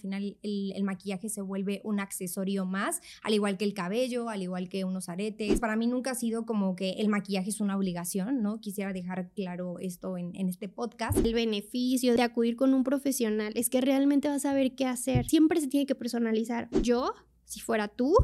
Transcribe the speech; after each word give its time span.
final 0.00 0.36
el, 0.42 0.82
maquillaje 0.82 1.28
se 1.28 1.42
vuelve 1.42 1.80
un 1.84 2.00
accesorio 2.00 2.64
más, 2.64 3.00
al 3.22 3.34
igual 3.34 3.56
que 3.56 3.64
el 3.64 3.74
cabello, 3.74 4.28
al 4.28 4.42
igual 4.42 4.68
que 4.68 4.84
unos 4.84 5.08
aretes. 5.08 5.60
Para 5.60 5.76
mí 5.76 5.86
nunca 5.86 6.12
ha 6.12 6.14
sido 6.14 6.46
como 6.46 6.74
que 6.74 6.92
el 6.92 7.08
maquillaje 7.08 7.50
es 7.50 7.60
una 7.60 7.76
obligación, 7.76 8.42
¿no? 8.42 8.60
Quisiera 8.60 8.92
dejar 8.92 9.30
claro 9.30 9.78
esto 9.78 10.16
en, 10.16 10.34
en 10.34 10.48
este 10.48 10.68
podcast. 10.68 11.18
El 11.18 11.34
beneficio 11.34 12.16
de 12.16 12.22
acudir 12.22 12.56
con 12.56 12.74
un 12.74 12.82
profesional 12.82 13.52
es 13.54 13.70
que 13.70 13.80
realmente 13.80 14.28
vas 14.28 14.44
a 14.44 14.50
saber 14.50 14.74
qué 14.74 14.86
hacer. 14.86 15.28
Siempre 15.28 15.60
se 15.60 15.68
tiene 15.68 15.86
que 15.86 15.94
personalizar. 15.94 16.68
Yo, 16.82 17.14
si 17.44 17.60
fuera 17.60 17.88
tú, 17.88 18.14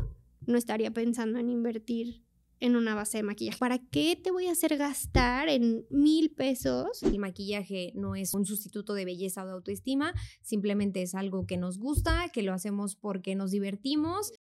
no 0.47 0.59
estaría 0.59 0.91
pensando 0.91 1.39
en 1.39 1.51
invertir 1.51 2.26
en 2.61 2.77
una 2.77 2.95
base 2.95 3.19
de 3.19 3.23
maquillaje. 3.23 3.59
¿Para 3.59 3.79
qué 3.79 4.19
te 4.23 4.31
voy 4.31 4.47
a 4.47 4.53
hacer 4.53 4.77
gastar 4.77 5.49
en 5.49 5.85
mil 5.91 6.31
pesos? 6.31 7.03
El 7.03 7.19
maquillaje 7.19 7.93
no 7.95 8.15
es 8.15 8.35
un 8.35 8.47
sustituto 8.47 8.95
de 8.95 9.05
belleza 9.05 9.43
o 9.43 9.47
de 9.47 9.53
autoestima, 9.53 10.15
simplemente 10.43 11.03
es 11.03 11.15
algo 11.15 11.47
que 11.47 11.57
nos 11.57 11.79
gusta, 11.79 12.29
que 12.33 12.43
lo 12.43 12.53
hacemos 12.53 12.97
porque 12.97 13.35
nos 13.35 13.51
divertimos. 13.51 14.33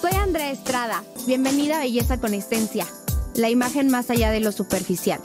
Soy 0.00 0.12
Andrea 0.12 0.50
Estrada, 0.50 1.04
bienvenida 1.26 1.76
a 1.76 1.80
Belleza 1.80 2.20
con 2.20 2.34
Esencia, 2.34 2.86
la 3.36 3.50
imagen 3.50 3.88
más 3.88 4.10
allá 4.10 4.30
de 4.30 4.40
lo 4.40 4.52
superficial. 4.52 5.20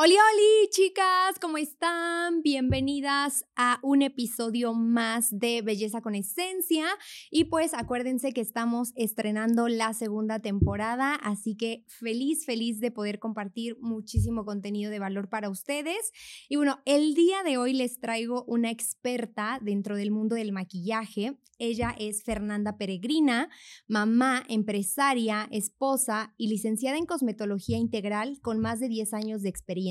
Hola, 0.00 0.14
hola, 0.14 0.70
chicas, 0.70 1.40
¿cómo 1.40 1.58
están? 1.58 2.40
Bienvenidas 2.42 3.44
a 3.56 3.80
un 3.82 4.02
episodio 4.02 4.72
más 4.72 5.36
de 5.36 5.60
Belleza 5.60 6.02
con 6.02 6.14
Esencia. 6.14 6.86
Y 7.32 7.46
pues 7.46 7.74
acuérdense 7.74 8.32
que 8.32 8.40
estamos 8.40 8.92
estrenando 8.94 9.66
la 9.66 9.94
segunda 9.94 10.38
temporada, 10.38 11.16
así 11.16 11.56
que 11.56 11.82
feliz, 11.88 12.46
feliz 12.46 12.78
de 12.78 12.92
poder 12.92 13.18
compartir 13.18 13.76
muchísimo 13.80 14.44
contenido 14.44 14.92
de 14.92 15.00
valor 15.00 15.28
para 15.28 15.50
ustedes. 15.50 16.12
Y 16.48 16.54
bueno, 16.54 16.78
el 16.84 17.14
día 17.14 17.42
de 17.42 17.58
hoy 17.58 17.72
les 17.72 17.98
traigo 17.98 18.44
una 18.44 18.70
experta 18.70 19.58
dentro 19.60 19.96
del 19.96 20.12
mundo 20.12 20.36
del 20.36 20.52
maquillaje. 20.52 21.40
Ella 21.60 21.92
es 21.98 22.22
Fernanda 22.22 22.78
Peregrina, 22.78 23.50
mamá, 23.88 24.44
empresaria, 24.48 25.48
esposa 25.50 26.34
y 26.38 26.46
licenciada 26.46 26.98
en 26.98 27.04
cosmetología 27.04 27.78
integral 27.78 28.38
con 28.42 28.60
más 28.60 28.78
de 28.78 28.86
10 28.86 29.12
años 29.12 29.42
de 29.42 29.48
experiencia 29.48 29.87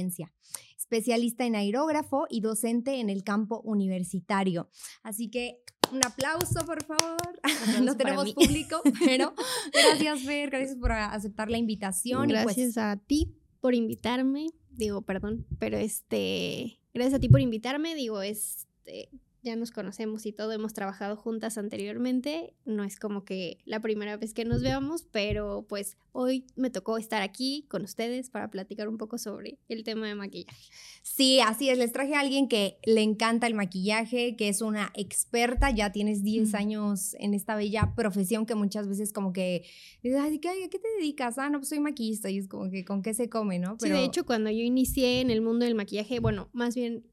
especialista 0.78 1.46
en 1.46 1.56
aerógrafo 1.56 2.28
y 2.30 2.42
docente 2.42 3.00
en 3.00 3.10
el 3.10 3.24
campo 3.24 3.62
universitario. 3.62 4.70
Así 5.04 5.30
que 5.30 5.64
un 5.92 6.06
aplauso, 6.06 6.66
por 6.66 6.84
favor. 6.84 7.40
no 7.84 7.96
tenemos 7.98 8.34
público, 8.34 8.82
pero 9.06 9.34
gracias, 9.74 10.22
Fer, 10.22 10.50
gracias 10.50 10.78
por 10.78 10.92
aceptar 10.92 11.50
la 11.50 11.58
invitación. 11.58 12.30
Pues 12.30 12.44
gracias 12.44 12.78
a 12.78 12.98
ti 12.98 13.36
por 13.62 13.74
invitarme. 13.74 14.48
Digo, 14.70 15.02
perdón, 15.02 15.46
pero 15.60 15.78
este, 15.78 16.80
gracias 16.94 17.16
a 17.16 17.20
ti 17.20 17.30
por 17.30 17.42
invitarme. 17.42 17.96
Digo, 17.96 18.22
este, 18.22 19.10
ya 19.44 19.56
nos 19.56 19.72
conocemos 19.72 20.26
y 20.26 20.34
todo, 20.34 20.52
hemos 20.52 20.74
trabajado 20.74 21.16
juntas 21.16 21.58
anteriormente, 21.58 22.54
no 22.66 22.84
es 22.84 23.00
como 23.00 23.24
que 23.24 23.60
la 23.66 23.80
primera 23.80 24.18
vez 24.18 24.34
que 24.34 24.46
nos 24.46 24.62
veamos, 24.62 25.04
pero 25.12 25.66
pues 25.68 25.98
hoy 26.12 26.46
me 26.56 26.70
tocó 26.70 26.98
estar 26.98 27.22
aquí 27.22 27.66
con 27.70 27.84
ustedes 27.84 28.30
para 28.30 28.50
platicar 28.50 28.90
un 28.90 28.98
poco 28.98 29.18
sobre 29.18 29.60
el 29.70 29.84
tema 29.84 30.08
de 30.08 30.16
maquillaje. 30.16 30.70
Sí, 31.04 31.40
así 31.40 31.70
es, 31.70 31.78
les 31.78 31.92
traje 31.92 32.16
a 32.16 32.20
alguien 32.20 32.48
que 32.48 32.80
le 32.86 33.02
encanta 33.02 33.48
el 33.48 33.54
maquillaje, 33.54 34.36
que 34.36 34.50
es 34.50 34.62
una 34.62 34.92
experta, 34.96 35.72
ya 35.72 35.92
tienes 35.92 36.24
10 36.24 36.54
años 36.56 37.16
en 37.20 37.34
esta 37.34 37.56
bella 37.56 37.94
profesión 37.96 38.46
que 38.46 38.56
muchas 38.56 38.88
veces 38.88 39.14
como 39.14 39.34
que 39.34 39.66
dices, 40.02 40.20
¿a 40.20 40.30
qué 40.30 40.80
te 40.80 40.88
dedicas? 41.00 41.38
Ah, 41.38 41.50
no, 41.50 41.60
pues 41.60 41.70
soy 41.70 41.80
maquillista 41.80 42.30
y 42.30 42.40
es 42.40 42.48
como 42.48 42.70
que 42.70 42.84
con 42.84 43.02
qué 43.02 43.14
se 43.14 43.30
come, 43.30 43.60
¿no? 43.60 43.78
Pero... 43.78 43.96
Sí, 43.96 44.02
de 44.02 44.06
hecho, 44.06 44.26
cuando 44.26 44.50
yo 44.50 44.64
inicié 44.64 45.22
en 45.22 45.30
el 45.30 45.42
mundo 45.42 45.66
del 45.66 45.76
maquillaje, 45.76 46.20
bueno, 46.20 46.50
más 46.54 46.76
bien 46.76 47.06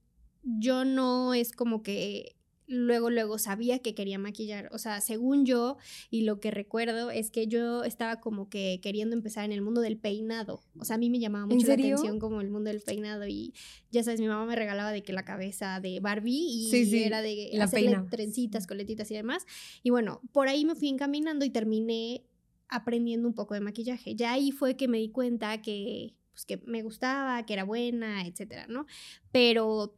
yo 0.45 0.85
no 0.85 1.35
es 1.35 1.53
como 1.53 1.83
que 1.83 2.37
luego, 2.67 3.11
luego 3.11 3.39
sabía 3.39 3.79
que 3.81 3.95
quería 3.95 4.19
maquillar. 4.19 4.69
O 4.73 4.79
sea, 4.79 5.01
según 5.01 5.45
yo, 5.45 5.77
y 6.11 6.23
lo 6.23 6.41
que 6.41 6.51
recuerdo 6.51 7.11
es 7.11 7.31
que 7.31 7.47
yo 7.47 7.85
estaba 7.85 8.21
como 8.21 8.49
que 8.49 8.81
queriendo 8.83 9.15
empezar 9.15 9.45
en 9.45 9.53
el 9.53 9.63
mundo 9.63 9.81
del 9.81 9.99
peinado. 9.99 10.63
O 10.79 10.85
sea, 10.85 10.97
a 10.97 10.99
mí 10.99 11.11
me 11.11 11.19
llamaba 11.19 11.47
mucho 11.47 11.67
la 11.67 11.75
atención 11.75 12.19
como 12.19 12.41
el 12.41 12.51
mundo 12.51 12.71
del 12.71 12.81
peinado. 12.81 13.27
Y 13.27 13.53
ya 13.91 14.03
sabes, 14.03 14.21
mi 14.21 14.29
mamá 14.29 14.47
me 14.47 14.57
regalaba 14.57 14.93
de 14.93 15.03
que 15.03 15.13
la 15.13 15.25
cabeza 15.25 15.81
de 15.81 16.01
Barbie 16.01 16.69
y 16.71 17.03
era 17.03 17.23
de 17.23 17.51
la 17.55 17.65
hacerle 17.65 17.99
trencitas, 18.11 18.67
coletitas 18.67 19.11
y 19.11 19.15
demás. 19.15 19.47
Y 19.83 19.91
bueno, 19.91 20.21
por 20.33 20.49
ahí 20.49 20.65
me 20.65 20.75
fui 20.75 20.89
encaminando 20.89 21.45
y 21.45 21.51
terminé 21.51 22.25
aprendiendo 22.69 23.29
un 23.29 23.35
poco 23.35 23.55
de 23.55 23.61
maquillaje. 23.61 24.15
Ya 24.15 24.33
ahí 24.33 24.51
fue 24.51 24.77
que 24.77 24.89
me 24.89 24.99
di 24.99 25.11
cuenta 25.11 25.61
que, 25.61 26.15
pues, 26.33 26.45
que 26.47 26.57
me 26.67 26.83
gustaba, 26.83 27.45
que 27.45 27.53
era 27.53 27.65
buena, 27.65 28.27
etcétera, 28.27 28.67
¿no? 28.69 28.87
Pero 29.31 29.97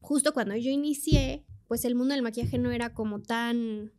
justo 0.00 0.32
cuando 0.32 0.56
yo 0.56 0.70
inicié, 0.70 1.44
pues 1.66 1.84
el 1.84 1.94
mundo 1.94 2.14
del 2.14 2.22
maquillaje 2.22 2.58
no 2.58 2.70
era 2.70 2.94
como 2.94 3.20
tan 3.20 3.92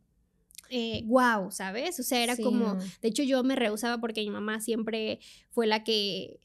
eh, 0.70 1.02
wow, 1.06 1.50
¿sabes? 1.50 1.98
O 1.98 2.02
sea, 2.02 2.22
era 2.22 2.36
como, 2.36 2.74
de 2.74 3.08
hecho 3.08 3.22
yo 3.24 3.42
me 3.42 3.56
rehusaba 3.56 4.00
porque 4.00 4.22
mi 4.22 4.30
mamá 4.30 4.60
siempre 4.60 5.18
fue 5.50 5.66
la 5.66 5.82
que, 5.82 6.40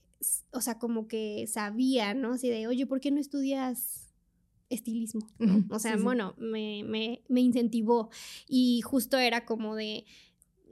o 0.51 0.61
sea, 0.61 0.79
como 0.79 1.07
que 1.07 1.45
sabía, 1.47 2.13
¿no? 2.15 2.33
Así 2.33 2.49
de, 2.49 2.67
oye, 2.67 2.87
¿por 2.87 2.99
qué 2.99 3.11
no 3.11 3.19
estudias 3.19 4.13
estilismo? 4.69 5.27
O 5.69 5.77
sea, 5.77 5.95
bueno, 5.97 6.33
me, 6.37 6.83
me, 6.83 7.21
me 7.27 7.41
incentivó 7.41 8.09
y 8.47 8.81
justo 8.81 9.17
era 9.17 9.45
como 9.45 9.75
de, 9.75 10.05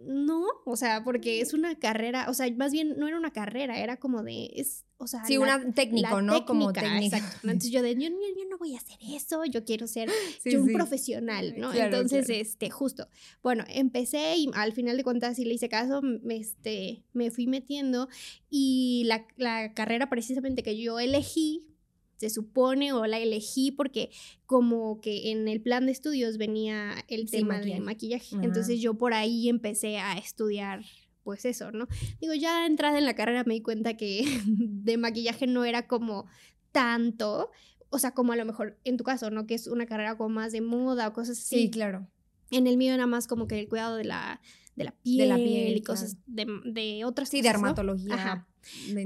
no, 0.06 0.46
o 0.66 0.76
sea, 0.76 1.04
porque 1.04 1.42
es 1.42 1.54
una 1.54 1.78
carrera, 1.78 2.30
o 2.30 2.34
sea, 2.34 2.52
más 2.56 2.72
bien 2.72 2.96
no 2.98 3.08
era 3.08 3.18
una 3.18 3.32
carrera, 3.32 3.80
era 3.80 3.98
como 3.98 4.24
de, 4.24 4.50
es, 4.56 4.86
o 4.98 5.08
sea, 5.08 5.24
sí, 5.26 5.38
un 5.38 5.74
técnico, 5.74 6.22
¿no? 6.22 6.46
como 6.46 6.74
técnico. 6.74 7.16
Exacto. 7.16 7.40
Entonces 7.44 7.72
yo 7.72 7.82
de, 7.82 7.96
yo, 7.96 8.10
no 8.10 8.53
voy 8.64 8.76
a 8.76 8.78
hacer 8.78 8.98
eso, 9.02 9.44
yo 9.46 9.66
quiero 9.66 9.88
ser 9.88 10.10
un 10.58 10.74
profesional, 10.74 11.54
¿no? 11.58 11.74
Entonces, 11.74 12.30
este, 12.30 12.70
justo, 12.70 13.08
bueno, 13.42 13.64
empecé 13.68 14.38
y 14.38 14.50
al 14.54 14.74
final 14.74 14.98
de 14.98 15.04
cuentas, 15.04 15.36
si 15.36 15.46
le 15.46 15.54
hice 15.54 15.70
caso, 15.70 16.02
me, 16.02 16.38
este, 16.38 17.04
me 17.14 17.30
fui 17.30 17.48
metiendo 17.48 18.08
y 18.50 19.04
la, 19.06 19.26
la 19.38 19.74
carrera 19.74 20.10
precisamente 20.10 20.64
que 20.64 20.78
yo 20.78 21.00
elegí 21.00 21.68
se 22.16 22.30
supone 22.30 22.94
o 22.94 23.06
la 23.06 23.20
elegí 23.20 23.72
porque 23.72 24.10
como 24.46 25.02
que 25.02 25.32
en 25.32 25.50
el 25.50 25.62
plan 25.62 25.88
de 25.88 25.92
estudios 25.92 26.38
venía 26.38 26.96
el 27.10 27.30
tema 27.30 27.60
de 27.60 27.82
maquillaje. 27.82 28.38
Entonces 28.42 28.80
yo 28.80 28.94
por 28.94 29.14
ahí 29.14 29.50
empecé 29.50 29.98
a 29.98 30.18
estudiar 30.18 30.86
pues 31.24 31.44
eso, 31.46 31.72
¿no? 31.72 31.88
Digo, 32.22 32.34
ya 32.34 32.66
entrada 32.66 32.98
en 32.98 33.06
la 33.06 33.16
carrera 33.16 33.44
me 33.46 33.56
di 33.56 33.62
cuenta 33.62 33.98
que 33.98 34.24
de 34.48 34.98
maquillaje 34.98 35.48
no 35.48 35.66
era 35.66 35.88
como 35.88 36.28
tanto, 36.72 37.52
o 37.94 38.00
sea, 38.00 38.12
como 38.12 38.34
a 38.34 38.36
lo 38.36 38.44
mejor 38.44 38.80
en 38.84 38.98
tu 38.98 39.04
caso, 39.04 39.30
¿no? 39.30 39.46
Que 39.46 39.54
es 39.54 39.68
una 39.68 39.86
carrera 39.86 40.18
como 40.18 40.30
más 40.30 40.52
de 40.52 40.62
moda 40.62 41.08
o 41.08 41.14
cosas 41.14 41.38
así. 41.38 41.64
Sí, 41.64 41.70
claro. 41.70 42.08
En 42.50 42.66
el 42.66 42.78
mío 42.78 42.94
era 42.94 43.06
más 43.06 43.28
como 43.28 43.48
que 43.48 43.60
el 43.60 43.70
cuidado 43.70 43.96
de 43.96 44.04
la, 44.04 44.42
de 44.76 44.84
la 44.86 44.92
piel, 44.92 45.30
la 45.30 45.36
piel 45.36 45.78
y 45.78 45.82
cosas 45.84 46.18
de, 46.26 46.48
de 46.66 47.06
otras 47.06 47.30
sí, 47.30 47.38
cosas. 47.38 47.52
Sí, 47.52 47.58
dermatología. 47.62 48.14
Ajá. 48.16 48.48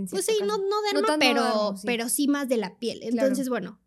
Pues 0.10 0.26
sí, 0.26 0.36
no, 0.42 0.58
no 0.58 0.82
derma, 0.94 1.18
pero, 1.20 1.76
sí. 1.76 1.84
pero 1.86 2.10
sí 2.10 2.28
más 2.28 2.48
de 2.48 2.58
la 2.58 2.78
piel. 2.78 3.00
Entonces, 3.02 3.50
bueno, 3.50 3.80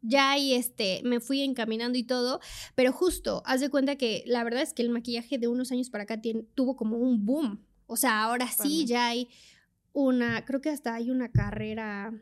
ya 0.00 0.30
ahí 0.30 0.54
este, 0.54 1.02
me 1.04 1.20
fui 1.20 1.42
encaminando 1.42 1.98
y 1.98 2.04
todo, 2.04 2.40
pero 2.74 2.92
justo, 2.92 3.42
haz 3.44 3.60
de 3.60 3.68
cuenta 3.68 3.96
que 3.96 4.22
la 4.26 4.44
verdad 4.44 4.62
es 4.62 4.72
que 4.72 4.82
el 4.82 4.90
maquillaje 4.90 5.38
de 5.38 5.48
unos 5.48 5.72
años 5.72 5.90
para 5.90 6.04
acá 6.04 6.20
tiene, 6.20 6.44
tuvo 6.54 6.76
como 6.76 6.96
un 6.96 7.26
boom. 7.26 7.64
O 7.86 7.96
sea, 7.96 8.22
ahora 8.22 8.48
sí 8.48 8.86
ya 8.86 9.08
hay 9.08 9.28
una, 9.92 10.44
creo 10.44 10.60
que 10.60 10.70
hasta 10.70 10.94
hay 10.94 11.10
una 11.10 11.30
carrera 11.30 12.12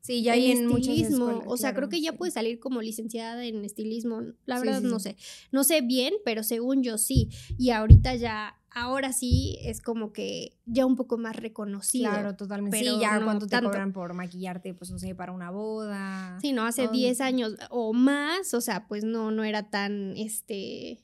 Sí, 0.00 0.22
ya 0.22 0.32
hay 0.32 0.50
en 0.50 0.70
estilismo. 0.70 1.42
o 1.46 1.56
sea, 1.56 1.74
creo 1.74 1.88
que 1.88 2.00
ya 2.00 2.14
puede 2.14 2.32
salir 2.32 2.58
como 2.58 2.80
licenciada 2.80 3.44
en 3.44 3.64
estilismo. 3.64 4.22
La 4.46 4.58
verdad 4.58 4.80
no 4.80 4.98
sé. 4.98 5.16
No 5.52 5.62
sé 5.62 5.82
bien, 5.82 6.14
pero 6.24 6.42
según 6.42 6.82
yo 6.82 6.96
sí. 6.96 7.28
Y 7.58 7.70
ahorita 7.70 8.14
ya, 8.14 8.58
ahora 8.70 9.12
sí 9.12 9.58
es 9.62 9.82
como 9.82 10.12
que 10.12 10.56
ya 10.64 10.86
un 10.86 10.96
poco 10.96 11.18
más 11.18 11.36
reconocido. 11.36 12.10
Claro, 12.10 12.34
totalmente. 12.34 12.78
Pero 12.78 12.94
sí, 12.94 13.00
ya 13.00 13.22
cuánto 13.22 13.46
te 13.46 13.60
cobran 13.60 13.92
por 13.92 14.14
maquillarte, 14.14 14.72
pues 14.72 14.90
no 14.90 14.98
sé, 14.98 15.14
para 15.14 15.32
una 15.32 15.50
boda. 15.50 16.38
Sí, 16.40 16.52
no, 16.52 16.64
hace 16.64 16.88
10 16.88 17.20
años 17.20 17.56
o 17.68 17.92
más, 17.92 18.54
o 18.54 18.60
sea, 18.62 18.88
pues 18.88 19.04
no, 19.04 19.30
no 19.30 19.44
era 19.44 19.68
tan, 19.70 20.16
este... 20.16 21.02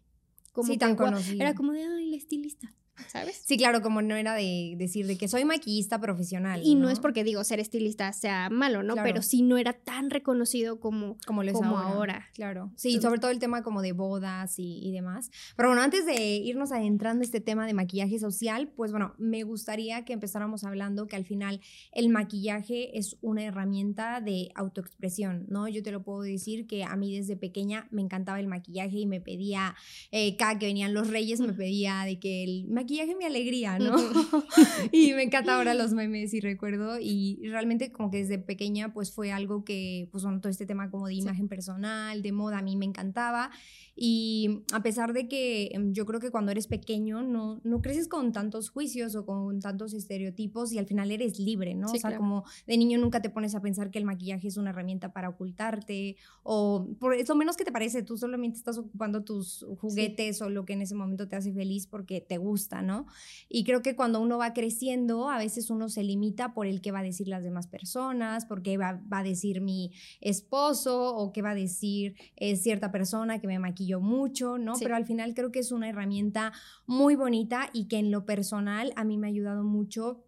Como 0.52 0.72
sí, 0.72 0.78
tan 0.78 0.96
conocido. 0.96 1.42
Era 1.42 1.54
como 1.54 1.72
de, 1.72 1.82
ay, 1.82 2.08
la 2.08 2.16
estilista. 2.16 2.74
¿Sabes? 3.08 3.42
Sí, 3.44 3.56
claro, 3.56 3.82
como 3.82 4.02
no 4.02 4.16
era 4.16 4.34
de 4.34 4.74
decir 4.76 5.06
de 5.06 5.16
que 5.16 5.28
soy 5.28 5.44
maquillista 5.44 6.00
profesional. 6.00 6.60
Y 6.64 6.74
no, 6.74 6.90
es 6.90 7.00
porque 7.00 7.24
digo 7.24 7.44
ser 7.44 7.60
estilista 7.60 8.12
sea 8.12 8.48
malo, 8.50 8.82
¿no? 8.82 8.94
Pero 8.94 9.22
sí 9.22 9.42
no 9.42 9.58
era 9.58 9.72
tan 9.72 10.10
reconocido 10.10 10.80
como, 10.80 11.16
como, 11.26 11.42
lo 11.42 11.50
es 11.50 11.62
ahora. 11.62 12.28
Claro. 12.34 12.72
Sí, 12.76 13.00
sobre 13.00 13.20
todo 13.20 13.30
el 13.30 13.38
tema 13.38 13.62
como 13.62 13.82
de 13.82 13.92
bodas 13.92 14.54
y, 14.58 14.90
demás. 14.92 15.30
Pero 15.56 15.68
bueno, 15.68 15.82
antes 15.82 16.06
de 16.06 16.36
irnos 16.36 16.72
adentrando 16.72 17.22
este 17.22 17.40
tema 17.40 17.66
de 17.66 17.74
maquillaje 17.74 18.18
social, 18.18 18.68
pues 18.68 18.92
bueno, 18.92 19.14
me 19.18 19.42
gustaría 19.42 20.04
que 20.04 20.12
empezáramos 20.12 20.64
hablando 20.64 21.06
que 21.06 21.16
al 21.16 21.24
final 21.24 21.60
el 21.92 22.08
maquillaje 22.08 22.98
es 22.98 23.18
una 23.20 23.44
herramienta 23.44 24.20
de 24.20 24.50
autoexpresión, 24.54 25.44
¿no? 25.48 25.68
Yo 25.68 25.82
te 25.82 25.92
lo 25.92 26.02
puedo 26.02 26.22
decir 26.22 26.66
que 26.66 26.84
a 26.84 26.96
mí 26.96 27.16
desde 27.16 27.36
pequeña 27.36 27.88
me 27.90 28.00
encantaba 28.00 28.40
el 28.40 28.46
maquillaje 28.46 29.00
y 29.00 29.06
me 29.06 29.20
pedía, 29.20 29.74
eh, 30.12 30.36
cada 30.36 30.58
que 30.58 30.66
venían 30.66 30.94
los 30.94 31.08
reyes, 31.08 31.40
me 31.40 31.52
pedía 31.52 32.04
de 32.04 32.18
que 32.18 32.42
el 32.44 32.66
maquillaje 32.68 32.85
mi 32.86 33.24
alegría, 33.24 33.78
¿no? 33.78 33.96
y 34.92 35.12
me 35.12 35.22
encanta 35.22 35.56
ahora 35.56 35.74
los 35.74 35.92
memes 35.94 36.34
y 36.34 36.40
recuerdo 36.40 36.98
y 37.00 37.40
realmente 37.48 37.92
como 37.92 38.10
que 38.10 38.18
desde 38.18 38.38
pequeña 38.38 38.92
pues 38.92 39.12
fue 39.12 39.32
algo 39.32 39.64
que, 39.64 40.08
pues 40.12 40.24
bueno, 40.24 40.40
todo 40.40 40.50
este 40.50 40.66
tema 40.66 40.90
como 40.90 41.06
de 41.06 41.14
imagen 41.14 41.48
personal, 41.48 42.22
de 42.22 42.32
moda, 42.32 42.58
a 42.58 42.62
mí 42.62 42.76
me 42.76 42.84
encantaba. 42.84 43.50
Y 43.98 44.62
a 44.72 44.82
pesar 44.82 45.14
de 45.14 45.26
que 45.26 45.70
em, 45.72 45.94
yo 45.94 46.04
creo 46.04 46.20
que 46.20 46.30
cuando 46.30 46.52
eres 46.52 46.66
pequeño 46.66 47.22
no, 47.22 47.62
no 47.64 47.80
creces 47.80 48.08
con 48.08 48.30
tantos 48.30 48.68
juicios 48.68 49.14
o 49.14 49.24
con 49.24 49.60
tantos 49.60 49.94
estereotipos 49.94 50.70
y 50.72 50.78
al 50.78 50.86
final 50.86 51.10
eres 51.10 51.38
libre, 51.38 51.74
¿no? 51.74 51.86
o 51.86 51.96
sea, 51.96 52.16
como 52.18 52.44
de 52.66 52.76
niño 52.76 52.98
nunca 52.98 53.22
te 53.22 53.30
pones 53.30 53.54
a 53.54 53.62
pensar 53.62 53.90
que 53.90 53.98
el 53.98 54.04
maquillaje 54.04 54.48
es 54.48 54.58
una 54.58 54.70
herramienta 54.70 55.14
para 55.14 55.30
ocultarte 55.30 56.16
o 56.42 56.88
por 56.98 57.14
eso 57.14 57.34
menos 57.34 57.56
que 57.56 57.64
te 57.64 57.72
parece, 57.72 58.02
tú 58.02 58.18
solamente 58.18 58.58
estás 58.58 58.76
ocupando 58.76 59.24
tus 59.24 59.64
juguetes 59.78 60.42
o 60.42 60.50
lo 60.50 60.66
que 60.66 60.74
en 60.74 60.82
ese 60.82 60.94
momento 60.94 61.26
te 61.26 61.36
hace 61.36 61.54
feliz 61.54 61.86
porque 61.86 62.20
te 62.20 62.36
gusta, 62.36 62.75
¿no? 62.82 63.06
Y 63.48 63.64
creo 63.64 63.80
que 63.82 63.96
cuando 63.96 64.20
uno 64.20 64.38
va 64.38 64.52
creciendo, 64.52 65.30
a 65.30 65.38
veces 65.38 65.70
uno 65.70 65.88
se 65.88 66.02
limita 66.02 66.52
por 66.52 66.66
el 66.66 66.80
que 66.80 66.92
va 66.92 66.98
a 66.98 67.02
decir 67.02 67.28
las 67.28 67.42
demás 67.42 67.66
personas, 67.66 68.44
porque 68.44 68.76
va, 68.76 69.00
va 69.12 69.18
a 69.20 69.22
decir 69.22 69.60
mi 69.60 69.92
esposo 70.20 71.14
o 71.16 71.32
qué 71.32 71.40
va 71.42 71.50
a 71.50 71.54
decir 71.54 72.16
eh, 72.36 72.56
cierta 72.56 72.90
persona 72.90 73.38
que 73.40 73.46
me 73.46 73.58
maquilla 73.58 73.86
yo 73.86 74.00
mucho, 74.00 74.58
¿no? 74.58 74.74
Pero 74.78 74.96
al 74.96 75.06
final 75.06 75.34
creo 75.34 75.52
que 75.52 75.60
es 75.60 75.70
una 75.70 75.88
herramienta 75.88 76.52
muy 76.86 77.14
bonita 77.14 77.70
y 77.72 77.86
que 77.86 77.98
en 77.98 78.10
lo 78.10 78.24
personal 78.24 78.92
a 78.96 79.04
mí 79.04 79.16
me 79.16 79.28
ha 79.28 79.30
ayudado 79.30 79.62
mucho 79.62 80.25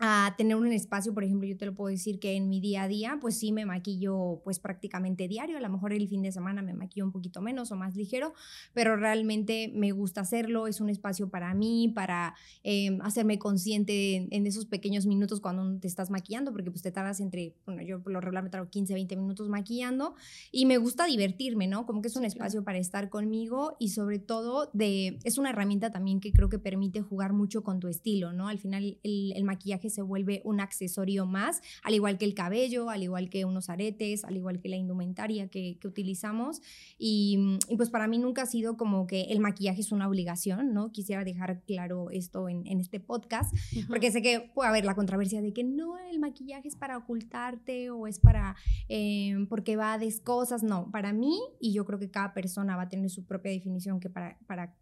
a 0.00 0.34
tener 0.36 0.56
un 0.56 0.72
espacio, 0.72 1.12
por 1.12 1.24
ejemplo, 1.24 1.48
yo 1.48 1.56
te 1.56 1.66
lo 1.66 1.74
puedo 1.74 1.90
decir 1.90 2.20
que 2.20 2.36
en 2.36 2.48
mi 2.48 2.60
día 2.60 2.84
a 2.84 2.88
día, 2.88 3.18
pues 3.20 3.36
sí 3.36 3.50
me 3.50 3.66
maquillo 3.66 4.40
pues 4.44 4.60
prácticamente 4.60 5.26
diario, 5.26 5.58
a 5.58 5.60
lo 5.60 5.68
mejor 5.68 5.92
el 5.92 6.08
fin 6.08 6.22
de 6.22 6.30
semana 6.30 6.62
me 6.62 6.72
maquillo 6.72 7.04
un 7.04 7.10
poquito 7.10 7.40
menos 7.40 7.72
o 7.72 7.76
más 7.76 7.96
ligero, 7.96 8.32
pero 8.72 8.96
realmente 8.96 9.72
me 9.74 9.90
gusta 9.90 10.20
hacerlo, 10.20 10.68
es 10.68 10.80
un 10.80 10.88
espacio 10.88 11.30
para 11.30 11.52
mí, 11.54 11.88
para 11.88 12.36
em, 12.62 13.00
hacerme 13.02 13.40
consciente 13.40 14.28
en, 14.30 14.46
esos 14.46 14.66
pequeños 14.66 15.04
minutos 15.04 15.40
cuando 15.40 15.78
te 15.80 15.88
estás 15.88 16.10
maquillando, 16.10 16.52
porque 16.52 16.70
pues 16.70 16.82
te 16.82 16.92
tardas 16.92 17.18
entre, 17.18 17.56
bueno, 17.66 17.82
yo 17.82 18.00
por 18.00 18.12
lo 18.12 18.20
regular 18.20 18.44
me 18.44 18.50
tardo 18.50 18.70
15, 18.70 18.94
20 18.94 19.16
minutos 19.16 19.48
maquillando 19.48 20.14
y 20.52 20.64
me 20.64 20.78
gusta 20.78 21.06
divertirme, 21.06 21.66
¿no? 21.66 21.86
Como 21.86 22.02
que 22.02 22.08
es 22.08 22.16
un 22.16 22.24
espacio 22.24 22.62
para 22.62 22.78
estar 22.78 23.10
conmigo 23.10 23.76
y 23.80 23.90
sobre 23.90 24.20
todo 24.20 24.70
de, 24.72 25.18
es 25.24 25.38
una 25.38 25.50
herramienta 25.50 25.90
también 25.90 26.20
que 26.20 26.32
creo 26.32 26.48
que 26.48 26.58
permite 26.58 27.02
jugar 27.02 27.32
mucho 27.32 27.62
con 27.64 27.80
tu 27.80 27.88
estilo, 27.88 28.32
¿no? 28.32 28.48
Al 28.48 28.58
final 28.58 28.98
el, 29.02 29.32
el 29.34 29.44
maquillaje 29.44 29.87
se 29.90 30.02
vuelve 30.02 30.42
un 30.44 30.60
accesorio 30.60 31.26
más, 31.26 31.60
al 31.82 31.94
igual 31.94 32.18
que 32.18 32.24
el 32.24 32.34
cabello, 32.34 32.90
al 32.90 33.02
igual 33.02 33.30
que 33.30 33.44
unos 33.44 33.70
aretes, 33.70 34.24
al 34.24 34.36
igual 34.36 34.60
que 34.60 34.68
la 34.68 34.76
indumentaria 34.76 35.48
que, 35.48 35.78
utilizamos. 35.84 36.60
Y, 36.98 37.58
pues 37.76 37.88
para 37.88 38.08
mí 38.08 38.18
nunca 38.18 38.42
ha 38.42 38.46
sido 38.46 38.76
como 38.76 39.06
que 39.06 39.22
el 39.30 39.40
maquillaje 39.40 39.80
es 39.80 39.90
una 39.90 40.06
obligación, 40.06 40.74
¿no? 40.74 40.92
Quisiera 40.92 41.24
dejar 41.24 41.62
claro 41.62 42.10
esto 42.10 42.48
en, 42.48 42.66
este 42.78 43.00
podcast, 43.00 43.56
porque 43.88 44.10
sé 44.10 44.20
que 44.22 44.50
puede 44.54 44.68
haber 44.68 44.84
la 44.84 44.94
controversia 44.94 45.40
de 45.40 45.52
que 45.52 45.64
no, 45.64 45.96
el 45.98 46.18
maquillaje 46.18 46.68
es 46.68 46.76
para 46.76 46.98
ocultarte 46.98 47.90
o 47.90 48.06
es 48.06 48.18
para, 48.20 48.56
eh, 48.88 49.46
porque 49.48 49.76
va 49.76 49.98
de 49.98 50.08
cosas, 50.22 50.62
no, 50.62 50.90
para 50.90 51.12
mí, 51.12 51.38
y 51.60 51.72
yo 51.72 51.84
creo 51.84 51.98
que 51.98 52.10
cada 52.10 52.32
persona 52.34 52.76
va 52.76 52.82
a 52.82 52.88
tener 52.88 53.10
su 53.10 53.24
propia 53.24 53.52
definición 53.52 54.00
que 54.00 54.10
para, 54.10 54.74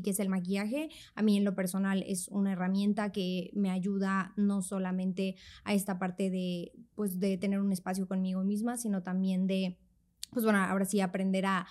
que 0.00 0.10
es 0.10 0.20
el 0.20 0.28
maquillaje. 0.28 0.88
A 1.14 1.22
mí 1.22 1.36
en 1.36 1.44
lo 1.44 1.54
personal 1.54 2.02
es 2.06 2.28
una 2.28 2.52
herramienta 2.52 3.12
que 3.12 3.50
me 3.52 3.70
ayuda 3.70 4.32
no 4.36 4.62
solamente 4.62 5.36
a 5.64 5.74
esta 5.74 5.98
parte 5.98 6.30
de, 6.30 6.72
pues, 6.94 7.18
de 7.18 7.36
tener 7.36 7.60
un 7.60 7.72
espacio 7.72 8.08
conmigo 8.08 8.42
misma, 8.42 8.78
sino 8.78 9.02
también 9.02 9.46
de 9.46 9.76
pues 10.32 10.44
bueno, 10.44 10.58
ahora 10.60 10.84
sí 10.84 11.00
aprender 11.00 11.44
a, 11.46 11.66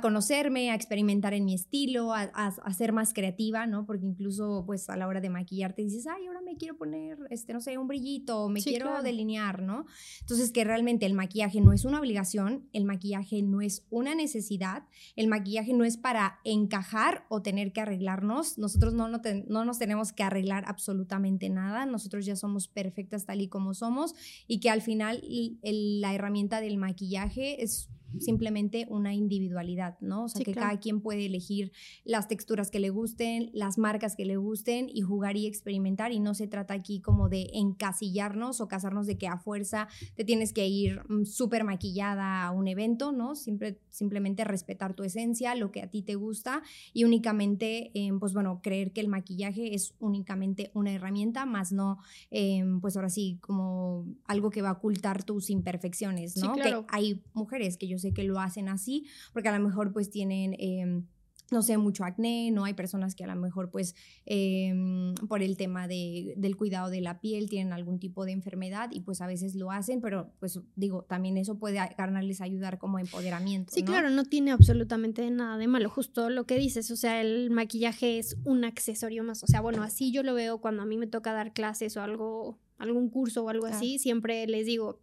conocerme, 0.00 0.70
a 0.70 0.74
experimentar 0.74 1.34
en 1.34 1.44
mi 1.44 1.54
estilo, 1.54 2.14
a, 2.14 2.52
ser 2.72 2.92
más 2.92 3.12
creativa, 3.12 3.66
¿no? 3.66 3.86
Porque 3.86 4.06
incluso 4.06 4.64
pues 4.66 4.88
a 4.88 4.96
la 4.96 5.06
hora 5.06 5.20
de 5.20 5.30
maquillarte 5.30 5.82
dices, 5.82 6.06
ay, 6.06 6.26
ahora 6.26 6.40
me 6.40 6.56
quiero 6.56 6.76
poner, 6.76 7.18
este, 7.30 7.52
no 7.52 7.60
sé, 7.60 7.76
un 7.78 7.88
brillito, 7.88 8.48
me 8.48 8.62
quiero 8.62 9.02
delinear, 9.02 9.62
¿no? 9.62 9.86
Entonces 10.20 10.52
que 10.52 10.64
realmente 10.64 11.06
el 11.06 11.14
maquillaje 11.14 11.60
no 11.60 11.72
es 11.72 11.84
una 11.84 12.00
obligación, 12.00 12.68
el 12.72 12.84
maquillaje 12.84 13.42
no 13.42 13.60
es 13.60 13.84
una 13.90 14.14
necesidad, 14.14 14.84
el 15.16 15.28
maquillaje 15.28 15.72
no 15.72 15.84
es 15.84 15.96
para 15.96 16.40
encajar 16.44 17.26
o 17.28 17.42
tener 17.42 17.72
que 17.72 17.80
arreglarnos, 17.80 18.58
nosotros 18.58 18.94
no, 18.94 19.08
no, 19.08 19.64
nos 19.64 19.78
tenemos 19.78 20.12
que 20.12 20.22
arreglar 20.22 20.64
absolutamente 20.66 21.48
nada, 21.50 21.86
nosotros 21.86 22.26
ya 22.26 22.36
somos 22.36 22.68
perfectas 22.68 23.26
tal 23.26 23.40
y 23.40 23.48
como 23.48 23.74
somos 23.74 24.14
y 24.46 24.60
que 24.60 24.70
al 24.70 24.82
final 24.82 25.20
la 25.62 26.14
herramienta 26.14 26.60
del 26.60 26.78
maquillaje 26.78 27.62
es 27.62 27.88
simplemente 28.20 28.86
una 28.88 29.14
individualidad, 29.14 29.98
¿no? 30.00 30.24
O 30.24 30.28
sea, 30.28 30.44
que 30.44 30.52
cada 30.52 30.78
quien 30.78 31.00
puede 31.00 31.26
elegir 31.26 31.72
las 32.04 32.28
texturas 32.28 32.70
que 32.70 32.80
le 32.80 32.90
gusten, 32.90 33.50
las 33.52 33.78
marcas 33.78 34.16
que 34.16 34.24
le 34.24 34.36
gusten 34.36 34.88
y 34.92 35.02
jugar 35.02 35.36
y 35.36 35.46
experimentar. 35.46 36.12
Y 36.12 36.20
no 36.20 36.34
se 36.34 36.46
trata 36.46 36.74
aquí 36.74 37.00
como 37.00 37.28
de 37.28 37.50
encasillarnos 37.54 38.60
o 38.60 38.68
casarnos 38.68 39.06
de 39.06 39.18
que 39.18 39.26
a 39.26 39.38
fuerza 39.38 39.88
te 40.14 40.24
tienes 40.24 40.52
que 40.52 40.66
ir 40.66 41.00
mm, 41.08 41.24
súper 41.24 41.64
maquillada 41.64 42.44
a 42.44 42.50
un 42.50 42.68
evento, 42.68 43.12
¿no? 43.12 43.34
Siempre, 43.34 43.80
simplemente 43.90 44.44
respetar 44.44 44.94
tu 44.94 45.02
esencia, 45.02 45.54
lo 45.54 45.70
que 45.70 45.82
a 45.82 45.90
ti 45.90 46.02
te 46.02 46.14
gusta 46.14 46.62
y 46.92 47.04
únicamente, 47.04 47.90
em, 47.94 48.18
pues 48.20 48.32
bueno, 48.32 48.60
creer 48.62 48.92
que 48.92 49.00
el 49.00 49.08
maquillaje 49.08 49.74
es 49.74 49.94
únicamente 49.98 50.70
una 50.74 50.92
herramienta, 50.92 51.46
más 51.46 51.72
no, 51.72 51.98
em, 52.30 52.80
pues 52.80 52.96
ahora 52.96 53.08
sí, 53.08 53.38
como 53.40 54.06
algo 54.26 54.50
que 54.50 54.62
va 54.62 54.70
a 54.70 54.72
ocultar 54.72 55.24
tus 55.24 55.50
imperfecciones, 55.50 56.36
¿no? 56.36 56.54
Que 56.54 56.84
hay 56.88 57.22
mujeres 57.32 57.76
que 57.76 57.88
yo 57.88 57.98
sé 58.08 58.14
que 58.14 58.24
lo 58.24 58.40
hacen 58.40 58.68
así, 58.68 59.06
porque 59.32 59.48
a 59.48 59.58
lo 59.58 59.64
mejor 59.64 59.92
pues 59.92 60.10
tienen... 60.10 60.56
Em, 60.58 61.04
no 61.50 61.62
sé, 61.62 61.76
mucho 61.78 62.04
acné, 62.04 62.50
¿no? 62.50 62.64
Hay 62.64 62.74
personas 62.74 63.14
que 63.14 63.24
a 63.24 63.26
lo 63.26 63.36
mejor, 63.36 63.70
pues, 63.70 63.94
em, 64.26 65.14
por 65.28 65.42
el 65.42 65.56
tema 65.56 65.86
de, 65.86 66.34
del 66.36 66.56
cuidado 66.56 66.90
de 66.90 67.00
la 67.00 67.20
piel 67.20 67.48
tienen 67.48 67.72
algún 67.72 67.98
tipo 67.98 68.24
de 68.24 68.32
enfermedad 68.32 68.90
y 68.92 69.00
pues 69.00 69.20
a 69.20 69.26
veces 69.26 69.54
lo 69.54 69.70
hacen, 69.70 70.00
pero 70.00 70.32
pues 70.40 70.58
digo, 70.74 71.02
también 71.02 71.36
eso 71.36 71.58
puede 71.58 71.78
ganarles 71.96 72.40
ayudar 72.40 72.78
como 72.78 72.98
empoderamiento. 72.98 73.72
Sí, 73.74 73.82
claro, 73.82 74.10
no 74.10 74.24
tiene 74.24 74.52
absolutamente 74.52 75.30
nada 75.30 75.58
de 75.58 75.68
malo, 75.68 75.88
justo 75.90 76.30
lo 76.30 76.44
que 76.44 76.58
dices, 76.58 76.90
o 76.90 76.96
sea, 76.96 77.20
el 77.20 77.50
maquillaje 77.50 78.18
es 78.18 78.36
un 78.44 78.64
accesorio 78.64 79.22
más, 79.22 79.42
o 79.44 79.46
sea, 79.46 79.60
bueno, 79.60 79.82
así 79.82 80.12
yo 80.12 80.22
lo 80.22 80.34
veo 80.34 80.58
cuando 80.58 80.82
a 80.82 80.86
mí 80.86 80.96
me 80.96 81.06
toca 81.06 81.32
dar 81.32 81.52
clases 81.52 81.96
o 81.96 82.02
algo, 82.02 82.58
algún 82.78 83.08
curso 83.10 83.44
o 83.44 83.48
algo 83.48 83.66
así, 83.66 83.98
siempre 83.98 84.46
les 84.46 84.66
digo, 84.66 85.00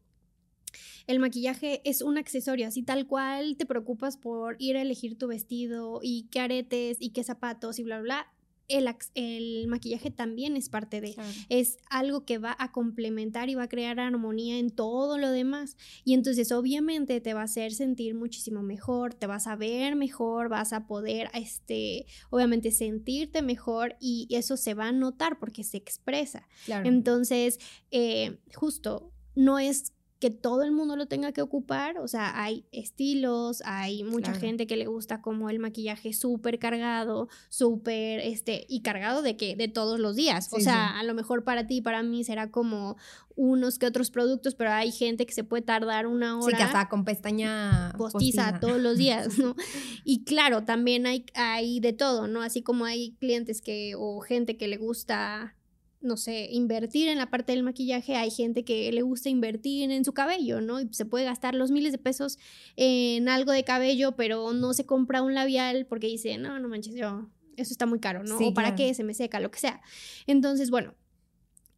el 1.07 1.19
maquillaje 1.19 1.81
es 1.85 2.01
un 2.01 2.17
accesorio, 2.17 2.67
así 2.67 2.83
tal 2.83 3.07
cual 3.07 3.57
te 3.57 3.65
preocupas 3.65 4.17
por 4.17 4.55
ir 4.59 4.77
a 4.77 4.81
elegir 4.81 5.17
tu 5.17 5.27
vestido 5.27 5.99
y 6.01 6.27
qué 6.31 6.39
aretes 6.39 6.97
y 6.99 7.11
qué 7.11 7.23
zapatos 7.23 7.79
y 7.79 7.83
bla, 7.83 8.01
bla, 8.01 8.27
el, 8.77 8.89
el, 9.15 9.67
maquillaje 9.67 10.11
también 10.11 10.55
es 10.55 10.69
parte 10.69 11.01
de, 11.01 11.15
es 11.49 11.77
algo 11.89 12.25
que 12.25 12.37
va 12.37 12.55
a 12.57 12.71
complementar 12.71 13.49
y 13.49 13.55
va 13.55 13.63
a 13.63 13.69
crear 13.69 13.99
armonía 13.99 14.57
en 14.57 14.69
todo 14.69 15.17
lo 15.17 15.31
demás. 15.31 15.77
Y 16.03 16.13
entonces 16.13 16.51
obviamente 16.51 17.19
te 17.21 17.33
va 17.33 17.41
a 17.41 17.45
hacer 17.45 17.73
sentir 17.73 18.15
muchísimo 18.15 18.63
mejor, 18.63 19.13
te 19.13 19.27
vas 19.27 19.47
a 19.47 19.55
ver 19.55 19.95
mejor, 19.95 20.49
vas 20.49 20.73
a 20.73 20.87
poder, 20.87 21.29
este, 21.33 22.05
obviamente 22.29 22.71
sentirte 22.71 23.41
mejor 23.41 23.95
y 23.99 24.27
eso 24.31 24.57
se 24.57 24.73
va 24.73 24.87
a 24.87 24.91
notar 24.91 25.39
porque 25.39 25.63
se 25.63 25.77
expresa. 25.77 26.47
Entonces, 26.67 27.59
eh, 27.91 28.39
justo, 28.53 29.11
no 29.35 29.59
es 29.59 29.93
que 30.21 30.29
todo 30.29 30.61
el 30.61 30.71
mundo 30.71 30.95
lo 30.95 31.07
tenga 31.07 31.31
que 31.31 31.41
ocupar, 31.41 31.97
o 31.97 32.07
sea, 32.07 32.39
hay 32.39 32.63
estilos, 32.71 33.63
hay 33.65 34.03
mucha 34.03 34.35
gente 34.35 34.67
que 34.67 34.77
le 34.77 34.85
gusta 34.85 35.19
como 35.19 35.49
el 35.49 35.57
maquillaje 35.57 36.13
súper 36.13 36.59
cargado, 36.59 37.27
súper, 37.49 38.19
este, 38.19 38.67
y 38.69 38.83
cargado 38.83 39.23
de 39.23 39.35
que, 39.35 39.55
de 39.55 39.67
todos 39.67 39.99
los 39.99 40.15
días, 40.15 40.49
o 40.53 40.59
sea, 40.59 40.99
a 40.99 41.03
lo 41.03 41.15
mejor 41.15 41.43
para 41.43 41.65
ti, 41.65 41.81
para 41.81 42.03
mí 42.03 42.23
será 42.23 42.51
como 42.51 42.97
unos 43.35 43.79
que 43.79 43.87
otros 43.87 44.11
productos, 44.11 44.53
pero 44.53 44.71
hay 44.71 44.91
gente 44.91 45.25
que 45.25 45.33
se 45.33 45.43
puede 45.43 45.63
tardar 45.63 46.05
una 46.05 46.37
hora. 46.37 46.51
Sí, 46.51 46.55
que 46.55 46.63
hasta 46.63 46.87
con 46.87 47.03
pestaña 47.03 47.91
postiza, 47.97 48.59
todos 48.59 48.79
los 48.79 48.97
días, 48.99 49.39
¿no? 49.39 49.55
y 50.03 50.23
claro, 50.23 50.65
también 50.65 51.07
hay, 51.07 51.25
hay 51.33 51.79
de 51.79 51.93
todo, 51.93 52.27
¿no? 52.27 52.43
Así 52.43 52.61
como 52.61 52.85
hay 52.85 53.13
clientes 53.19 53.59
que, 53.59 53.95
o 53.97 54.19
gente 54.19 54.55
que 54.55 54.67
le 54.67 54.77
gusta 54.77 55.55
no 56.01 56.17
sé, 56.17 56.47
invertir 56.51 57.07
en 57.07 57.17
la 57.17 57.29
parte 57.29 57.51
del 57.51 57.63
maquillaje, 57.63 58.15
hay 58.15 58.31
gente 58.31 58.63
que 58.63 58.91
le 58.91 59.01
gusta 59.01 59.29
invertir 59.29 59.91
en 59.91 60.03
su 60.03 60.13
cabello, 60.13 60.61
¿no? 60.61 60.79
Y 60.79 60.89
se 60.91 61.05
puede 61.05 61.25
gastar 61.25 61.55
los 61.55 61.71
miles 61.71 61.91
de 61.91 61.97
pesos 61.97 62.39
en 62.75 63.29
algo 63.29 63.51
de 63.51 63.63
cabello, 63.63 64.15
pero 64.15 64.53
no 64.53 64.73
se 64.73 64.85
compra 64.85 65.21
un 65.21 65.35
labial 65.35 65.85
porque 65.85 66.07
dice, 66.07 66.37
no, 66.37 66.59
no 66.59 66.67
manches, 66.67 66.95
yo, 66.95 67.29
eso 67.55 67.71
está 67.71 67.85
muy 67.85 67.99
caro, 67.99 68.23
¿no? 68.23 68.37
o 68.37 68.53
para 68.53 68.75
qué, 68.75 68.93
se 68.93 69.03
me 69.03 69.13
seca, 69.13 69.39
lo 69.39 69.51
que 69.51 69.59
sea. 69.59 69.81
Entonces, 70.27 70.71
bueno, 70.71 70.95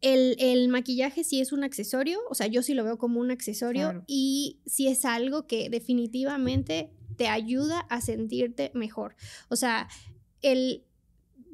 el, 0.00 0.36
el, 0.38 0.68
maquillaje 0.68 1.24
sí 1.24 1.40
es 1.40 1.52
un 1.52 1.64
accesorio, 1.64 2.18
o 2.28 2.34
sea, 2.34 2.46
yo 2.46 2.62
sí 2.62 2.74
lo 2.74 2.84
veo 2.84 2.98
como 2.98 3.20
un 3.20 3.30
accesorio 3.30 4.04
y 4.06 4.58
sí 4.66 4.88
es 4.88 5.04
algo 5.04 5.46
que 5.46 5.70
definitivamente 5.70 6.90
te 7.16 7.28
ayuda 7.28 7.80
a 7.90 8.00
sentirte 8.00 8.70
mejor. 8.74 9.16
O 9.48 9.56
sea, 9.56 9.88
el 10.42 10.84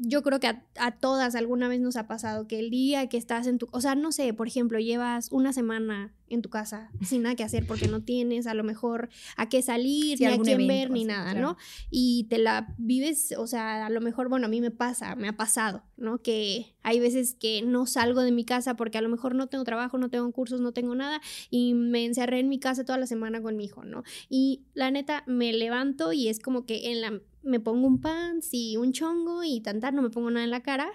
yo 0.02 0.22
creo 0.22 0.40
que 0.40 0.46
a, 0.46 0.90
todas 0.92 1.34
alguna 1.34 1.68
vez 1.68 1.80
nos 1.80 1.96
ha 1.96 2.06
pasado 2.06 2.48
que 2.48 2.58
el 2.58 2.70
día 2.70 3.08
que 3.08 3.18
estás 3.18 3.46
en 3.46 3.58
tu, 3.58 3.68
o 3.70 3.80
sea, 3.82 3.94
no 3.94 4.12
sé, 4.12 4.32
por 4.32 4.46
ejemplo, 4.46 4.78
llevas 4.78 5.30
una 5.30 5.52
semana 5.52 6.14
en 6.30 6.40
tu 6.40 6.48
casa 6.48 6.90
sin 7.02 7.22
nada 7.22 7.34
que 7.34 7.44
hacer 7.44 7.66
porque 7.66 7.86
no 7.86 8.02
tienes 8.02 8.46
a 8.46 8.54
lo 8.54 8.64
mejor 8.64 9.10
a 9.36 9.48
qué 9.48 9.60
salir, 9.60 10.18
ni 10.18 10.26
a 10.26 10.38
quién 10.38 10.66
ver, 10.66 10.90
ni 10.90 11.04
nada, 11.04 11.34
¿no? 11.34 11.58
Y 11.90 12.26
te 12.30 12.38
la 12.38 12.74
vives, 12.78 13.34
o 13.36 13.46
sea, 13.46 13.84
a 13.84 13.90
lo 13.90 14.00
mejor, 14.00 14.30
bueno, 14.30 14.46
a 14.46 14.48
mí 14.48 14.62
me 14.62 14.70
pasa, 14.70 15.16
me 15.16 15.28
ha 15.28 15.36
pasado, 15.36 15.82
¿no? 15.96 16.22
Que 16.22 16.74
hay 16.82 16.98
veces 16.98 17.34
que 17.34 17.60
no 17.62 17.84
salgo 17.84 18.22
de 18.22 18.32
mi 18.32 18.44
casa 18.44 18.76
porque 18.76 18.96
a 18.96 19.02
lo 19.02 19.10
mejor 19.10 19.34
no 19.34 19.48
tengo 19.48 19.64
trabajo, 19.64 19.98
no 19.98 20.08
tengo 20.08 20.30
cursos, 20.32 20.62
no 20.62 20.72
tengo 20.72 20.94
nada 20.94 21.20
y 21.50 21.74
me 21.74 22.06
encerré 22.06 22.40
en 22.40 22.48
mi 22.48 22.58
casa 22.58 22.84
toda 22.84 22.98
la 22.98 23.06
semana 23.06 23.42
con 23.42 23.56
mi 23.56 23.64
hijo, 23.66 23.84
¿no? 23.84 24.02
Y 24.30 24.62
la 24.72 24.90
neta, 24.90 25.24
me 25.26 25.52
levanto 25.52 26.14
y 26.14 26.28
es 26.28 26.40
como 26.40 26.64
que 26.64 26.90
en 26.90 27.02
la 27.02 27.20
me 27.42 27.60
pongo 27.60 27.86
un 27.86 28.00
pants 28.00 28.50
y 28.52 28.76
un 28.76 28.92
chongo 28.92 29.44
y 29.44 29.60
tantar, 29.60 29.94
no 29.94 30.02
me 30.02 30.10
pongo 30.10 30.30
nada 30.30 30.44
en 30.44 30.50
la 30.50 30.62
cara. 30.62 30.88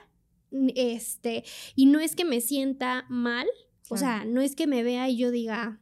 Este, 0.76 1.44
y 1.76 1.86
no 1.88 2.00
es 2.00 2.16
que 2.16 2.26
me 2.26 2.40
sienta 2.42 3.06
mal, 3.10 3.48
o 3.90 3.98
sea, 3.98 4.26
no 4.26 4.42
es 4.42 4.56
que 4.56 4.68
me 4.68 4.84
vea 4.84 5.10
y 5.10 5.18
yo 5.18 5.32
diga, 5.32 5.82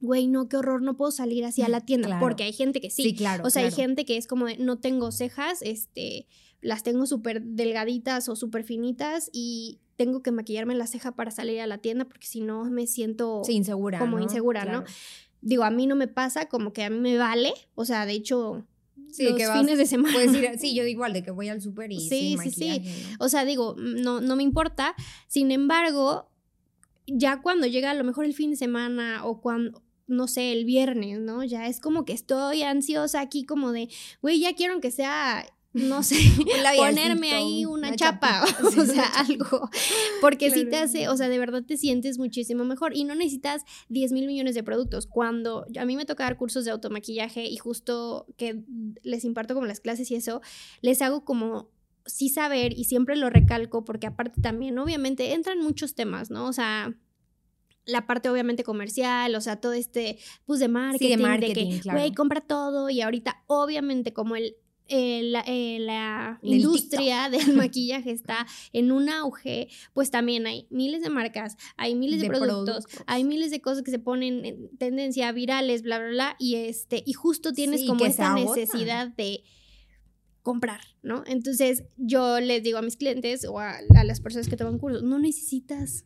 güey, 0.00 0.26
no, 0.26 0.48
qué 0.48 0.56
horror, 0.56 0.82
no 0.82 0.96
puedo 0.96 1.10
salir 1.10 1.44
así 1.44 1.62
a 1.62 1.68
la 1.68 1.80
tienda, 1.80 2.18
porque 2.18 2.44
hay 2.44 2.52
gente 2.52 2.80
que 2.80 2.90
sí. 2.90 3.02
Sí, 3.02 3.14
claro. 3.14 3.44
O 3.46 3.50
sea, 3.50 3.64
hay 3.64 3.70
gente 3.70 4.04
que 4.04 4.16
es 4.16 4.26
como 4.26 4.46
de, 4.46 4.56
no 4.56 4.78
tengo 4.78 5.12
cejas, 5.12 5.62
este, 5.62 6.26
las 6.60 6.82
tengo 6.82 7.06
súper 7.06 7.42
delgaditas 7.42 8.28
o 8.28 8.36
súper 8.36 8.64
finitas 8.64 9.30
y 9.32 9.80
tengo 9.96 10.22
que 10.22 10.32
maquillarme 10.32 10.74
la 10.74 10.86
ceja 10.86 11.12
para 11.12 11.30
salir 11.30 11.60
a 11.60 11.66
la 11.66 11.78
tienda 11.78 12.06
porque 12.06 12.26
si 12.26 12.40
no 12.40 12.64
me 12.64 12.86
siento 12.86 13.42
insegura, 13.48 13.98
como 13.98 14.18
insegura, 14.18 14.64
¿no? 14.64 14.84
Digo, 15.42 15.64
a 15.64 15.70
mí 15.70 15.86
no 15.86 15.96
me 15.96 16.08
pasa, 16.08 16.48
como 16.48 16.72
que 16.72 16.84
a 16.84 16.90
mí 16.90 16.98
me 16.98 17.16
vale, 17.16 17.52
o 17.74 17.84
sea, 17.84 18.04
de 18.04 18.12
hecho, 18.12 18.66
sí, 19.12 19.24
los 19.24 19.34
que 19.34 19.46
fines 19.46 19.78
de 19.78 19.86
semana. 19.86 20.16
sí, 20.58 20.74
yo 20.74 20.84
igual, 20.84 21.12
de 21.12 21.22
que 21.22 21.30
voy 21.30 21.48
al 21.48 21.60
súper 21.60 21.92
y 21.92 22.00
sí, 22.00 22.36
sí, 22.42 22.50
sí. 22.50 22.82
O 23.18 23.28
sea, 23.28 23.44
digo, 23.44 23.76
no, 23.78 24.20
no 24.20 24.36
me 24.36 24.42
importa. 24.42 24.94
Sin 25.28 25.50
embargo, 25.50 26.30
ya 27.06 27.40
cuando 27.42 27.66
llega 27.66 27.90
a 27.90 27.94
lo 27.94 28.04
mejor 28.04 28.24
el 28.24 28.34
fin 28.34 28.50
de 28.50 28.56
semana 28.56 29.24
o 29.24 29.40
cuando, 29.40 29.82
no 30.06 30.26
sé, 30.28 30.52
el 30.52 30.64
viernes, 30.64 31.20
¿no? 31.20 31.44
Ya 31.44 31.66
es 31.66 31.80
como 31.80 32.04
que 32.04 32.12
estoy 32.12 32.62
ansiosa 32.62 33.20
aquí 33.20 33.44
como 33.44 33.72
de, 33.72 33.88
güey, 34.22 34.40
ya 34.40 34.54
quiero 34.54 34.80
que 34.80 34.90
sea 34.90 35.46
no 35.72 36.02
sé, 36.02 36.16
ponerme 36.76 37.32
ahí 37.32 37.64
una, 37.64 37.94
chapa, 37.94 38.44
o 38.64 38.84
sea, 38.84 39.04
algo, 39.16 39.68
porque 40.20 40.50
si 40.50 40.64
te 40.64 40.76
hace, 40.76 41.08
o 41.08 41.16
sea, 41.16 41.28
de 41.28 41.38
verdad 41.38 41.62
te 41.62 41.76
sientes 41.76 42.18
muchísimo 42.18 42.64
mejor. 42.64 42.96
Y 42.96 43.04
no 43.04 43.14
necesitas 43.14 43.62
10 43.88 44.12
mil 44.12 44.26
millones 44.26 44.54
de 44.54 44.62
productos. 44.62 45.06
Cuando 45.06 45.66
a 45.78 45.84
mí 45.84 45.96
me 45.96 46.06
toca 46.06 46.24
dar 46.24 46.36
cursos 46.36 46.64
de 46.64 46.72
automaquillaje 46.72 47.44
y 47.44 47.56
justo 47.56 48.26
que 48.36 48.64
les 49.02 49.24
imparto 49.24 49.54
como 49.54 49.66
las 49.66 49.80
clases 49.80 50.10
y 50.10 50.16
eso, 50.16 50.40
les 50.80 51.02
hago 51.02 51.24
como 51.24 51.70
sí 52.06 52.28
saber 52.28 52.72
y 52.76 52.84
siempre 52.84 53.14
lo 53.16 53.30
recalco 53.30 53.84
porque 53.84 54.08
aparte 54.08 54.40
también, 54.40 54.78
obviamente, 54.78 55.34
entran 55.34 55.58
muchos 55.60 55.94
temas, 55.94 56.30
¿no? 56.30 56.48
O 56.48 56.52
sea, 56.52 56.96
la 57.86 58.06
parte 58.06 58.28
obviamente 58.28 58.64
comercial, 58.64 59.34
o 59.34 59.40
sea, 59.40 59.60
todo 59.60 59.72
este 59.72 60.18
pues 60.46 60.60
de 60.60 60.68
marketing, 60.68 61.18
de, 61.18 61.52
que, 61.52 61.80
güey, 61.90 62.12
compra 62.12 62.40
todo 62.40 62.90
y 62.90 63.00
ahorita 63.00 63.44
obviamente 63.46 64.12
como 64.12 64.36
el 64.36 64.56
eh, 64.90 65.22
la, 65.22 65.44
eh, 65.46 65.78
la 65.80 66.38
industria 66.42 67.30
del 67.30 67.52
maquillaje 67.54 68.10
está 68.10 68.46
en 68.72 68.92
un 68.92 69.08
auge, 69.08 69.68
pues 69.92 70.10
también 70.10 70.46
hay 70.46 70.66
miles 70.70 71.02
de 71.02 71.10
marcas, 71.10 71.56
hay 71.76 71.94
miles 71.94 72.20
de, 72.20 72.28
productos, 72.28 72.86
hay 73.06 73.24
miles 73.24 73.50
de 73.50 73.60
cosas 73.60 73.82
que 73.82 73.90
se 73.90 73.98
ponen 73.98 74.44
en 74.44 74.76
tendencia, 74.76 75.32
virales, 75.32 75.82
bla, 75.82 75.98
bla, 75.98 76.08
bla, 76.08 76.36
y, 76.38 76.56
este, 76.56 77.02
y 77.06 77.12
justo 77.12 77.52
tienes 77.52 77.84
como 77.86 78.04
esta 78.04 78.34
necesidad 78.34 79.08
de 79.08 79.44
comprar, 80.42 80.80
¿no? 81.02 81.22
Entonces 81.26 81.84
yo 81.96 82.40
les 82.40 82.62
digo 82.62 82.78
a 82.78 82.82
mis 82.82 82.96
clientes 82.96 83.44
o 83.44 83.60
a, 83.60 83.78
a 83.96 84.04
las 84.04 84.20
personas 84.20 84.48
que 84.48 84.56
toman 84.56 84.78
cursos, 84.78 85.02
no 85.02 85.18
necesitas 85.18 86.04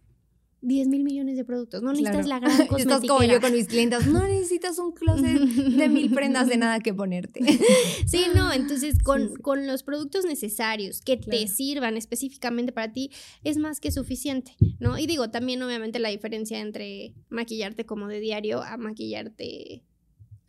10 0.64 0.88
mil 0.88 1.04
millones 1.04 1.37
de 1.37 1.44
productos. 1.44 1.83
No 1.83 1.92
necesitas 1.92 2.26
la 2.26 2.40
gran 2.40 2.66
cosmetiquera. 2.66 2.83
Estás 2.97 3.09
como 3.09 3.23
yo 3.23 3.40
con 3.40 3.52
mis 3.52 3.66
clientes. 3.66 4.06
No 4.06 4.23
necesitas 4.23 4.78
un 4.78 4.92
closet 4.92 5.38
de 5.38 5.88
mil 5.88 6.12
prendas 6.12 6.49
de 6.49 6.56
nada 6.56 6.80
que 6.80 6.94
ponerte. 6.94 7.40
Sí, 8.06 8.26
no. 8.35 8.52
Entonces, 8.52 9.02
con, 9.02 9.35
con 9.37 9.66
los 9.66 9.83
productos 9.83 10.25
necesarios 10.25 11.00
que 11.00 11.16
te 11.16 11.49
sirvan 11.49 11.97
específicamente 11.97 12.73
para 12.73 12.92
ti, 12.92 13.11
es 13.42 13.56
más 13.56 13.80
que 13.80 13.90
suficiente, 13.90 14.56
¿no? 14.78 14.99
Y 14.99 15.06
digo, 15.06 15.30
también 15.30 15.62
obviamente 15.62 15.99
la 15.99 16.11
diferencia 16.11 16.61
entre 16.61 17.14
maquillarte 17.28 17.87
como 17.87 18.09
de 18.09 18.21
diario 18.21 18.62
a 18.62 18.76
maquillarte 18.76 19.83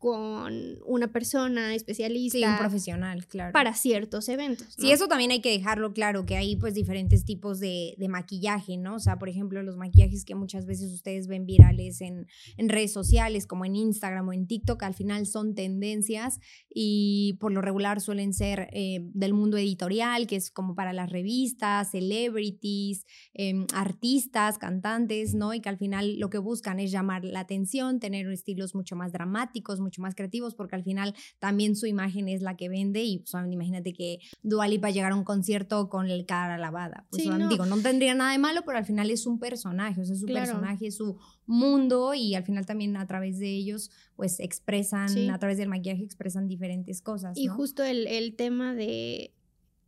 con 0.05 0.77
una 0.85 1.07
persona 1.07 1.73
especialista. 1.73 2.37
Sí, 2.37 2.43
un 2.43 2.57
profesional, 2.59 3.25
claro. 3.25 3.51
Para 3.53 3.73
ciertos 3.73 4.29
eventos. 4.29 4.67
Sí, 4.77 4.91
eso 4.91 5.07
también 5.07 5.31
hay 5.31 5.41
que 5.41 5.49
dejarlo 5.49 5.93
claro, 5.93 6.27
que 6.27 6.35
hay 6.35 6.57
pues 6.57 6.75
diferentes 6.75 7.25
tipos 7.25 7.59
de, 7.59 7.95
maquillaje, 8.07 8.77
¿no? 8.77 8.97
O 8.97 8.99
sea, 8.99 9.17
por 9.17 9.29
ejemplo, 9.29 9.63
los 9.63 9.77
maquillajes 9.77 10.23
que 10.23 10.35
muchas 10.35 10.67
veces 10.67 10.93
ustedes 10.93 11.25
ven 11.25 11.47
virales 11.47 12.01
en, 12.01 12.27
redes 12.55 12.93
sociales, 12.93 13.47
como 13.47 13.65
en 13.65 13.75
Instagram 13.75 14.27
o 14.27 14.33
en 14.33 14.45
TikTok, 14.45 14.83
al 14.83 14.93
final 14.93 15.25
son 15.25 15.55
tendencias 15.55 16.39
y 16.71 17.37
por 17.39 17.51
lo 17.51 17.61
regular 17.61 17.99
suelen 17.99 18.31
ser 18.31 18.69
eh, 18.73 18.99
del 19.15 19.33
mundo 19.33 19.57
editorial, 19.57 20.27
que 20.27 20.35
es 20.35 20.51
como 20.51 20.75
para 20.75 20.93
las 20.93 21.09
revistas, 21.09 21.89
celebrities, 21.89 23.07
em, 23.33 23.65
artistas, 23.73 24.59
cantantes, 24.59 25.33
¿no? 25.33 25.55
Y 25.55 25.61
que 25.61 25.69
al 25.69 25.77
final 25.77 26.19
lo 26.19 26.29
que 26.29 26.37
buscan 26.37 26.79
es 26.79 26.91
llamar 26.91 27.25
la 27.25 27.39
atención, 27.39 27.99
tener 27.99 28.29
estilos 28.29 28.75
mucho 28.75 28.95
más 28.95 29.11
dramáticos, 29.11 29.79
mucho 29.79 29.94
más 29.99 30.15
creativos, 30.15 30.55
porque 30.55 30.75
al 30.75 30.83
final 30.83 31.13
también 31.39 31.75
su 31.75 31.85
imagen 31.85 32.27
es 32.29 32.41
la 32.41 32.55
que 32.55 32.69
vende 32.69 33.03
y 33.03 33.19
pues, 33.19 33.33
imagínate 33.51 33.93
que 33.93 34.19
Dualipa 34.43 34.89
llegar 34.89 35.11
a 35.11 35.15
un 35.15 35.23
concierto 35.23 35.89
con 35.89 36.09
el 36.09 36.25
cara 36.25 36.57
lavada. 36.57 37.05
Pues 37.09 37.25
no. 37.25 37.49
digo, 37.49 37.65
no 37.65 37.77
tendría 37.77 38.15
nada 38.15 38.31
de 38.31 38.37
malo, 38.37 38.63
pero 38.65 38.77
al 38.77 38.85
final 38.85 39.11
es 39.11 39.25
un 39.25 39.39
personaje, 39.39 40.01
o 40.01 40.05
sea, 40.05 40.13
es 40.13 40.21
su 40.21 40.27
personaje, 40.27 40.87
es 40.87 40.95
su 40.95 41.17
mundo 41.45 42.13
y 42.13 42.35
al 42.35 42.43
final 42.43 42.65
también 42.65 42.97
a 42.97 43.05
través 43.05 43.39
de 43.39 43.49
ellos 43.49 43.91
pues 44.15 44.39
expresan, 44.39 45.29
a 45.29 45.39
través 45.39 45.57
del 45.57 45.69
maquillaje 45.69 46.03
expresan 46.03 46.47
diferentes 46.47 47.01
cosas. 47.01 47.37
Y 47.37 47.47
justo 47.47 47.83
el, 47.83 48.07
el 48.07 48.35
tema 48.35 48.73
de 48.73 49.34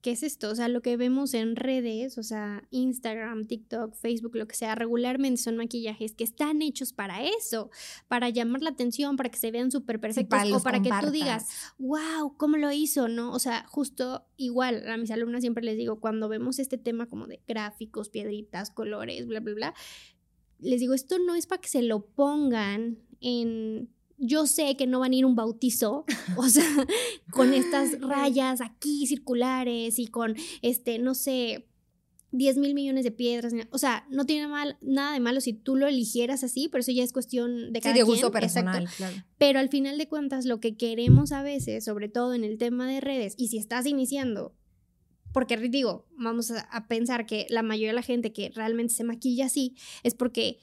¿qué 0.07 0.13
es 0.13 0.23
esto? 0.23 0.49
O 0.49 0.55
sea, 0.55 0.69
lo 0.69 0.81
que 0.81 0.95
vemos 0.95 1.33
en 1.33 1.57
redes, 1.57 2.17
o 2.17 2.23
sea, 2.23 2.65
Instagram, 2.71 3.45
TikTok, 3.45 3.93
Facebook, 3.93 4.37
lo 4.37 4.47
que 4.47 4.55
sea, 4.55 4.73
regularmente 4.73 5.41
son 5.41 5.57
maquillajes 5.57 6.13
que 6.13 6.23
están 6.23 6.61
hechos 6.61 6.93
para 6.93 7.25
eso, 7.25 7.71
para 8.07 8.29
llamar 8.29 8.61
la 8.61 8.69
atención, 8.69 9.17
para 9.17 9.27
que 9.27 9.37
se 9.37 9.51
vean 9.51 9.69
súper 9.69 9.99
perfectos 9.99 10.49
o 10.53 10.63
para 10.63 10.81
que 10.81 10.91
tú 11.01 11.11
digas, 11.11 11.49
wow, 11.77 12.37
¿cómo 12.37 12.55
lo 12.55 12.71
hizo? 12.71 13.09
¿No? 13.09 13.33
O 13.33 13.39
sea, 13.39 13.65
justo 13.67 14.25
igual 14.37 14.87
a 14.87 14.95
mis 14.95 15.11
alumnas 15.11 15.41
siempre 15.41 15.65
les 15.65 15.75
digo, 15.75 15.99
cuando 15.99 16.29
vemos 16.29 16.57
este 16.59 16.77
tema 16.77 17.07
como 17.07 17.27
de 17.27 17.41
gráficos, 17.45 18.07
piedritas, 18.07 18.71
colores, 18.71 19.27
bla, 19.27 19.41
bla, 19.41 19.55
bla, 19.55 19.73
les 20.59 20.79
digo, 20.79 20.93
esto 20.93 21.19
no 21.19 21.35
es 21.35 21.47
para 21.47 21.59
que 21.59 21.67
se 21.67 21.81
lo 21.81 22.05
pongan 22.05 22.99
en 23.19 23.89
yo 24.17 24.47
sé 24.47 24.75
que 24.75 24.87
no 24.87 24.99
van 24.99 25.13
a 25.13 25.15
ir 25.15 25.25
un 25.25 25.35
bautizo, 25.35 26.05
o 26.37 26.49
sea, 26.49 26.65
con 27.31 27.53
estas 27.53 27.99
rayas 28.01 28.61
aquí 28.61 29.07
circulares 29.07 29.99
y 29.99 30.07
con, 30.07 30.35
este, 30.61 30.99
no 30.99 31.13
sé, 31.13 31.67
10 32.31 32.57
mil 32.57 32.73
millones 32.73 33.03
de 33.03 33.11
piedras. 33.11 33.53
O 33.71 33.77
sea, 33.77 34.05
no 34.09 34.25
tiene 34.25 34.47
mal, 34.47 34.77
nada 34.81 35.13
de 35.13 35.19
malo 35.19 35.39
si 35.41 35.53
tú 35.53 35.75
lo 35.75 35.87
eligieras 35.87 36.43
así, 36.43 36.67
pero 36.69 36.81
eso 36.81 36.91
ya 36.91 37.03
es 37.03 37.13
cuestión 37.13 37.71
de 37.71 37.81
cada 37.81 37.93
sí, 37.93 37.99
de 37.99 38.03
gusto 38.03 38.31
personal, 38.31 38.87
claro. 38.97 39.15
Pero 39.37 39.59
al 39.59 39.69
final 39.69 39.97
de 39.97 40.07
cuentas, 40.07 40.45
lo 40.45 40.59
que 40.59 40.75
queremos 40.75 41.31
a 41.31 41.41
veces, 41.41 41.85
sobre 41.85 42.09
todo 42.09 42.33
en 42.33 42.43
el 42.43 42.57
tema 42.57 42.87
de 42.87 43.01
redes, 43.01 43.33
y 43.37 43.47
si 43.47 43.57
estás 43.57 43.85
iniciando, 43.85 44.55
porque 45.31 45.57
digo, 45.57 46.07
vamos 46.17 46.51
a, 46.51 46.61
a 46.61 46.87
pensar 46.87 47.25
que 47.25 47.47
la 47.49 47.63
mayoría 47.63 47.89
de 47.89 47.95
la 47.95 48.01
gente 48.01 48.33
que 48.33 48.51
realmente 48.53 48.93
se 48.93 49.03
maquilla 49.03 49.45
así 49.45 49.75
es 50.03 50.13
porque 50.15 50.59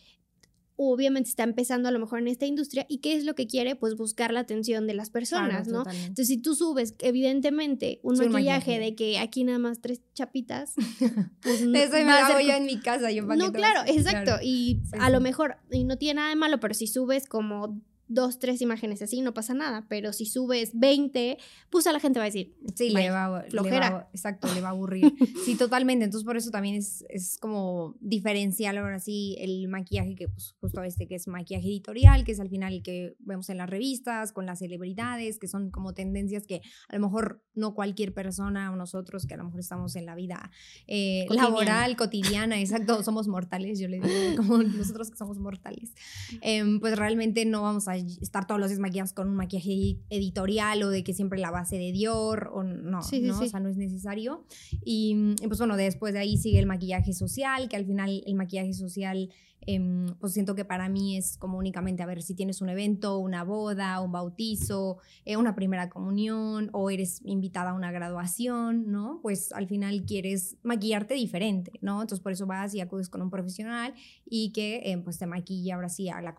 obviamente 0.76 1.28
está 1.28 1.44
empezando 1.44 1.88
a 1.88 1.92
lo 1.92 1.98
mejor 1.98 2.18
en 2.18 2.28
esta 2.28 2.46
industria 2.46 2.86
y 2.88 2.98
qué 2.98 3.14
es 3.14 3.24
lo 3.24 3.34
que 3.34 3.46
quiere, 3.46 3.76
pues 3.76 3.94
buscar 3.94 4.32
la 4.32 4.40
atención 4.40 4.86
de 4.86 4.94
las 4.94 5.10
personas, 5.10 5.68
¿no? 5.68 5.84
Entonces, 5.90 6.28
si 6.28 6.38
tú 6.38 6.54
subes 6.54 6.94
evidentemente 7.00 8.00
un 8.02 8.16
maquillaje, 8.18 8.78
de 8.78 8.94
que 8.94 9.18
aquí 9.18 9.44
nada 9.44 9.58
más 9.58 9.80
tres 9.80 10.02
chapitas, 10.14 10.74
pues 11.40 11.66
no 11.66 11.78
Eso 11.78 11.92
me 11.92 12.12
hago 12.12 12.40
yo 12.40 12.54
en 12.54 12.66
mi 12.66 12.80
casa, 12.80 13.10
yo 13.10 13.24
No, 13.24 13.52
claro, 13.52 13.82
exacto, 13.86 14.36
y 14.42 14.80
a 14.98 15.10
lo 15.10 15.20
mejor 15.20 15.56
y 15.70 15.84
no 15.84 15.96
tiene 15.96 16.14
nada 16.14 16.30
de 16.30 16.36
malo, 16.36 16.60
pero 16.60 16.74
si 16.74 16.86
subes 16.86 17.26
como 17.26 17.80
dos, 18.08 18.38
tres 18.38 18.60
imágenes 18.60 19.02
así, 19.02 19.20
no 19.20 19.34
pasa 19.34 19.54
nada. 19.54 19.86
Pero 19.88 20.12
si 20.12 20.26
subes 20.26 20.70
20, 20.74 21.38
pues 21.70 21.86
a 21.86 21.92
la 21.92 22.00
gente 22.00 22.18
va 22.18 22.24
a 22.24 22.26
decir, 22.26 22.54
sí, 22.74 22.90
le 22.90 23.10
va, 23.10 23.44
flojera. 23.48 24.08
exacto, 24.12 24.52
le 24.54 24.60
va 24.60 24.68
a 24.68 24.70
aburrir. 24.72 25.12
sí, 25.44 25.56
totalmente. 25.56 26.04
Entonces, 26.04 26.24
por 26.24 26.36
eso 26.36 26.50
también 26.50 26.76
es, 26.76 27.04
es 27.08 27.38
como 27.38 27.96
diferencial 28.00 28.78
ahora 28.78 29.00
sí 29.00 29.36
el 29.38 29.68
maquillaje 29.68 30.14
que, 30.14 30.28
pues, 30.28 30.54
justo 30.60 30.82
este 30.82 31.06
que 31.06 31.14
es 31.16 31.28
maquillaje 31.28 31.66
editorial, 31.66 32.24
que 32.24 32.32
es 32.32 32.40
al 32.40 32.48
final 32.48 32.74
el 32.74 32.82
que 32.82 33.16
vemos 33.20 33.48
en 33.48 33.58
las 33.58 33.68
revistas, 33.68 34.32
con 34.32 34.46
las 34.46 34.58
celebridades, 34.58 35.38
que 35.38 35.48
son 35.48 35.70
como 35.70 35.94
tendencias 35.94 36.46
que 36.46 36.62
a 36.88 36.96
lo 36.96 37.00
mejor 37.00 37.42
no 37.54 37.74
cualquier 37.74 38.12
persona 38.12 38.72
o 38.72 38.76
nosotros 38.76 39.26
que 39.26 39.34
a 39.34 39.36
lo 39.36 39.44
mejor 39.44 39.60
estamos 39.60 39.96
en 39.96 40.06
la 40.06 40.14
vida 40.14 40.50
eh, 40.86 41.26
laboral, 41.30 41.96
cotidiana, 41.96 42.60
exacto, 42.60 43.02
somos 43.02 43.28
mortales, 43.28 43.78
yo 43.78 43.88
le 43.88 44.00
digo, 44.00 44.36
como 44.36 44.58
nosotros 44.62 45.10
que 45.10 45.16
somos 45.16 45.38
mortales, 45.38 45.94
em, 46.40 46.80
pues 46.80 46.96
realmente 46.96 47.44
no 47.44 47.62
vamos 47.62 47.88
a 47.88 47.93
estar 47.94 48.46
todos 48.46 48.60
los 48.60 48.68
días 48.70 48.80
maquillados 48.80 49.12
con 49.12 49.28
un 49.28 49.36
maquillaje 49.36 49.98
editorial 50.10 50.82
o 50.82 50.90
de 50.90 51.02
que 51.04 51.14
siempre 51.14 51.38
la 51.38 51.50
base 51.50 51.76
de 51.78 51.92
Dior 51.92 52.50
o 52.52 52.62
no, 52.62 53.02
Sí, 53.02 53.20
¿no? 53.20 53.38
sí. 53.38 53.46
O 53.46 53.48
sea, 53.48 53.60
no 53.60 53.68
es 53.68 53.76
necesario. 53.76 54.44
Y, 54.84 55.34
y, 55.42 55.46
pues 55.46 55.58
bueno, 55.58 55.76
después 55.76 56.12
de 56.12 56.20
ahí 56.20 56.36
sigue 56.36 56.58
el 56.58 56.66
maquillaje 56.66 57.12
social, 57.12 57.68
que 57.68 57.76
al 57.76 57.86
final 57.86 58.22
el 58.26 58.34
maquillaje 58.34 58.72
social, 58.72 59.30
em, 59.66 60.06
pues 60.20 60.32
siento 60.32 60.54
que 60.54 60.64
para 60.64 60.88
mí 60.88 61.16
es 61.16 61.36
como 61.36 61.58
únicamente, 61.58 62.02
a 62.02 62.06
ver, 62.06 62.22
si 62.22 62.34
tienes 62.34 62.60
un 62.60 62.68
evento, 62.68 63.18
una 63.18 63.44
boda, 63.44 64.00
un 64.00 64.12
bautizo, 64.12 64.98
eh, 65.24 65.36
una 65.36 65.54
primera 65.54 65.88
comunión 65.88 66.70
o 66.72 66.90
eres 66.90 67.20
invitada 67.24 67.70
a 67.70 67.74
una 67.74 67.92
graduación, 67.92 68.90
¿no? 68.90 69.20
Pues 69.22 69.52
al 69.52 69.66
final 69.66 70.04
quieres 70.04 70.56
maquillarte 70.62 71.14
diferente, 71.14 71.72
¿no? 71.80 72.02
Entonces 72.02 72.20
por 72.22 72.32
eso 72.32 72.46
vas 72.46 72.74
y 72.74 72.80
acudes 72.80 73.08
con 73.08 73.22
un 73.22 73.30
profesional 73.30 73.94
y 74.26 74.52
que 74.52 74.82
eh, 74.84 74.98
pues 74.98 75.18
te 75.18 75.26
maquille 75.26 75.72
ahora 75.72 75.88
sí 75.88 76.08
a 76.08 76.20
la, 76.20 76.34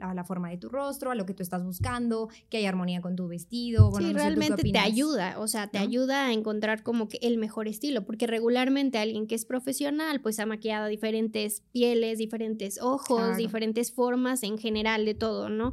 a 0.00 0.14
la 0.14 0.24
forma 0.24 0.50
de 0.50 0.58
tu 0.58 0.68
rostro, 0.68 1.10
a 1.10 1.14
lo 1.14 1.26
que 1.26 1.34
tú 1.34 1.42
estás 1.42 1.64
buscando, 1.64 2.28
que 2.50 2.58
haya 2.58 2.68
armonía 2.68 3.00
con 3.00 3.16
tu 3.16 3.28
vestido. 3.28 3.90
Bueno, 3.90 4.08
sí, 4.08 4.14
no 4.14 4.18
sé, 4.20 4.24
¿tú 4.24 4.40
qué 4.40 4.46
realmente 4.46 4.62
te 4.62 4.68
opinas? 4.68 4.86
ayuda, 4.86 5.38
o 5.38 5.48
sea, 5.48 5.68
te 5.68 5.78
¿No? 5.78 5.84
ayuda 5.84 6.26
a 6.26 6.32
encontrar 6.32 6.82
como 6.82 7.08
que 7.08 7.18
el 7.22 7.38
mejor 7.38 7.68
estilo, 7.68 8.04
porque 8.04 8.26
regularmente 8.26 8.98
alguien 8.98 9.26
que 9.26 9.34
es 9.34 9.44
profesional 9.44 10.20
pues 10.20 10.38
ha 10.38 10.46
maquillado 10.46 10.86
diferentes 10.86 11.62
pieles, 11.72 12.18
diferentes 12.18 12.67
ojos, 12.80 13.18
Claro. 13.20 13.36
diferentes 13.36 13.90
formas 13.92 14.42
en 14.42 14.58
general 14.58 15.06
de 15.06 15.14
todo, 15.14 15.48
¿no? 15.48 15.72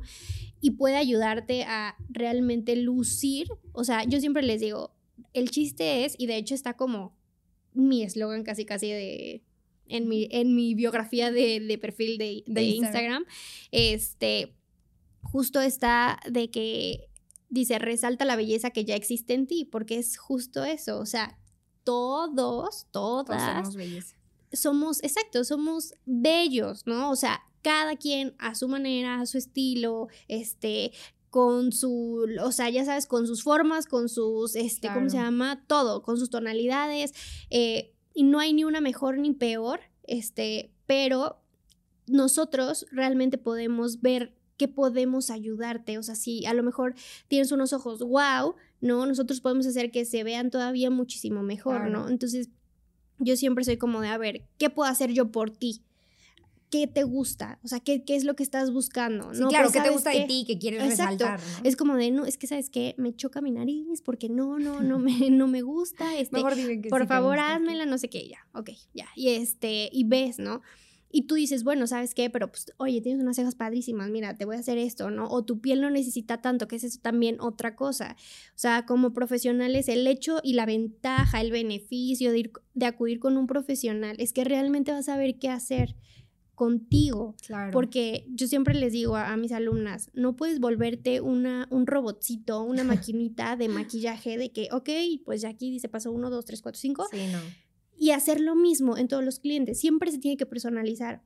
Y 0.62 0.72
puede 0.72 0.96
ayudarte 0.96 1.64
a 1.64 1.98
realmente 2.10 2.78
lucir, 2.78 3.48
o 3.74 3.84
sea, 3.84 4.06
yo 4.06 4.22
siempre 4.22 4.42
les 4.44 4.62
digo, 4.62 4.96
el 5.34 5.52
chiste 5.52 6.06
es, 6.06 6.16
y 6.18 6.28
de 6.28 6.38
hecho 6.38 6.56
está 6.56 6.76
como 6.78 7.18
mi 7.74 8.04
eslogan 8.04 8.44
casi 8.44 8.66
casi 8.66 8.90
de... 8.90 9.44
En 9.88 10.08
mi, 10.08 10.28
en 10.32 10.56
mi 10.56 10.74
biografía 10.74 11.32
de, 11.32 11.60
de 11.60 11.78
perfil 11.78 12.18
de, 12.18 12.44
de 12.48 12.54
De 12.54 12.64
Instagram. 12.64 13.22
Instagram, 13.22 13.26
este, 13.72 14.56
justo 15.22 15.62
está 15.62 16.20
de 16.28 16.50
que 16.50 17.10
dice, 17.50 17.78
resalta 17.78 18.26
la 18.26 18.36
belleza 18.36 18.72
que 18.72 18.84
ya 18.84 18.96
existe 18.96 19.36
en 19.36 19.46
ti, 19.46 19.64
porque 19.64 20.00
es 20.00 20.18
justo 20.18 20.64
eso, 20.64 20.98
o 21.00 21.06
sea, 21.06 21.38
todos, 21.84 22.34
Todos 22.92 23.26
todas, 23.26 23.46
tenemos 23.48 23.76
belleza. 23.76 24.16
Somos, 24.56 25.04
exacto, 25.04 25.44
somos 25.44 25.94
bellos, 26.06 26.86
¿no? 26.86 27.12
O 27.12 27.16
sea, 27.16 27.42
cada 27.62 27.96
quien 27.96 28.36
a 28.38 28.56
su 28.56 28.68
manera, 28.68 29.20
a 29.20 29.26
su 29.26 29.38
estilo, 29.38 30.08
este, 30.28 30.92
con 31.30 31.72
su, 31.72 32.28
o 32.42 32.52
sea, 32.52 32.70
ya 32.70 32.86
sabes, 32.86 33.08
con 33.08 33.28
sus 33.28 33.44
formas, 33.44 33.88
con 33.88 34.08
sus, 34.08 34.56
este, 34.56 34.88
¿cómo 34.94 35.10
se 35.10 35.18
llama? 35.18 35.64
Todo, 35.68 36.02
con 36.02 36.18
sus 36.18 36.30
tonalidades, 36.30 37.14
eh, 37.50 37.94
y 38.14 38.24
no 38.24 38.40
hay 38.40 38.54
ni 38.54 38.64
una 38.64 38.82
mejor 38.82 39.18
ni 39.18 39.34
peor, 39.34 39.82
este, 40.04 40.72
pero 40.86 41.42
nosotros 42.08 42.86
realmente 42.92 43.38
podemos 43.38 44.02
ver 44.02 44.36
que 44.58 44.68
podemos 44.68 45.30
ayudarte, 45.30 45.98
o 45.98 46.04
sea, 46.04 46.16
si 46.16 46.46
a 46.46 46.54
lo 46.54 46.64
mejor 46.64 46.96
tienes 47.28 47.52
unos 47.52 47.74
ojos 47.74 48.00
wow, 48.00 48.56
¿no? 48.80 49.06
Nosotros 49.06 49.42
podemos 49.42 49.66
hacer 49.68 49.92
que 49.92 50.06
se 50.06 50.24
vean 50.24 50.50
todavía 50.50 50.90
muchísimo 50.90 51.44
mejor, 51.44 51.78
Claro. 51.78 51.92
¿no? 51.92 52.10
Entonces, 52.10 52.50
yo 53.20 53.36
siempre 53.38 53.64
soy 53.64 53.78
como 53.78 54.02
de, 54.02 54.10
a 54.10 54.18
ver, 54.18 54.44
¿qué 54.58 54.70
puedo 54.70 54.90
hacer 54.90 55.12
yo 55.12 55.32
por 55.32 55.52
ti? 55.52 55.82
¿Qué 56.72 56.88
te 56.88 57.04
gusta? 57.04 57.60
O 57.64 57.68
sea, 57.68 57.80
¿qué, 57.80 58.04
qué 58.04 58.16
es 58.16 58.24
lo 58.26 58.36
que 58.36 58.44
estás 58.44 58.72
buscando? 58.72 59.34
Sí, 59.34 59.40
¿no? 59.42 59.50
claro, 59.50 59.66
Pues, 59.66 59.74
¿qué 59.74 59.80
te 59.80 59.86
¿sabes 59.86 59.94
gusta 59.94 60.12
qué? 60.12 60.20
de 60.22 60.26
ti 60.26 60.44
que 60.46 60.58
quieres 60.60 60.84
Exacto. 60.84 61.26
resaltar? 61.26 61.40
¿no? 61.64 61.70
Es 61.70 61.76
como 61.76 61.96
de, 61.96 62.12
no, 62.12 62.26
es 62.26 62.38
que, 62.38 62.48
¿sabes 62.48 62.70
qué? 62.70 62.96
Me 62.98 63.16
choca 63.16 63.40
mi 63.40 63.52
nariz 63.52 64.02
porque 64.02 64.30
no, 64.30 64.60
no, 64.60 64.82
no 64.82 65.00
me, 65.00 65.30
no 65.30 65.48
me 65.48 65.62
gusta. 65.62 66.18
Este, 66.18 66.36
Mejor 66.36 66.56
dime 66.56 66.82
que 66.82 66.90
por 66.90 67.04
sí 67.04 67.08
favor, 67.08 67.40
házmela, 67.40 67.86
no 67.86 67.98
sé 67.98 68.10
qué, 68.10 68.28
ya, 68.28 68.40
ok, 68.54 68.72
ya. 68.94 69.08
Y 69.16 69.30
este, 69.30 69.90
y 69.92 70.04
ves, 70.06 70.40
¿no? 70.40 70.62
Y 71.16 71.28
tú 71.28 71.36
dices, 71.36 71.64
bueno, 71.64 71.88
¿sabes 71.88 72.14
qué? 72.14 72.30
Pero 72.30 72.50
pues, 72.50 72.74
oye, 72.76 73.00
tienes 73.00 73.24
unas 73.24 73.38
cejas 73.38 73.56
padrísimas, 73.56 74.10
mira, 74.10 74.36
te 74.36 74.44
voy 74.44 74.58
a 74.58 74.60
hacer 74.60 74.78
esto, 74.78 75.12
¿no? 75.12 75.30
O 75.30 75.46
tu 75.46 75.62
piel 75.62 75.80
no 75.80 75.90
necesita 75.90 76.42
tanto, 76.42 76.68
que 76.68 76.76
es 76.76 76.84
eso 76.84 77.00
también 77.02 77.40
otra 77.40 77.78
cosa. 77.78 78.18
O 78.50 78.58
sea, 78.58 78.86
como 78.86 79.14
profesionales, 79.14 79.88
el 79.88 80.06
hecho 80.08 80.42
y 80.44 80.56
la 80.56 80.66
ventaja, 80.66 81.40
el 81.40 81.52
beneficio 81.52 82.34
de, 82.34 82.40
ir, 82.40 82.52
de 82.74 82.86
acudir 82.86 83.20
con 83.20 83.38
un 83.38 83.48
profesional 83.48 84.18
es 84.20 84.34
que 84.34 84.44
realmente 84.44 84.92
vas 84.92 85.08
a 85.08 85.14
saber 85.14 85.40
qué 85.40 85.48
hacer 85.48 85.96
contigo. 86.54 87.38
Claro. 87.48 87.72
Porque 87.72 88.26
yo 88.28 88.48
siempre 88.48 88.74
les 88.74 88.92
digo 88.92 89.16
a, 89.16 89.32
a 89.32 89.38
mis 89.38 89.54
alumnas, 89.54 90.10
no 90.14 90.36
puedes 90.36 90.60
volverte 90.60 91.22
una, 91.22 91.70
un 91.72 91.88
robotcito, 91.88 92.62
una 92.64 92.84
maquinita 93.14 93.56
de 93.56 93.70
maquillaje 93.70 94.38
de 94.38 94.52
que, 94.52 94.68
ok, 94.74 94.90
pues 95.24 95.40
ya 95.40 95.48
aquí 95.48 95.72
dice 95.72 95.88
paso 95.88 96.12
1, 96.12 96.30
2, 96.30 96.44
3, 96.44 96.62
4, 96.62 96.78
5, 96.78 97.08
Sí, 97.10 97.28
no. 97.32 97.40
Y 97.98 98.12
hacer 98.12 98.40
lo 98.42 98.56
mismo 98.56 98.98
en 98.98 99.08
todos 99.08 99.24
los 99.24 99.40
clientes. 99.40 99.80
Siempre 99.80 100.12
se 100.12 100.18
tiene 100.20 100.38
que 100.38 100.46
personalizar. 100.46 101.22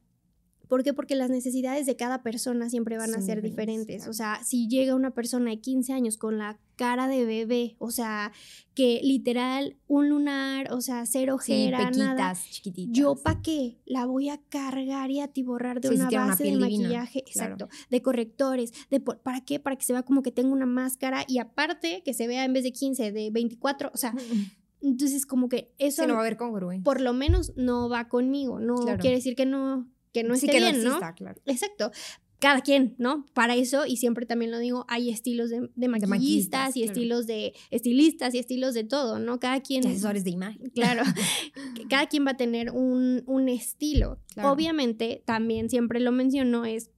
¿Por 0.67 0.83
qué? 0.83 0.93
Porque 0.93 1.15
las 1.15 1.31
necesidades 1.31 1.88
de 1.88 1.95
cada 1.95 2.21
persona 2.21 2.69
siempre 2.69 2.95
van 2.99 3.15
a 3.15 3.21
ser 3.21 3.41
diferentes. 3.41 4.07
O 4.07 4.13
sea, 4.13 4.39
si 4.43 4.67
llega 4.67 4.93
una 4.93 5.09
persona 5.15 5.49
de 5.49 5.59
15 5.59 5.93
años 5.93 6.15
con 6.15 6.38
la 6.38 6.59
cara 6.75 7.07
de 7.07 7.25
bebé, 7.25 7.75
o 7.79 7.89
sea, 7.89 8.31
que 8.75 9.01
literal 9.03 9.77
un 9.88 10.09
lunar, 10.09 10.71
o 10.71 10.79
sea, 10.81 11.07
cero 11.07 11.38
Sí, 11.41 11.53
ojera, 11.53 11.89
nada. 11.89 12.34
pequitas, 12.34 12.49
chiquititas. 12.51 12.95
Yo, 12.95 13.15
¿pa' 13.15 13.41
qué? 13.41 13.79
La 13.88 14.05
voy 14.05 14.29
a 14.29 14.38
cargar 14.47 15.10
y 15.10 15.21
atiborrar 15.21 15.82
de 15.82 15.89
Sí, 15.89 15.95
sí 15.95 16.01
una 16.01 16.27
base 16.27 16.43
de 16.43 16.49
divina, 16.51 16.67
maquillaje, 16.67 17.23
claro. 17.34 17.55
exacto, 17.55 17.69
de 17.89 18.01
correctores, 18.03 18.71
de 18.91 18.99
por- 18.99 19.17
¿para 19.21 19.41
qué? 19.43 19.60
Para 19.60 19.75
que 19.75 19.86
se 19.86 19.93
vea 19.93 20.03
como 20.03 20.21
que 20.21 20.32
tengo 20.32 20.53
una 20.53 20.67
máscara 20.67 21.25
y 21.27 21.39
aparte 21.39 22.03
que 22.05 22.13
se 22.13 22.27
vea 22.27 22.45
en 22.45 22.53
vez 22.53 22.63
de 22.63 22.71
15, 22.73 23.12
de 23.12 23.32
24, 23.32 23.89
o 23.91 23.97
sea, 23.97 24.13
entonces 24.81 25.25
como 25.25 25.49
que 25.49 25.73
eso 25.77 26.03
Sí, 26.03 26.07
no 26.07 26.13
va 26.15 26.19
a 26.21 26.23
haber 26.23 26.37
congruencia. 26.37 26.83
por 26.83 27.01
lo 27.01 27.13
menos 27.13 27.53
no 27.55 27.89
va 27.89 28.07
conmigo, 28.07 28.59
no 28.59 28.75
Claro. 28.75 28.99
quiere 28.99 29.17
decir 29.17 29.35
que 29.35 29.45
no, 29.45 29.89
que 30.13 30.23
no 30.23 30.35
sí, 30.35 30.45
esté 30.45 30.57
que 30.57 30.63
bien, 30.63 30.77
no 30.77 30.83
¿no? 30.83 30.89
exista, 30.95 31.13
claro. 31.13 31.41
Exacto. 31.45 31.91
Cada 32.39 32.61
quien, 32.61 32.95
¿no? 32.97 33.25
Para 33.33 33.53
eso, 33.55 33.85
y 33.85 33.97
siempre 33.97 34.25
también 34.25 34.49
lo 34.49 34.59
digo, 34.59 34.85
hay 34.87 35.09
estilos 35.09 35.49
de, 35.49 35.69
de 35.75 35.87
maquillistas 35.89 36.09
maquillistas, 36.09 36.77
y 36.77 36.79
claro. 36.83 36.91
estilos 36.93 37.27
de 37.27 37.53
estilistas 37.69 38.33
y 38.33 38.39
estilos 38.39 38.73
de 38.73 38.85
todo, 38.85 39.19
¿no? 39.19 39.41
Cada 39.41 39.59
quien... 39.59 39.85
Asesores 39.85 40.23
de 40.23 40.29
imagen. 40.29 40.69
Claro, 40.73 41.03
cada 41.89 42.07
quien 42.07 42.25
va 42.25 42.31
a 42.31 42.37
tener 42.37 42.71
un, 42.71 43.23
un 43.25 43.49
estilo. 43.49 44.19
Obviamente, 44.41 45.21
también 45.25 45.69
siempre 45.69 45.99
lo 45.99 46.13
menciono, 46.13 46.63
es 46.63 46.91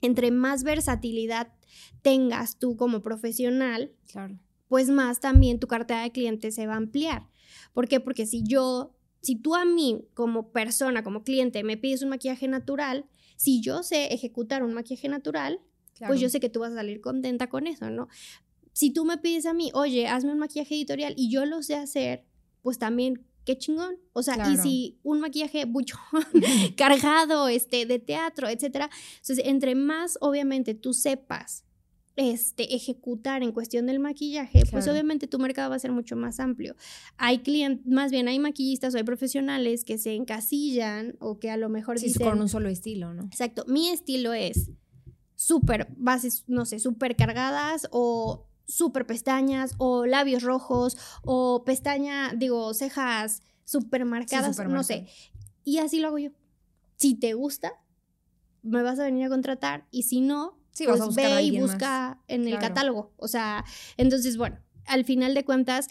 entre 0.00 0.30
más 0.30 0.62
versatilidad 0.62 1.52
tengas 2.00 2.58
tú 2.58 2.76
como 2.78 3.02
profesional, 3.02 3.92
Claro. 4.10 4.38
Pues 4.70 4.88
más 4.88 5.18
también 5.18 5.58
tu 5.58 5.66
cartera 5.66 6.02
de 6.04 6.12
clientes 6.12 6.54
se 6.54 6.64
va 6.68 6.74
a 6.74 6.76
ampliar. 6.76 7.28
¿Por 7.72 7.88
qué? 7.88 7.98
Porque 7.98 8.24
si 8.24 8.44
yo, 8.44 8.96
si 9.20 9.34
tú 9.34 9.56
a 9.56 9.64
mí 9.64 10.06
como 10.14 10.52
persona, 10.52 11.02
como 11.02 11.24
cliente, 11.24 11.64
me 11.64 11.76
pides 11.76 12.02
un 12.02 12.10
maquillaje 12.10 12.46
natural, 12.46 13.04
si 13.34 13.60
yo 13.60 13.82
sé 13.82 14.14
ejecutar 14.14 14.62
un 14.62 14.72
maquillaje 14.72 15.08
natural, 15.08 15.60
claro. 15.94 16.12
pues 16.12 16.20
yo 16.20 16.28
sé 16.28 16.38
que 16.38 16.48
tú 16.48 16.60
vas 16.60 16.70
a 16.70 16.76
salir 16.76 17.00
contenta 17.00 17.48
con 17.48 17.66
eso, 17.66 17.90
¿no? 17.90 18.06
Si 18.72 18.92
tú 18.92 19.04
me 19.04 19.18
pides 19.18 19.44
a 19.44 19.54
mí, 19.54 19.72
oye, 19.74 20.06
hazme 20.06 20.30
un 20.30 20.38
maquillaje 20.38 20.76
editorial 20.76 21.14
y 21.16 21.32
yo 21.32 21.44
lo 21.46 21.64
sé 21.64 21.74
hacer, 21.74 22.24
pues 22.62 22.78
también, 22.78 23.26
qué 23.44 23.58
chingón. 23.58 23.96
O 24.12 24.22
sea, 24.22 24.34
y 24.34 24.36
Claro. 24.36 24.62
si 24.62 25.00
un 25.02 25.18
maquillaje 25.18 25.64
buchón, 25.64 25.98
cargado, 26.76 27.48
este, 27.48 27.86
de 27.86 27.98
teatro, 27.98 28.48
etcétera. 28.48 28.88
Entonces, 29.20 29.44
entre 29.46 29.74
más, 29.74 30.16
obviamente, 30.20 30.74
tú 30.74 30.92
sepas 30.94 31.64
este, 32.20 32.74
ejecutar 32.74 33.42
en 33.42 33.50
cuestión 33.50 33.86
del 33.86 33.98
maquillaje, 33.98 34.64
pues 34.70 34.86
obviamente 34.88 35.26
tu 35.26 35.38
mercado 35.38 35.70
va 35.70 35.76
a 35.76 35.78
ser 35.78 35.90
mucho 35.90 36.16
más 36.16 36.38
amplio. 36.38 36.76
Hay 37.16 37.38
clientes, 37.38 37.86
más 37.86 38.10
bien 38.10 38.28
hay 38.28 38.38
maquillistas 38.38 38.94
o 38.94 38.98
hay 38.98 39.04
profesionales 39.04 39.86
que 39.86 39.96
se 39.96 40.14
encasillan 40.14 41.16
o 41.18 41.38
que 41.38 41.50
a 41.50 41.56
lo 41.56 41.70
mejor 41.70 41.98
Sí, 41.98 42.08
dicen, 42.08 42.28
con 42.28 42.38
un 42.42 42.50
solo 42.50 42.68
estilo, 42.68 43.14
¿no? 43.14 43.22
Exacto. 43.22 43.64
Mi 43.68 43.88
estilo 43.88 44.34
es 44.34 44.70
súper 45.34 45.88
bases, 45.96 46.44
no 46.46 46.66
sé, 46.66 46.78
súper 46.78 47.16
cargadas 47.16 47.88
o 47.90 48.46
súper 48.66 49.06
pestañas 49.06 49.72
o 49.78 50.04
labios 50.04 50.42
rojos 50.42 50.98
o 51.24 51.64
pestaña, 51.64 52.34
digo, 52.36 52.74
cejas 52.74 53.40
súper 53.64 54.04
marcadas, 54.04 54.58
no 54.68 54.82
sé. 54.82 55.06
Y 55.64 55.78
así 55.78 56.00
lo 56.00 56.08
hago 56.08 56.18
yo. 56.18 56.32
Si 56.96 57.14
te 57.14 57.32
gusta, 57.32 57.72
me 58.62 58.82
vas 58.82 58.98
a 58.98 59.04
venir 59.04 59.24
a 59.24 59.30
contratar 59.30 59.86
y 59.90 60.02
si 60.02 60.20
no, 60.20 60.59
Sí, 60.72 60.86
vas 60.86 61.00
a 61.00 61.06
buscar 61.06 61.26
a 61.32 61.36
ve 61.36 61.42
y 61.42 61.52
más. 61.52 61.72
busca 61.72 62.22
en 62.28 62.42
el 62.42 62.50
Claro. 62.50 62.68
catálogo. 62.68 63.12
O 63.16 63.28
sea, 63.28 63.64
entonces, 63.96 64.36
bueno, 64.36 64.58
al 64.86 65.04
final 65.04 65.34
de 65.34 65.44
cuentas, 65.44 65.88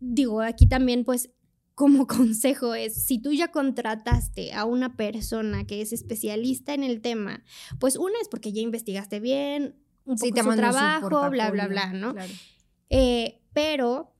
digo, 0.00 0.40
aquí 0.42 0.66
también, 0.66 1.04
pues, 1.04 1.30
como 1.74 2.06
consejo 2.34 2.74
es, 2.74 3.04
si 3.06 3.20
tú 3.20 3.32
ya 3.32 3.48
contrataste 3.52 4.52
a 4.52 4.64
una 4.64 4.96
persona 4.96 5.64
que 5.66 5.80
es 5.80 5.92
especialista 5.92 6.74
en 6.74 6.82
el 6.82 7.00
tema, 7.00 7.44
pues 7.78 7.96
una 7.96 8.14
es 8.20 8.28
porque 8.28 8.52
ya 8.52 8.60
investigaste 8.60 9.20
bien, 9.20 9.76
un 10.04 10.18
Sí, 10.18 10.30
poco 10.30 10.34
te 10.34 10.40
su 10.42 10.48
mando 10.48 10.62
su 10.66 10.72
trabajo, 10.72 11.30
bla, 11.30 11.50
bla, 11.50 11.68
bla, 11.68 11.92
¿no? 11.92 12.14
Claro. 12.14 12.32
Eh, 12.90 13.42
pero, 13.52 14.14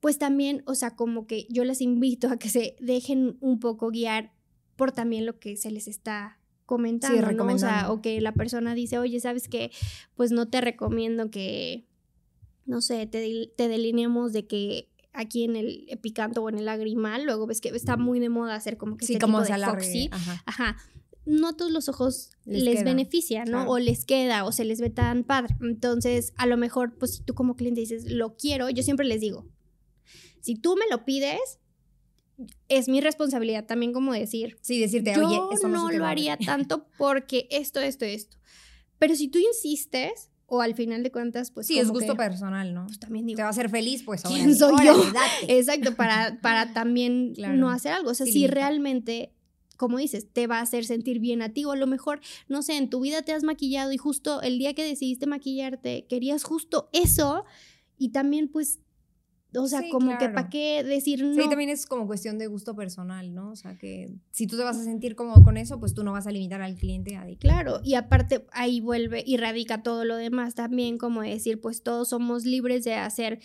pues 0.00 0.18
también, 0.18 0.62
o 0.66 0.74
sea, 0.74 0.94
como 0.96 1.26
que 1.26 1.46
yo 1.50 1.64
les 1.64 1.80
invito 1.80 2.28
a 2.28 2.38
que 2.38 2.48
se 2.48 2.76
dejen 2.80 3.36
un 3.40 3.58
poco 3.60 3.90
guiar 3.90 4.32
por 4.76 4.92
también 4.92 5.26
lo 5.26 5.38
que 5.38 5.56
se 5.56 5.70
les 5.70 5.88
está 5.88 6.38
comentando, 6.66 7.14
¿no? 7.16 7.20
O 7.20 7.22
sea, 7.22 7.30
recomendando. 7.30 7.92
o 7.92 8.02
que 8.02 8.20
la 8.20 8.32
persona 8.32 8.74
dice, 8.74 8.98
oye, 8.98 9.20
¿sabes 9.20 9.48
qué? 9.48 9.70
Pues 10.14 10.32
no 10.32 10.48
te 10.48 10.60
recomiendo 10.60 11.30
que, 11.30 11.86
no 12.66 12.80
sé, 12.80 13.06
te, 13.06 13.50
te 13.56 13.68
delineemos 13.68 14.32
de 14.32 14.46
que 14.46 14.88
aquí 15.14 15.44
en 15.44 15.56
el 15.56 15.86
Epicanto 15.88 16.42
o 16.42 16.48
en 16.48 16.58
el 16.58 16.66
Lagrimal, 16.66 17.24
luego 17.24 17.46
ves 17.46 17.60
que 17.60 17.68
está 17.70 17.96
muy 17.96 18.20
de 18.20 18.28
moda 18.28 18.54
hacer 18.54 18.76
como 18.76 18.96
que 18.96 19.06
Sí, 19.06 19.14
este 19.14 19.24
como 19.24 19.42
tipo 19.42 19.54
se 19.54 19.60
de 19.60 19.66
foxy. 19.66 20.08
Ajá. 20.12 20.42
Ajá. 20.44 20.76
no 21.24 21.48
a 21.48 21.56
todos 21.56 21.72
los 21.72 21.88
ojos 21.88 22.30
Les 22.44 22.62
les, 22.62 22.84
beneficia, 22.84 23.44
¿no? 23.44 23.50
claro. 23.50 23.70
O 23.70 23.78
les 23.78 24.04
queda 24.04 24.44
o 24.44 24.52
se 24.52 24.64
les 24.64 24.80
ve 24.80 24.90
tan 24.90 25.24
padre. 25.24 25.56
Entonces, 25.62 26.34
a 26.36 26.46
lo 26.46 26.56
mejor, 26.56 26.98
pues 26.98 27.14
si 27.14 27.22
tú 27.22 27.34
como 27.34 27.56
cliente 27.56 27.80
dices, 27.80 28.10
lo 28.10 28.36
quiero, 28.36 28.68
yo 28.68 28.82
siempre 28.82 29.06
les 29.06 29.20
digo, 29.20 29.46
si 30.40 30.56
tú 30.56 30.76
me 30.76 30.84
lo 30.90 31.04
pides, 31.04 31.60
es 32.68 32.88
mi 32.88 33.00
responsabilidad 33.00 33.64
también 33.66 33.92
como 33.92 34.12
decir, 34.12 34.56
Sí, 34.60 34.80
decirte, 34.80 35.12
yo 35.14 35.26
oye, 35.26 35.40
eso 35.52 35.68
no, 35.68 35.90
no 35.90 35.98
lo 35.98 36.06
haría 36.06 36.36
ver". 36.36 36.46
tanto 36.46 36.86
porque 36.98 37.46
esto, 37.50 37.80
esto, 37.80 38.04
esto. 38.04 38.36
Pero 38.98 39.14
si 39.16 39.28
tú 39.28 39.38
insistes, 39.38 40.30
o 40.46 40.60
al 40.60 40.74
final 40.74 41.02
de 41.02 41.10
cuentas, 41.10 41.50
pues 41.50 41.66
Sí, 41.66 41.78
es 41.78 41.88
gusto 41.90 42.12
que, 42.12 42.16
personal, 42.18 42.74
¿no? 42.74 42.86
pues 42.86 42.98
también 42.98 43.26
digo, 43.26 43.36
Te 43.36 43.42
va 43.42 43.48
a 43.48 43.50
hacer 43.50 43.70
feliz, 43.70 44.02
pues 44.02 44.22
¿Quién 44.22 44.54
soy 44.54 44.74
yo? 44.84 44.94
Exacto, 45.48 45.94
para, 45.96 46.38
para 46.42 46.72
también 46.74 47.32
Claro. 47.34 47.56
no 47.56 47.70
hacer 47.70 47.92
algo. 47.92 48.10
O 48.10 48.14
sea, 48.14 48.26
Sí, 48.26 48.32
si 48.32 48.38
limita. 48.40 48.54
realmente, 48.54 49.32
como 49.76 49.98
dices, 49.98 50.28
te 50.32 50.46
va 50.46 50.58
a 50.58 50.62
hacer 50.62 50.84
sentir 50.84 51.18
bien 51.18 51.40
a 51.42 51.52
ti, 51.52 51.64
o 51.64 51.72
a 51.72 51.76
lo 51.76 51.86
mejor, 51.86 52.20
no 52.48 52.62
sé, 52.62 52.76
en 52.76 52.90
tu 52.90 53.00
vida 53.00 53.22
te 53.22 53.32
has 53.32 53.42
maquillado 53.42 53.90
y 53.92 53.96
justo 53.96 54.42
el 54.42 54.58
día 54.58 54.74
que 54.74 54.84
decidiste 54.84 55.26
maquillarte, 55.26 56.06
querías 56.08 56.44
justo 56.44 56.88
eso, 56.92 57.44
y 57.98 58.10
también, 58.10 58.48
pues, 58.48 58.80
o 59.62 59.68
sea, 59.68 59.80
Sí, 59.80 59.90
como 59.90 60.18
que 60.18 60.28
para 60.28 60.48
qué 60.48 60.82
decir 60.84 61.24
no. 61.24 61.40
Sí, 61.40 61.48
también 61.48 61.70
es 61.70 61.86
como 61.86 62.06
cuestión 62.06 62.38
de 62.38 62.46
gusto 62.46 62.74
personal, 62.74 63.34
¿no? 63.34 63.50
O 63.50 63.56
sea, 63.56 63.76
que 63.76 64.12
si 64.30 64.46
tú 64.46 64.56
te 64.56 64.64
vas 64.64 64.76
a 64.76 64.84
sentir 64.84 65.14
cómodo 65.14 65.42
con 65.44 65.56
eso, 65.56 65.78
pues 65.78 65.94
tú 65.94 66.04
no 66.04 66.12
vas 66.12 66.26
a 66.26 66.30
limitar 66.30 66.62
al 66.62 66.74
cliente 66.76 67.16
a 67.16 67.24
Claro, 67.38 67.80
y 67.82 67.94
aparte 67.94 68.46
ahí 68.52 68.80
vuelve 68.80 69.22
y 69.26 69.36
radica 69.36 69.82
todo 69.82 70.04
lo 70.04 70.16
demás 70.16 70.54
también, 70.54 70.98
como 70.98 71.22
decir, 71.22 71.60
pues 71.60 71.82
todos 71.82 72.08
somos 72.08 72.44
libres 72.44 72.84
de 72.84 72.94
hacer 72.94 73.40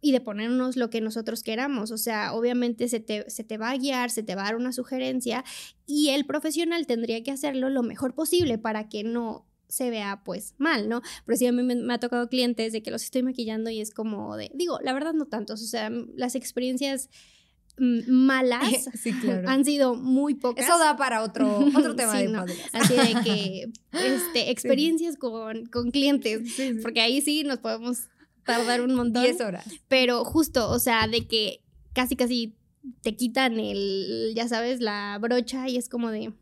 y 0.00 0.12
de 0.12 0.20
ponernos 0.20 0.76
lo 0.76 0.90
que 0.90 1.00
nosotros 1.00 1.42
queramos. 1.42 1.90
O 1.90 1.98
sea, 1.98 2.32
obviamente 2.32 2.88
se 2.88 3.00
te, 3.00 3.28
se 3.30 3.44
te 3.44 3.58
va 3.58 3.70
a 3.70 3.76
guiar, 3.76 4.10
se 4.10 4.22
te 4.22 4.34
va 4.34 4.42
a 4.42 4.44
dar 4.46 4.56
una 4.56 4.72
sugerencia 4.72 5.44
y 5.86 6.10
el 6.10 6.24
profesional 6.24 6.86
tendría 6.86 7.22
que 7.22 7.30
hacerlo 7.30 7.68
lo 7.70 7.82
mejor 7.82 8.14
posible 8.14 8.58
para 8.58 8.88
que 8.88 9.04
no 9.04 9.47
se 9.68 9.90
vea 9.90 10.22
pues 10.24 10.54
mal, 10.58 10.88
¿no? 10.88 11.02
Pero 11.24 11.36
sí 11.36 11.46
a 11.46 11.52
mí 11.52 11.62
me, 11.62 11.74
me 11.76 11.94
ha 11.94 11.98
tocado 11.98 12.28
clientes 12.28 12.72
de 12.72 12.82
que 12.82 12.90
los 12.90 13.02
estoy 13.04 13.22
maquillando 13.22 13.70
y 13.70 13.80
es 13.80 13.92
como 13.92 14.36
de, 14.36 14.50
digo, 14.54 14.78
la 14.82 14.92
verdad 14.92 15.12
no 15.12 15.26
tantos, 15.26 15.62
o 15.62 15.66
sea, 15.66 15.90
las 16.14 16.34
experiencias 16.34 17.10
mm, 17.78 18.10
malas 18.10 18.88
Sí, 18.94 19.12
claro. 19.12 19.48
han 19.48 19.64
sido 19.64 19.94
muy 19.94 20.34
pocas. 20.34 20.64
Eso 20.64 20.78
da 20.78 20.96
para 20.96 21.22
otro, 21.22 21.58
otro 21.76 21.94
tema 21.94 22.12
Sí, 22.12 22.26
de 22.26 22.28
no. 22.28 22.44
Así 22.72 22.94
de 22.94 23.14
que, 23.22 23.66
este, 23.92 24.50
experiencias 24.50 25.16
con, 25.16 25.66
con 25.66 25.90
clientes, 25.90 26.56
porque 26.82 27.00
ahí 27.00 27.20
sí 27.20 27.44
nos 27.44 27.58
podemos 27.58 28.08
tardar 28.44 28.80
un 28.80 28.94
montón. 28.94 29.22
10 29.22 29.40
horas. 29.42 29.66
Pero 29.88 30.24
justo, 30.24 30.70
o 30.70 30.78
sea, 30.78 31.06
de 31.06 31.26
que 31.26 31.60
casi, 31.92 32.16
casi 32.16 32.54
te 33.02 33.14
quitan 33.14 33.58
el, 33.60 34.32
ya 34.34 34.48
sabes, 34.48 34.80
la 34.80 35.18
brocha 35.20 35.68
y 35.68 35.76
es 35.76 35.88
como 35.88 36.10
de, 36.10 36.32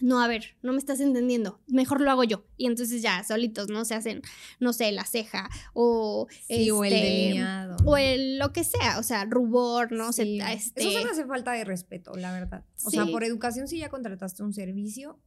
no, 0.00 0.20
a 0.22 0.28
ver, 0.28 0.56
no 0.62 0.72
me 0.72 0.78
estás 0.78 1.00
entendiendo, 1.00 1.60
mejor 1.66 2.00
lo 2.00 2.10
hago 2.10 2.24
yo. 2.24 2.44
Y 2.56 2.66
entonces 2.66 3.02
ya, 3.02 3.22
solitos, 3.24 3.68
¿no? 3.68 3.84
Se 3.84 3.94
hacen, 3.94 4.22
no 4.58 4.72
sé, 4.72 4.92
la 4.92 5.04
ceja 5.04 5.48
o... 5.74 6.26
Sí, 6.46 6.70
o 6.70 6.84
el 6.84 6.92
este, 6.92 7.06
delineado. 7.06 7.76
O 7.84 7.96
el 7.96 8.38
lo 8.38 8.52
que 8.52 8.64
sea, 8.64 8.98
o 8.98 9.02
sea, 9.02 9.24
rubor, 9.24 9.92
¿no? 9.92 10.12
Se- 10.12 10.24
Sí. 10.24 10.38
este, 10.40 10.82
Eso 10.82 10.92
se 10.92 11.04
me 11.04 11.10
hace 11.10 11.24
falta 11.26 11.52
de 11.52 11.64
respeto, 11.64 12.14
la 12.14 12.32
verdad. 12.32 12.64
O 12.84 12.90
sea, 12.90 13.06
por 13.06 13.24
educación, 13.24 13.68
si 13.68 13.78
ya 13.78 13.88
contrataste 13.88 14.42
un 14.42 14.52
servicio, 14.52 15.18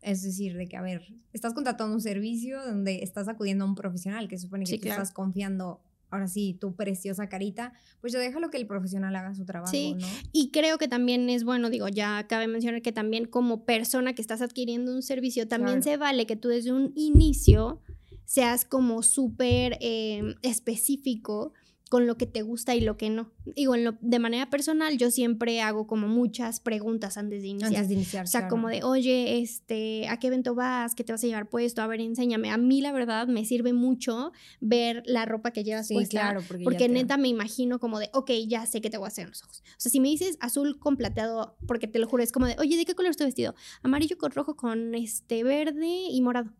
es 0.00 0.22
decir, 0.22 0.56
de 0.56 0.66
que, 0.66 0.76
a 0.76 0.82
ver, 0.82 1.02
estás 1.32 1.54
contratando 1.54 1.94
un 1.94 2.00
servicio 2.00 2.60
donde 2.64 3.02
estás 3.02 3.28
acudiendo 3.28 3.64
a 3.64 3.68
un 3.68 3.74
profesional 3.76 4.28
que 4.28 4.36
supone 4.38 4.64
que 4.64 4.76
tú 4.76 4.82
claro. 4.82 5.00
estás 5.02 5.14
confiando, 5.14 5.80
ahora 6.12 6.28
sí, 6.28 6.56
tu 6.60 6.76
preciosa 6.76 7.28
carita, 7.28 7.72
pues 8.00 8.12
ya 8.12 8.20
déjalo 8.20 8.50
que 8.50 8.58
el 8.58 8.66
profesional 8.66 9.16
haga 9.16 9.34
su 9.34 9.44
trabajo, 9.44 9.70
Sí. 9.72 9.94
¿no? 9.98 10.06
Y 10.30 10.50
creo 10.50 10.78
que 10.78 10.86
también 10.86 11.28
es 11.30 11.42
bueno, 11.42 11.70
digo, 11.70 11.88
ya 11.88 12.24
cabe 12.28 12.46
mencionar 12.46 12.82
que 12.82 12.92
también 12.92 13.24
como 13.24 13.64
persona 13.64 14.14
que 14.14 14.22
estás 14.22 14.42
adquiriendo 14.42 14.94
un 14.94 15.02
servicio, 15.02 15.48
también 15.48 15.80
Claro. 15.80 15.90
se 15.92 15.96
vale 15.96 16.26
que 16.26 16.36
tú 16.36 16.48
desde 16.48 16.70
un 16.72 16.92
inicio 16.94 17.80
seas 18.24 18.64
como 18.64 19.02
súper 19.02 19.76
eh, 19.80 20.34
específico 20.42 21.52
con 21.92 22.06
lo 22.06 22.16
que 22.16 22.24
te 22.24 22.40
gusta 22.40 22.74
y 22.74 22.80
lo 22.80 22.96
que 22.96 23.10
no. 23.10 23.30
Digo, 23.44 23.74
en 23.74 23.84
lo- 23.84 23.98
de 24.00 24.18
manera 24.18 24.48
personal, 24.48 24.96
yo 24.96 25.10
siempre 25.10 25.60
hago 25.60 25.86
como 25.86 26.08
muchas 26.08 26.58
preguntas 26.58 27.18
antes 27.18 27.42
de 27.42 27.48
iniciar. 27.48 27.68
Antes 27.74 27.88
de 27.88 27.94
iniciar. 27.96 28.24
O 28.24 28.26
sea, 28.26 28.40
claro. 28.40 28.50
como 28.50 28.68
de, 28.68 28.82
oye, 28.82 29.40
este, 29.42 30.08
¿a 30.08 30.16
qué 30.18 30.28
evento 30.28 30.54
vas? 30.54 30.94
¿Qué 30.94 31.04
te 31.04 31.12
vas 31.12 31.22
a 31.22 31.26
llevar 31.26 31.50
puesto? 31.50 31.82
A 31.82 31.86
ver, 31.86 32.00
enséñame. 32.00 32.50
A 32.50 32.56
mí, 32.56 32.80
la 32.80 32.92
verdad, 32.92 33.26
me 33.28 33.44
sirve 33.44 33.74
mucho 33.74 34.32
ver 34.62 35.02
la 35.04 35.26
ropa 35.26 35.50
que 35.50 35.64
llevas 35.64 35.88
Sí, 35.88 35.92
puesta. 35.92 36.18
claro, 36.18 36.40
porque, 36.64 36.86
te- 36.86 36.88
neta 36.88 37.18
me 37.18 37.28
imagino 37.28 37.78
como 37.78 37.98
de, 37.98 38.08
ok, 38.14 38.30
ya 38.48 38.64
sé 38.64 38.80
qué 38.80 38.88
te 38.88 38.96
voy 38.96 39.04
a 39.04 39.08
hacer 39.08 39.24
en 39.24 39.28
los 39.32 39.42
ojos. 39.42 39.62
O 39.76 39.80
sea, 39.80 39.92
si 39.92 40.00
me 40.00 40.08
dices 40.08 40.38
azul 40.40 40.78
con 40.78 40.96
plateado, 40.96 41.58
porque 41.66 41.88
te 41.88 41.98
lo 41.98 42.08
juro, 42.08 42.22
es 42.22 42.32
como 42.32 42.46
de, 42.46 42.56
oye, 42.58 42.78
¿de 42.78 42.86
qué 42.86 42.94
color 42.94 43.10
es 43.10 43.18
tu 43.18 43.24
vestido? 43.24 43.54
Amarillo 43.82 44.16
con 44.16 44.30
rojo 44.32 44.56
con 44.56 44.94
este 44.94 45.44
verde 45.44 46.06
y 46.10 46.22
morado. 46.22 46.52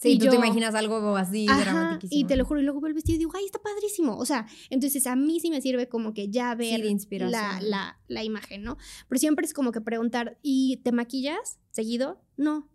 Sí, 0.00 0.10
y 0.12 0.18
tú 0.18 0.26
yo- 0.26 0.30
te 0.30 0.36
imaginas 0.36 0.76
algo 0.76 1.16
así 1.16 1.44
dramatiquísimo. 1.46 2.20
y 2.20 2.24
te 2.24 2.36
lo 2.36 2.44
juro, 2.44 2.60
y 2.60 2.62
luego 2.62 2.80
veo 2.80 2.86
el 2.88 2.94
vestido 2.94 3.16
y 3.16 3.18
digo, 3.18 3.32
ay, 3.36 3.44
está 3.46 3.58
padrísimo. 3.58 4.16
O 4.16 4.24
sea, 4.24 4.46
entonces 4.70 5.04
a 5.08 5.16
mí 5.16 5.40
sí 5.40 5.50
me 5.50 5.60
sirve 5.60 5.88
como 5.88 6.14
que 6.14 6.28
ya 6.30 6.52
Sí, 6.52 6.70
ver 6.70 6.82
de 6.82 7.18
la, 7.30 7.58
la, 7.60 8.00
la 8.06 8.22
imagen, 8.22 8.62
¿no? 8.62 8.76
Pero 9.08 9.18
siempre 9.18 9.44
es 9.44 9.52
como 9.52 9.72
que 9.72 9.80
preguntar, 9.80 10.38
¿y 10.40 10.76
te 10.84 10.92
maquillas 10.92 11.58
seguido? 11.72 12.22
No. 12.36 12.68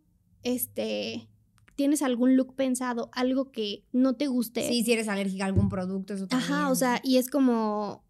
Este, 0.43 1.29
¿tienes 1.77 2.01
algún 2.01 2.35
look 2.35 2.55
pensado? 2.55 3.09
Algo 3.13 3.51
que 3.51 3.85
no 3.93 4.15
te 4.15 4.27
guste. 4.27 4.67
Sí, 4.67 4.83
si 4.83 4.91
eres 4.91 5.07
alérgica 5.07 5.45
a 5.45 5.47
algún 5.47 5.69
producto, 5.69 6.13
eso 6.13 6.27
también. 6.27 6.51
Ajá, 6.51 6.69
o 6.69 6.75
sea, 6.75 6.99
y 7.03 7.17
es 7.17 7.29
como 7.29 8.03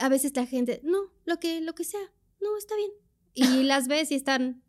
a 0.00 0.08
veces 0.08 0.34
la 0.34 0.46
gente, 0.46 0.80
no, 0.82 0.98
lo 1.24 1.38
que 1.38 1.60
lo 1.60 1.74
que 1.74 1.84
sea, 1.84 2.00
no 2.40 2.56
está 2.58 2.74
bien. 2.76 2.90
Y 3.62 3.62
las 3.62 3.88
ves 3.88 4.10
y 4.10 4.14
están 4.16 4.61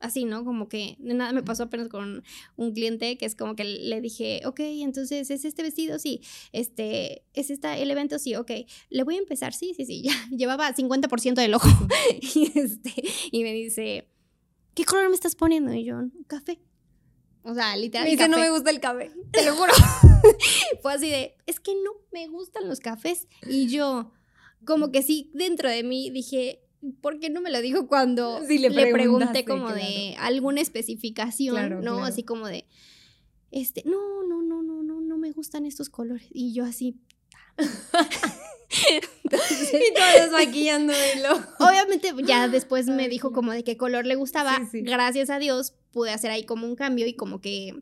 así, 0.00 0.24
¿no? 0.24 0.44
Como 0.44 0.68
que 0.68 0.96
de 0.98 1.14
nada 1.14 1.32
me 1.32 1.42
pasó 1.42 1.64
apenas 1.64 1.88
con 1.88 2.22
un 2.56 2.72
cliente 2.72 3.16
que 3.16 3.26
es 3.26 3.34
como 3.34 3.56
que 3.56 3.64
le 3.64 4.00
dije, 4.00 4.42
ok, 4.44 4.60
entonces 4.60 5.30
es 5.30 5.44
este 5.44 5.62
vestido, 5.62 5.98
sí, 5.98 6.20
este, 6.52 7.24
es 7.34 7.50
esta, 7.50 7.76
el 7.78 7.90
evento, 7.90 8.18
sí, 8.18 8.34
ok, 8.34 8.50
le 8.90 9.02
voy 9.04 9.16
a 9.16 9.18
empezar, 9.18 9.52
sí, 9.52 9.74
sí, 9.76 9.84
sí, 9.84 10.02
ya 10.04 10.12
llevaba 10.30 10.74
50% 10.74 11.34
del 11.34 11.54
ojo 11.54 11.68
y 12.20 12.52
este, 12.54 12.94
y 13.30 13.42
me 13.42 13.52
dice, 13.52 14.08
¿qué 14.74 14.84
color 14.84 15.08
me 15.08 15.14
estás 15.14 15.34
poniendo? 15.34 15.72
Y 15.72 15.84
yo, 15.84 15.96
café. 16.26 16.60
O 17.42 17.54
sea, 17.54 17.76
literal. 17.76 18.04
Me 18.06 18.10
dice, 18.10 18.28
no 18.28 18.36
café". 18.36 18.48
me 18.48 18.54
gusta 18.56 18.70
el 18.70 18.80
cabello. 18.80 19.14
Te 19.30 19.44
lo 19.44 19.54
juro. 19.54 19.72
Fue 20.82 20.92
así 20.92 21.08
de, 21.08 21.36
es 21.46 21.60
que 21.60 21.74
no 21.76 21.92
me 22.10 22.26
gustan 22.26 22.68
los 22.68 22.80
cafés. 22.80 23.28
Y 23.46 23.68
yo, 23.68 24.10
como 24.64 24.90
que 24.90 25.02
sí, 25.02 25.30
dentro 25.32 25.70
de 25.70 25.84
mí 25.84 26.10
dije, 26.10 26.65
¿por 27.00 27.18
qué 27.20 27.30
no 27.30 27.40
me 27.40 27.50
lo 27.50 27.60
dijo 27.60 27.88
cuando 27.88 28.40
Sí, 28.48 28.58
le 28.58 28.70
pregunté 28.92 29.44
como 29.44 29.72
de 29.72 30.14
alguna 30.18 30.60
especificación, 30.60 31.56
Claro, 31.56 31.76
¿no? 31.76 31.96
claro. 31.96 32.04
Así 32.04 32.22
como 32.22 32.46
de, 32.46 32.66
este, 33.50 33.82
no, 33.86 34.22
no, 34.24 34.42
no, 34.42 34.62
no, 34.62 34.82
no, 34.82 35.00
no 35.00 35.18
me 35.18 35.32
gustan 35.32 35.66
estos 35.66 35.90
colores. 35.90 36.26
Y 36.30 36.52
yo 36.52 36.64
así. 36.64 36.96
Entonces, 37.58 39.74
Y 39.74 39.94
todas 39.94 40.32
maquillándolo. 40.32 41.42
Obviamente 41.58 42.12
ya 42.24 42.48
después 42.48 42.86
me 42.86 43.08
dijo 43.08 43.32
como 43.32 43.52
de 43.52 43.64
qué 43.64 43.76
color 43.76 44.06
le 44.06 44.14
gustaba. 44.14 44.56
Sí, 44.58 44.66
sí. 44.72 44.82
Gracias 44.82 45.30
a 45.30 45.38
Dios 45.38 45.74
pude 45.92 46.10
hacer 46.10 46.30
ahí 46.30 46.44
como 46.44 46.66
un 46.66 46.76
cambio 46.76 47.06
y 47.06 47.14
como 47.14 47.40
que 47.40 47.74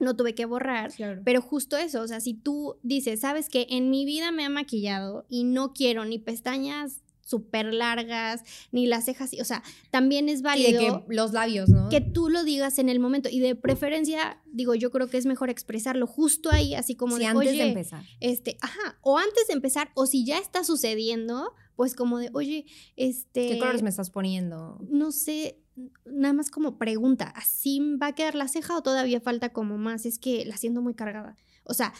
no 0.00 0.16
tuve 0.16 0.34
que 0.34 0.46
borrar. 0.46 0.92
Claro. 0.92 1.22
Pero 1.24 1.42
justo 1.42 1.76
eso, 1.76 2.00
o 2.00 2.08
sea, 2.08 2.20
si 2.20 2.34
tú 2.34 2.78
dices, 2.82 3.20
sabes 3.20 3.48
que 3.48 3.66
en 3.70 3.90
mi 3.90 4.04
vida 4.04 4.32
me 4.32 4.44
ha 4.44 4.48
maquillado 4.48 5.26
y 5.28 5.44
no 5.44 5.72
quiero 5.72 6.04
ni 6.04 6.18
pestañas 6.18 7.01
súper 7.24 7.72
largas, 7.72 8.42
ni 8.72 8.86
las 8.86 9.04
cejas, 9.04 9.30
o 9.40 9.44
sea, 9.44 9.62
también 9.90 10.28
es 10.28 10.42
válido 10.42 10.80
de 10.80 10.86
que 10.86 11.14
los 11.14 11.32
labios, 11.32 11.68
¿no? 11.68 11.88
que 11.88 12.00
tú 12.00 12.28
lo 12.28 12.44
digas 12.44 12.78
en 12.78 12.88
el 12.88 13.00
momento 13.00 13.28
y 13.30 13.38
de 13.40 13.54
preferencia, 13.54 14.40
digo, 14.46 14.74
yo 14.74 14.90
creo 14.90 15.08
que 15.08 15.16
es 15.18 15.26
mejor 15.26 15.48
expresarlo 15.50 16.06
justo 16.06 16.50
ahí, 16.50 16.74
así 16.74 16.94
como 16.96 17.16
Sí, 17.16 17.22
de, 17.22 17.26
antes 17.26 17.48
oye, 17.48 17.62
de 17.62 17.68
empezar. 17.68 18.04
este, 18.20 18.58
ajá, 18.60 18.98
o 19.02 19.18
antes 19.18 19.46
de 19.46 19.54
empezar, 19.54 19.90
o 19.94 20.06
si 20.06 20.24
ya 20.24 20.38
está 20.38 20.64
sucediendo, 20.64 21.52
pues 21.76 21.94
como 21.94 22.18
de, 22.18 22.30
oye, 22.34 22.66
este, 22.96 23.48
¿Qué 23.48 23.58
colores 23.58 23.82
me 23.82 23.90
estás 23.90 24.10
poniendo? 24.10 24.78
no 24.90 25.12
sé, 25.12 25.58
nada 26.04 26.34
más 26.34 26.50
como 26.50 26.76
pregunta, 26.76 27.32
¿así 27.36 27.80
va 28.00 28.08
a 28.08 28.14
quedar 28.14 28.34
la 28.34 28.48
ceja 28.48 28.76
o 28.76 28.82
todavía 28.82 29.20
falta 29.20 29.50
como 29.52 29.78
más? 29.78 30.04
Es 30.06 30.18
que 30.18 30.44
la 30.44 30.56
siento 30.56 30.82
muy 30.82 30.94
cargada. 30.94 31.36
O 31.64 31.72
sea, 31.74 31.94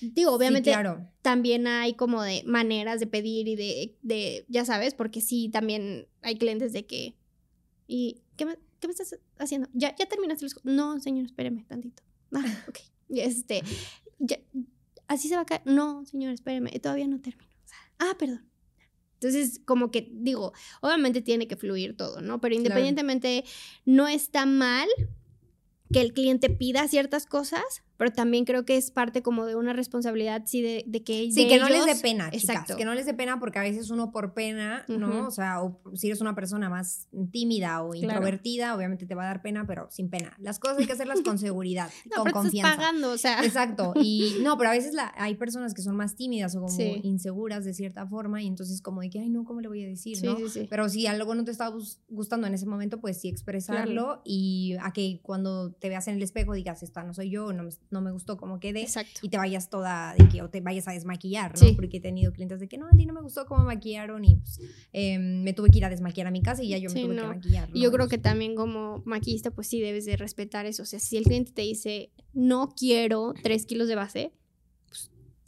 digo, 0.00 0.32
obviamente 0.32 0.70
Sí, 0.70 0.74
claro. 0.74 1.10
también 1.22 1.66
hay 1.66 1.94
como 1.94 2.22
de 2.22 2.42
maneras 2.46 3.00
de 3.00 3.06
pedir 3.06 3.48
y 3.48 3.56
de, 3.56 3.96
de, 4.02 4.44
ya 4.48 4.64
sabes, 4.64 4.94
porque 4.94 5.20
sí, 5.20 5.48
también 5.48 6.06
hay 6.22 6.36
clientes 6.36 6.72
de 6.72 6.86
que, 6.86 7.14
¿y 7.86 8.22
qué 8.36 8.44
me, 8.44 8.56
qué 8.80 8.86
me 8.88 8.92
estás 8.92 9.18
haciendo? 9.38 9.68
¿Ya, 9.72 9.94
ya 9.96 10.06
terminaste 10.06 10.44
los... 10.44 10.64
No, 10.64 11.00
señor, 11.00 11.24
espéreme 11.26 11.64
tantito. 11.64 12.02
Ah, 12.32 12.44
ok. 12.68 12.78
Este, 13.10 13.62
ya- 14.18 14.40
¿así 15.08 15.28
se 15.28 15.34
va 15.36 15.42
a 15.42 15.46
caer? 15.46 15.62
No, 15.64 16.04
señor, 16.04 16.32
espéreme, 16.32 16.70
todavía 16.78 17.06
no 17.08 17.20
termino. 17.20 17.48
Ah, 17.98 18.14
perdón. 18.18 18.44
Entonces, 19.14 19.60
como 19.64 19.90
que 19.90 20.08
digo, 20.12 20.52
obviamente 20.80 21.22
tiene 21.22 21.48
que 21.48 21.56
fluir 21.56 21.96
todo, 21.96 22.20
¿no? 22.20 22.40
Pero 22.40 22.54
independientemente, 22.54 23.44
no 23.84 24.06
está 24.06 24.46
mal 24.46 24.86
que 25.92 26.00
el 26.02 26.12
cliente 26.12 26.50
pida 26.50 26.86
ciertas 26.86 27.26
cosas, 27.26 27.82
pero 27.98 28.10
también 28.10 28.46
creo 28.46 28.64
que 28.64 28.78
es 28.78 28.90
parte 28.90 29.20
como 29.22 29.44
de 29.44 29.54
una 29.56 29.74
responsabilidad, 29.74 30.44
sí, 30.46 30.62
de, 30.62 30.84
de 30.86 31.04
que 31.04 31.30
Sí, 31.30 31.42
de 31.44 31.48
que 31.48 31.58
no 31.58 31.68
les 31.68 31.84
dé 31.84 31.96
pena, 31.96 32.30
chicas. 32.30 32.44
Exacto. 32.48 32.76
Que 32.76 32.86
no 32.86 32.94
les 32.94 33.04
dé 33.04 33.12
pena 33.12 33.38
porque 33.38 33.58
a 33.58 33.62
veces 33.62 33.90
uno 33.90 34.10
por 34.12 34.32
pena, 34.32 34.84
¿no? 34.88 35.26
O 35.26 35.30
sea, 35.30 35.62
o 35.62 35.80
si 35.94 36.06
eres 36.06 36.20
una 36.22 36.34
persona 36.34 36.70
más 36.70 37.08
tímida 37.30 37.82
o 37.82 37.90
Claro. 37.90 38.06
introvertida, 38.06 38.74
obviamente 38.74 39.04
te 39.04 39.14
va 39.14 39.24
a 39.24 39.26
dar 39.26 39.42
pena, 39.42 39.66
pero 39.66 39.88
sin 39.90 40.08
pena. 40.08 40.34
Las 40.38 40.58
cosas 40.58 40.78
hay 40.78 40.86
que 40.86 40.92
hacerlas 40.94 41.20
con 41.22 41.38
seguridad, 41.38 41.90
No, 42.10 42.16
con 42.16 42.24
pero 42.24 42.34
confianza. 42.36 42.70
estás 42.72 42.86
pagando, 42.86 43.10
o 43.10 43.18
sea. 43.18 43.44
Exacto. 43.44 43.92
Y 43.96 44.36
no, 44.42 44.56
pero 44.56 44.70
a 44.70 44.72
veces 44.72 44.94
la, 44.94 45.12
hay 45.16 45.34
personas 45.34 45.74
que 45.74 45.82
son 45.82 45.96
más 45.96 46.14
tímidas 46.16 46.54
o 46.56 46.60
como 46.60 46.68
Sí. 46.74 47.00
inseguras 47.02 47.64
de 47.64 47.74
cierta 47.74 48.06
forma 48.06 48.40
y 48.42 48.46
entonces 48.46 48.80
como 48.80 49.00
de 49.00 49.10
que, 49.10 49.18
ay, 49.18 49.28
no, 49.28 49.44
¿cómo 49.44 49.60
le 49.60 49.68
voy 49.68 49.82
a 49.84 49.88
decir? 49.88 50.16
Sí, 50.16 50.24
¿no? 50.26 50.36
sí, 50.38 50.48
sí. 50.48 50.66
Pero 50.70 50.88
si 50.88 51.06
algo 51.06 51.34
no 51.34 51.44
te 51.44 51.50
está 51.50 51.68
gus- 51.68 51.98
gustando 52.08 52.46
en 52.46 52.54
ese 52.54 52.66
momento, 52.66 53.00
pues 53.00 53.20
sí 53.20 53.28
expresarlo 53.28 54.22
y 54.24 54.76
a 54.80 54.92
que 54.92 55.20
cuando 55.22 55.72
te 55.72 55.88
veas 55.88 56.06
en 56.08 56.14
el 56.16 56.22
espejo 56.22 56.52
digas, 56.54 56.82
esta 56.82 57.02
no 57.02 57.12
soy 57.12 57.30
yo, 57.30 57.52
no 57.52 57.64
me, 57.64 57.70
no 57.90 58.00
me 58.00 58.10
gustó 58.12 58.36
cómo 58.36 58.60
quedé 58.60 58.82
Exacto. 58.82 59.20
y 59.22 59.28
te 59.28 59.36
vayas 59.36 59.70
toda 59.70 60.14
de 60.14 60.28
que 60.28 60.42
o 60.42 60.50
te 60.50 60.60
vayas 60.60 60.88
a 60.88 60.92
desmaquillar, 60.92 61.52
¿no? 61.52 61.66
Sí. 61.66 61.72
Porque 61.74 61.98
he 61.98 62.00
tenido 62.00 62.32
clientes 62.32 62.60
de 62.60 62.68
que 62.68 62.78
no, 62.78 62.86
a 62.86 62.90
ti 62.90 63.06
no 63.06 63.14
me 63.14 63.22
gustó 63.22 63.46
cómo 63.46 63.64
maquillaron 63.64 64.24
y 64.24 64.36
pues, 64.36 64.60
em, 64.92 65.42
me 65.42 65.52
tuve 65.52 65.70
que 65.70 65.78
ir 65.78 65.84
a 65.84 65.90
desmaquillar 65.90 66.26
a 66.26 66.30
mi 66.30 66.42
casa 66.42 66.62
y 66.62 66.68
ya 66.68 66.78
yo 66.78 66.90
me 66.90 67.00
tuve 67.02 67.14
no. 67.14 67.22
que 67.22 67.28
maquillar. 67.28 67.68
Y 67.72 67.80
yo 67.80 67.88
¿no? 67.90 67.94
creo 67.96 68.08
que 68.08 68.18
también 68.18 68.54
como 68.54 69.02
maquillista, 69.04 69.50
pues 69.50 69.66
sí 69.68 69.80
debes 69.80 70.04
de 70.04 70.16
respetar 70.16 70.66
eso. 70.66 70.82
O 70.82 70.86
sea, 70.86 70.98
si 70.98 71.16
el 71.16 71.24
cliente 71.24 71.52
te 71.52 71.62
dice, 71.62 72.10
no 72.32 72.74
quiero 72.76 73.34
tres 73.42 73.66
kilos 73.66 73.88
de 73.88 73.94
base, 73.94 74.32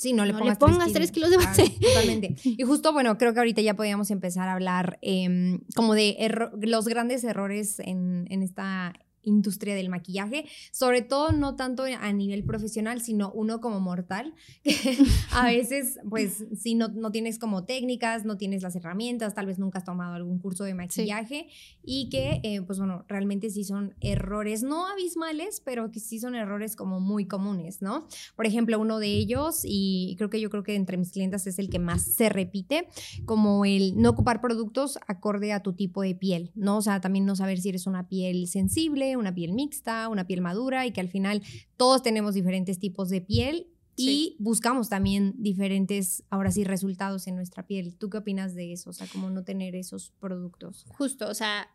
Sí, 0.00 0.14
no 0.14 0.24
le 0.24 0.32
No 0.32 0.38
le 0.38 0.44
pongas, 0.44 0.56
pongas 0.58 0.92
tres 0.94 1.12
kilos 1.12 1.28
de 1.28 1.36
Claro, 1.36 1.50
base. 1.50 1.76
totalmente. 1.78 2.34
Y 2.44 2.62
justo, 2.62 2.90
bueno, 2.94 3.18
creo 3.18 3.34
que 3.34 3.40
ahorita 3.40 3.60
ya 3.60 3.76
podríamos 3.76 4.10
empezar 4.10 4.48
a 4.48 4.54
hablar 4.54 4.98
em, 5.02 5.60
como 5.76 5.92
de 5.92 6.16
los 6.62 6.88
grandes 6.88 7.22
errores 7.22 7.80
en, 7.80 8.24
en 8.30 8.42
esta 8.42 8.94
industria 9.22 9.74
del 9.74 9.88
maquillaje, 9.88 10.46
sobre 10.72 11.02
todo 11.02 11.32
no 11.32 11.56
tanto 11.56 11.84
a 11.84 12.12
nivel 12.12 12.44
profesional, 12.44 13.00
sino 13.00 13.30
uno 13.32 13.60
como 13.60 13.80
mortal, 13.80 14.34
que 14.62 14.96
a 15.32 15.46
veces, 15.46 15.98
pues, 16.08 16.44
si 16.56 16.74
no, 16.74 16.88
no 16.88 17.10
tienes 17.10 17.38
como 17.38 17.64
técnicas, 17.64 18.24
no 18.24 18.36
tienes 18.36 18.62
las 18.62 18.76
herramientas, 18.76 19.34
tal 19.34 19.46
vez 19.46 19.58
nunca 19.58 19.78
has 19.78 19.84
tomado 19.84 20.14
algún 20.14 20.38
curso 20.38 20.64
de 20.64 20.74
maquillaje 20.74 21.48
y 21.82 22.08
que, 22.08 22.40
eh, 22.42 22.62
pues 22.62 22.78
bueno, 22.78 23.04
realmente 23.08 23.50
sí 23.50 23.64
son 23.64 23.94
errores, 24.00 24.62
no 24.62 24.86
abismales, 24.86 25.60
pero 25.64 25.90
que 25.90 26.00
sí 26.00 26.18
son 26.18 26.34
errores 26.34 26.76
como 26.76 27.00
muy 27.00 27.26
comunes, 27.26 27.82
¿no? 27.82 28.06
Por 28.36 28.46
ejemplo, 28.46 28.78
uno 28.78 28.98
de 28.98 29.08
ellos, 29.08 29.60
y 29.64 30.14
creo 30.18 30.30
que 30.30 30.40
yo 30.40 30.50
creo 30.50 30.62
que 30.62 30.74
entre 30.74 30.96
mis 30.96 31.12
clientes 31.12 31.46
es 31.46 31.58
el 31.58 31.70
que 31.70 31.78
más 31.78 32.02
se 32.02 32.28
repite, 32.28 32.88
como 33.24 33.64
el 33.64 34.00
no 34.00 34.10
ocupar 34.10 34.40
productos 34.40 34.98
acorde 35.06 35.52
a 35.52 35.60
tu 35.60 35.72
tipo 35.72 36.02
de 36.02 36.14
piel, 36.14 36.50
¿no? 36.54 36.78
O 36.78 36.82
sea, 36.82 37.00
también 37.00 37.26
no 37.26 37.36
saber 37.36 37.60
si 37.60 37.68
eres 37.70 37.86
una 37.86 38.08
piel 38.08 38.46
sensible, 38.48 39.09
una 39.16 39.34
piel 39.34 39.52
mixta, 39.52 40.08
una 40.08 40.26
piel 40.26 40.40
madura, 40.40 40.86
y 40.86 40.92
que 40.92 41.00
al 41.00 41.08
final 41.08 41.42
todos 41.76 42.02
tenemos 42.02 42.34
diferentes 42.34 42.78
tipos 42.78 43.08
de 43.10 43.20
piel. 43.20 43.66
Y 43.96 44.04
Sí. 44.06 44.36
buscamos 44.38 44.88
también 44.88 45.34
diferentes, 45.36 46.22
ahora 46.30 46.50
sí, 46.52 46.64
resultados 46.64 47.26
en 47.26 47.34
nuestra 47.36 47.66
piel. 47.66 47.96
¿Tú 47.96 48.08
qué 48.08 48.18
opinas 48.18 48.54
de 48.54 48.72
eso? 48.72 48.90
O 48.90 48.92
sea, 48.94 49.06
como 49.08 49.28
no 49.28 49.44
tener 49.44 49.74
esos 49.74 50.12
productos. 50.20 50.86
justo, 50.96 51.28
o 51.28 51.34
sea, 51.34 51.68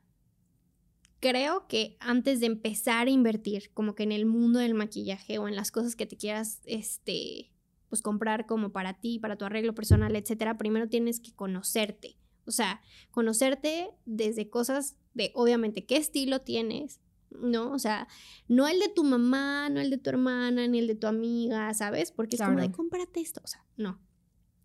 creo 1.20 1.68
que 1.68 1.98
antes 2.00 2.40
de 2.40 2.48
empezar 2.48 3.08
a 3.08 3.12
invertir 3.12 3.72
como 3.74 3.96
que 3.96 4.04
en 4.04 4.12
el 4.12 4.26
mundo 4.26 4.60
del 4.60 4.74
maquillaje 4.74 5.38
o 5.38 5.48
en 5.48 5.56
las 5.56 5.72
cosas 5.72 5.96
que 5.96 6.06
te 6.06 6.18
quieras, 6.18 6.62
este, 6.66 7.52
pues 7.90 8.02
comprar 8.02 8.46
como 8.46 8.72
para 8.72 8.94
ti, 9.00 9.20
para 9.20 9.36
tu 9.38 9.46
arreglo 9.46 9.74
personal, 9.76 10.16
etcétera, 10.16 10.58
primero 10.58 10.90
tienes 10.90 11.20
que 11.20 11.34
conocerte. 11.34 12.18
O 12.48 12.52
sea, 12.52 12.82
conocerte 13.12 13.90
desde 14.06 14.50
cosas 14.50 14.96
de, 15.14 15.32
obviamente, 15.34 15.86
qué 15.86 15.98
estilo 15.98 16.42
tienes, 16.42 17.00
¿no? 17.42 17.72
O 17.72 17.80
sea, 17.80 18.08
no 18.48 18.68
el 18.68 18.80
de 18.80 18.90
tu 18.90 19.04
mamá, 19.04 19.70
no 19.70 19.80
el 19.80 19.90
de 19.90 19.98
tu 19.98 20.10
hermana, 20.10 20.68
ni 20.68 20.80
el 20.80 20.88
de 20.88 20.96
tu 20.96 21.08
amiga, 21.08 21.74
¿sabes? 21.74 22.12
Porque 22.12 22.36
es 22.36 22.42
como 22.42 22.60
de, 22.60 22.72
cómprate 22.72 23.22
esto, 23.22 23.42
o 23.44 23.48
sea, 23.48 23.66
no. 23.78 24.00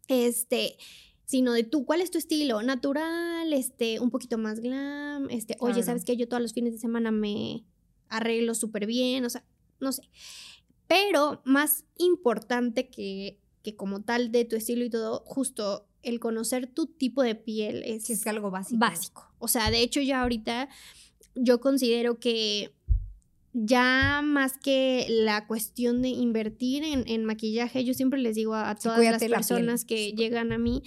Este, 0.09 0.77
sino 1.25 1.53
de 1.53 1.63
tú, 1.63 1.85
¿cuál 1.85 2.01
es 2.01 2.11
tu 2.11 2.19
estilo? 2.19 2.63
Natural, 2.63 3.53
este, 3.53 4.01
un 4.01 4.11
poquito 4.11 4.39
más 4.39 4.61
glam, 4.61 5.31
este, 5.31 5.57
oye. 5.61 5.83
¿sabes 5.83 6.05
qué? 6.05 6.17
Yo 6.17 6.29
todos 6.29 6.43
los 6.43 6.53
fines 6.53 6.73
de 6.73 6.79
semana 6.79 7.11
me 7.11 7.65
arreglo 8.09 8.55
súper 8.55 8.87
bien, 8.87 9.25
o 9.25 9.31
sea, 9.31 9.45
no 9.79 9.93
sé. 9.93 10.03
Pero 10.89 11.41
más 11.45 11.85
importante 11.99 12.91
que, 12.91 13.39
que 13.63 13.77
como 13.77 14.03
tal 14.03 14.33
de 14.33 14.45
tu 14.45 14.57
estilo 14.57 14.85
y 14.85 14.91
todo, 14.91 15.23
justo 15.25 15.87
el 16.03 16.19
conocer 16.19 16.67
tu 16.67 16.87
tipo 16.87 17.23
de 17.23 17.35
piel 17.35 17.83
es, 17.85 18.11
es 18.11 18.27
algo 18.27 18.51
básico. 18.51 18.79
básico. 18.81 19.33
O 19.39 19.49
sea, 19.49 19.71
de 19.71 19.83
hecho 19.83 20.01
ya 20.01 20.23
ahorita 20.23 20.69
yo 21.35 21.61
considero 21.61 22.19
que 22.19 22.73
ya 23.53 24.21
más 24.23 24.57
que 24.59 25.07
la 25.09 25.47
cuestión 25.47 26.03
de 26.03 26.09
invertir 26.09 26.85
en, 26.85 27.05
en 27.09 27.25
maquillaje, 27.25 27.85
yo 27.85 27.95
siempre 27.95 28.21
les 28.21 28.37
digo 28.37 28.55
a, 28.55 28.71
a 28.71 28.77
Sí, 28.77 28.85
todas 28.85 29.05
las 29.05 29.23
la 29.23 29.37
personas 29.37 29.85
que 29.85 30.13
llegan 30.13 30.53
a 30.53 30.59
mí, 30.59 30.83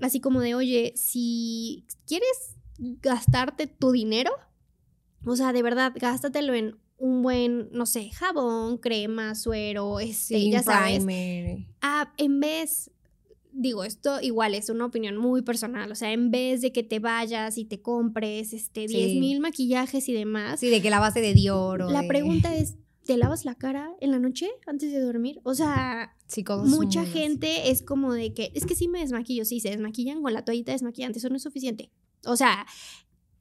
así 0.00 0.20
como 0.20 0.40
de, 0.40 0.54
oye, 0.54 0.92
si 0.96 1.84
quieres 2.06 2.56
gastarte 2.78 3.66
tu 3.66 3.92
dinero, 3.92 4.32
o 5.26 5.36
sea, 5.36 5.52
de 5.52 5.62
verdad, 5.62 5.92
gástatelo 5.94 6.54
en 6.54 6.76
un 6.96 7.22
buen, 7.22 7.68
no 7.72 7.86
sé, 7.86 8.10
jabón, 8.10 8.78
crema, 8.78 9.34
suero, 9.34 10.00
este, 10.00 10.38
Sí, 10.38 10.50
ya 10.50 10.62
sabes. 10.62 11.04
Ah, 11.80 12.12
en 12.16 12.40
vez, 12.40 12.90
digo, 13.54 13.84
esto 13.84 14.20
igual 14.20 14.54
es 14.54 14.68
una 14.68 14.84
opinión 14.86 15.16
muy 15.16 15.42
personal, 15.42 15.90
o 15.90 15.94
sea, 15.94 16.12
en 16.12 16.30
vez 16.30 16.60
de 16.60 16.72
que 16.72 16.82
te 16.82 16.98
vayas 16.98 17.56
y 17.58 17.64
te 17.64 17.80
compres 17.80 18.52
este, 18.52 18.88
Sí. 18.88 18.94
10 18.96 19.20
mil 19.20 19.40
maquillajes 19.40 20.08
y 20.08 20.12
demás, 20.12 20.60
Sí, 20.60 20.68
de 20.68 20.82
que 20.82 20.90
la 20.90 21.00
base 21.00 21.20
de 21.20 21.34
Dior 21.34 21.82
o 21.82 21.90
la 21.90 22.02
de- 22.02 22.08
pregunta 22.08 22.54
es, 22.56 22.76
¿te 23.04 23.16
lavas 23.16 23.44
la 23.44 23.54
cara 23.54 23.90
en 24.00 24.10
la 24.10 24.18
noche 24.18 24.48
antes 24.66 24.92
de 24.92 25.00
dormir? 25.00 25.40
O 25.44 25.54
sea, 25.54 26.16
Sí, 26.26 26.44
mucha 26.66 27.04
gente 27.04 27.70
es 27.70 27.82
como 27.82 28.12
de 28.12 28.32
que, 28.34 28.50
es 28.54 28.66
que 28.66 28.74
sí 28.74 28.88
me 28.88 28.98
desmaquillo, 29.00 29.44
sí, 29.44 29.60
se 29.60 29.70
desmaquillan 29.70 30.22
con 30.22 30.32
la 30.32 30.44
toallita 30.44 30.72
desmaquillante, 30.72 31.18
eso 31.18 31.28
no 31.28 31.36
es 31.36 31.42
suficiente. 31.42 31.90
O 32.26 32.36
sea, 32.36 32.66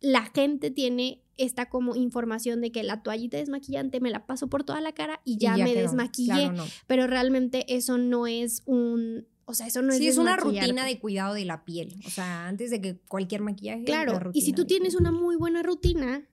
la 0.02 0.26
gente 0.36 0.70
tiene 0.70 1.22
esta 1.38 1.70
como 1.70 1.96
información 1.96 2.60
de 2.62 2.72
que 2.72 2.84
la 2.84 3.02
toallita 3.02 3.38
desmaquillante 3.38 4.00
me 4.02 4.12
la 4.12 4.26
paso 4.28 4.48
por 4.50 4.64
toda 4.66 4.82
la 4.82 4.92
cara 4.92 5.22
y 5.26 5.36
Y 5.36 5.38
ya, 5.38 5.56
me 5.58 5.64
quedó. 5.72 5.82
desmaquillé, 5.82 6.34
Claro, 6.34 6.54
no. 6.58 6.66
pero 6.86 7.08
realmente 7.08 7.66
eso 7.74 7.98
no 7.98 8.28
es 8.28 8.62
un, 8.66 9.26
o 9.46 9.54
sea, 9.54 9.68
eso 9.68 9.82
no 9.82 9.92
es 9.94 10.00
sí, 10.00 10.08
es 10.08 10.18
una 10.18 10.36
rutina 10.38 10.86
de 10.86 11.00
cuidado 11.00 11.34
de 11.34 11.46
la 11.46 11.66
piel. 11.66 11.96
O 12.06 12.10
sea, 12.10 12.48
antes 12.48 12.72
de 12.72 12.82
que 12.82 13.00
cualquier 13.08 13.42
maquillaje. 13.42 13.82
la 13.82 13.86
Claro, 13.86 14.32
y 14.34 14.42
si 14.42 14.54
tú 14.54 14.66
tienes 14.66 14.96
una 14.96 15.12
muy 15.12 15.36
buena 15.36 15.64
rutina, 15.64 16.28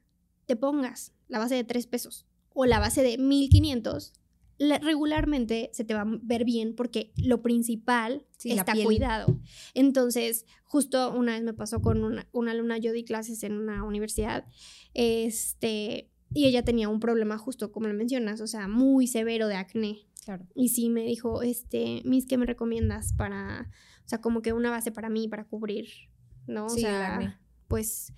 te 0.47 0.57
pongas 0.57 1.13
la 1.29 1.39
base 1.39 1.55
de 1.55 1.65
3 1.65 1.87
pesos 1.87 2.27
o 2.53 2.67
la 2.67 2.79
base 2.81 3.03
de 3.03 3.19
1500, 3.19 4.13
la- 4.59 4.79
regularmente 4.79 5.71
se 5.73 5.85
te 5.85 5.95
va 5.95 6.03
a 6.03 6.19
ver 6.23 6.45
bien 6.45 6.75
porque 6.75 7.13
lo 7.17 7.41
principal 7.43 8.27
Sí, 8.37 8.51
está 8.53 8.75
cuidado. 8.85 9.39
Entonces, 9.75 10.45
justo 10.65 11.13
una 11.13 11.33
vez 11.33 11.43
me 11.43 11.55
pasó 11.55 11.81
con 11.81 12.03
una, 12.05 12.29
una 12.33 12.51
alumna, 12.53 12.79
yo 12.79 12.93
di 12.93 13.05
clases 13.05 13.43
en 13.43 13.53
una 13.55 13.85
universidad, 13.85 14.47
este, 14.95 16.11
y 16.33 16.47
ella 16.47 16.65
tenía 16.65 16.89
un 16.89 17.01
problema 17.01 17.39
justo 17.39 17.73
como 17.73 17.89
lo 17.89 17.95
mencionas, 17.95 18.41
o 18.41 18.47
sea, 18.47 18.69
muy 18.69 19.07
severo 19.07 19.49
de 19.49 19.55
acné. 19.57 20.07
Claro. 20.25 20.47
Y 20.55 20.69
sí 20.69 20.91
me 20.91 21.03
dijo, 21.05 21.43
este, 21.43 22.03
Miss, 22.05 22.27
¿qué 22.27 22.37
me 22.39 22.47
recomiendas 22.47 23.13
para, 23.15 23.71
o 24.05 24.09
sea, 24.09 24.21
como 24.21 24.43
que 24.43 24.53
una 24.53 24.71
base 24.71 24.93
para 24.93 25.09
mí, 25.09 25.29
para 25.29 25.45
cubrir, 25.45 25.89
¿no? 26.47 26.67
O 26.67 26.69
Sí, 26.69 26.83
sea, 26.83 27.41
pues 27.69 28.13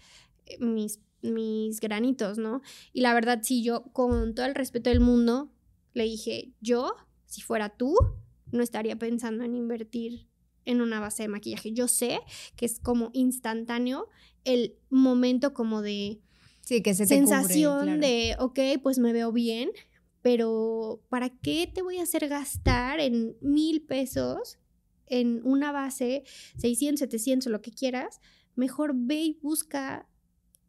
eh, 0.46 0.58
mis, 0.58 1.00
mis 1.22 1.80
granitos, 1.80 2.38
¿no? 2.38 2.60
Y 2.92 3.00
la 3.02 3.14
verdad, 3.14 3.40
sí, 3.42 3.62
yo 3.62 3.84
con 3.92 4.34
todo 4.34 4.46
el 4.46 4.54
respeto 4.54 4.90
del 4.90 5.00
mundo, 5.00 5.52
le 5.94 6.04
dije, 6.04 6.52
yo, 6.60 6.94
si 7.26 7.40
fuera 7.42 7.68
tú, 7.76 7.94
no 8.50 8.62
estaría 8.62 8.96
pensando 8.96 9.44
en 9.44 9.54
invertir 9.54 10.28
en 10.64 10.80
una 10.80 11.00
base 11.00 11.22
de 11.24 11.28
maquillaje. 11.28 11.72
Yo 11.72 11.88
sé 11.88 12.20
que 12.56 12.66
es 12.66 12.78
como 12.80 13.10
instantáneo 13.12 14.08
el 14.44 14.76
momento 14.90 15.54
como 15.54 15.82
de 15.82 16.20
Sí, 16.60 16.82
que 16.82 16.94
se 16.94 17.06
te 17.06 17.14
cubre, 17.16 17.26
sensación 17.26 17.82
claro. 17.84 18.00
de, 18.00 18.36
ok, 18.38 18.58
pues 18.82 18.98
me 18.98 19.12
veo 19.12 19.32
bien, 19.32 19.70
pero 20.22 21.02
¿para 21.08 21.28
qué 21.30 21.70
te 21.72 21.82
voy 21.82 21.98
a 21.98 22.04
hacer 22.04 22.28
gastar 22.28 23.00
en 23.00 23.36
mil 23.40 23.82
pesos 23.82 24.58
en 25.06 25.40
una 25.44 25.72
base, 25.72 26.22
600, 26.56 27.00
700, 27.00 27.50
lo 27.52 27.60
que 27.60 27.72
quieras? 27.72 28.20
Mejor 28.54 28.92
ve 28.94 29.22
y 29.22 29.38
busca 29.42 30.06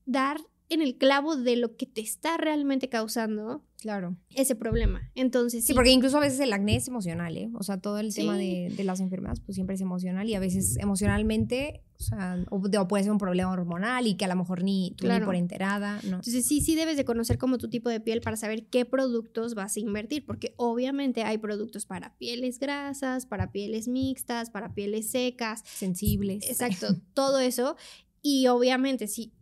dar 0.06 0.38
en 0.70 0.82
el 0.82 0.98
clavo 0.98 1.36
de 1.36 1.56
lo 1.56 1.76
que 1.78 1.86
te 1.86 2.02
está 2.02 2.38
realmente 2.38 2.90
causando 2.90 3.64
Claro. 3.80 4.16
ese 4.30 4.56
problema. 4.56 5.12
Entonces, 5.14 5.66
Sí, 5.66 5.74
porque 5.74 5.92
incluso 5.92 6.18
a 6.18 6.22
veces 6.22 6.40
el 6.40 6.52
acné 6.54 6.78
es 6.78 6.88
emocional, 6.88 7.38
¿eh? 7.38 7.50
O 7.54 7.64
sea, 7.64 7.78
todo 7.80 8.00
el 8.00 8.14
tema 8.16 8.38
de, 8.38 8.74
de 8.76 8.84
las 8.86 9.02
enfermedades, 9.02 9.42
pues 9.42 9.56
siempre 9.56 9.76
es 9.76 9.82
emocional 9.82 10.28
y 10.30 10.36
a 10.36 10.40
veces 10.40 10.78
emocionalmente, 10.78 11.84
sea, 12.04 12.44
o, 12.50 12.58
o 12.58 12.88
puede 12.88 13.04
ser 13.04 13.12
un 13.12 13.18
problema 13.18 13.52
hormonal 13.52 14.06
y 14.08 14.16
que 14.16 14.26
a 14.26 14.28
lo 14.28 14.36
mejor 14.36 14.64
ni 14.64 14.92
tú 14.98 15.06
Claro. 15.06 15.22
ni 15.22 15.26
por 15.26 15.36
enterada, 15.36 15.96
¿no? 16.04 16.18
Entonces 16.18 16.46
sí, 16.46 16.62
sí 16.62 16.76
debes 16.76 16.98
de 16.98 17.06
conocer 17.06 17.38
como 17.38 17.58
tu 17.58 17.70
tipo 17.70 17.90
de 17.90 18.00
piel 18.00 18.22
para 18.22 18.36
saber 18.38 18.66
qué 18.68 18.86
productos 18.86 19.56
vas 19.56 19.76
a 19.76 19.80
invertir, 19.80 20.26
porque 20.26 20.54
obviamente 20.58 21.24
hay 21.24 21.38
productos 21.38 21.86
para 21.86 22.16
pieles 22.18 22.60
grasas, 22.60 23.26
para 23.26 23.52
pieles 23.52 23.88
mixtas, 23.88 24.50
para 24.50 24.74
pieles 24.74 25.10
secas, 25.10 25.64
Sensibles. 25.66 26.50
exacto, 26.50 26.88
todo 27.14 27.40
eso. 27.40 27.76
Y 28.22 28.48
obviamente 28.48 29.08
sí, 29.08 29.34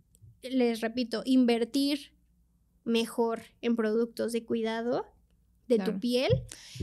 les 0.41 0.81
repito, 0.81 1.21
invertir 1.25 2.13
mejor 2.83 3.41
en 3.61 3.75
productos 3.75 4.31
de 4.31 4.43
cuidado 4.43 5.05
de 5.71 5.77
Claro. 5.77 5.93
tu 5.93 5.99
piel 5.99 6.31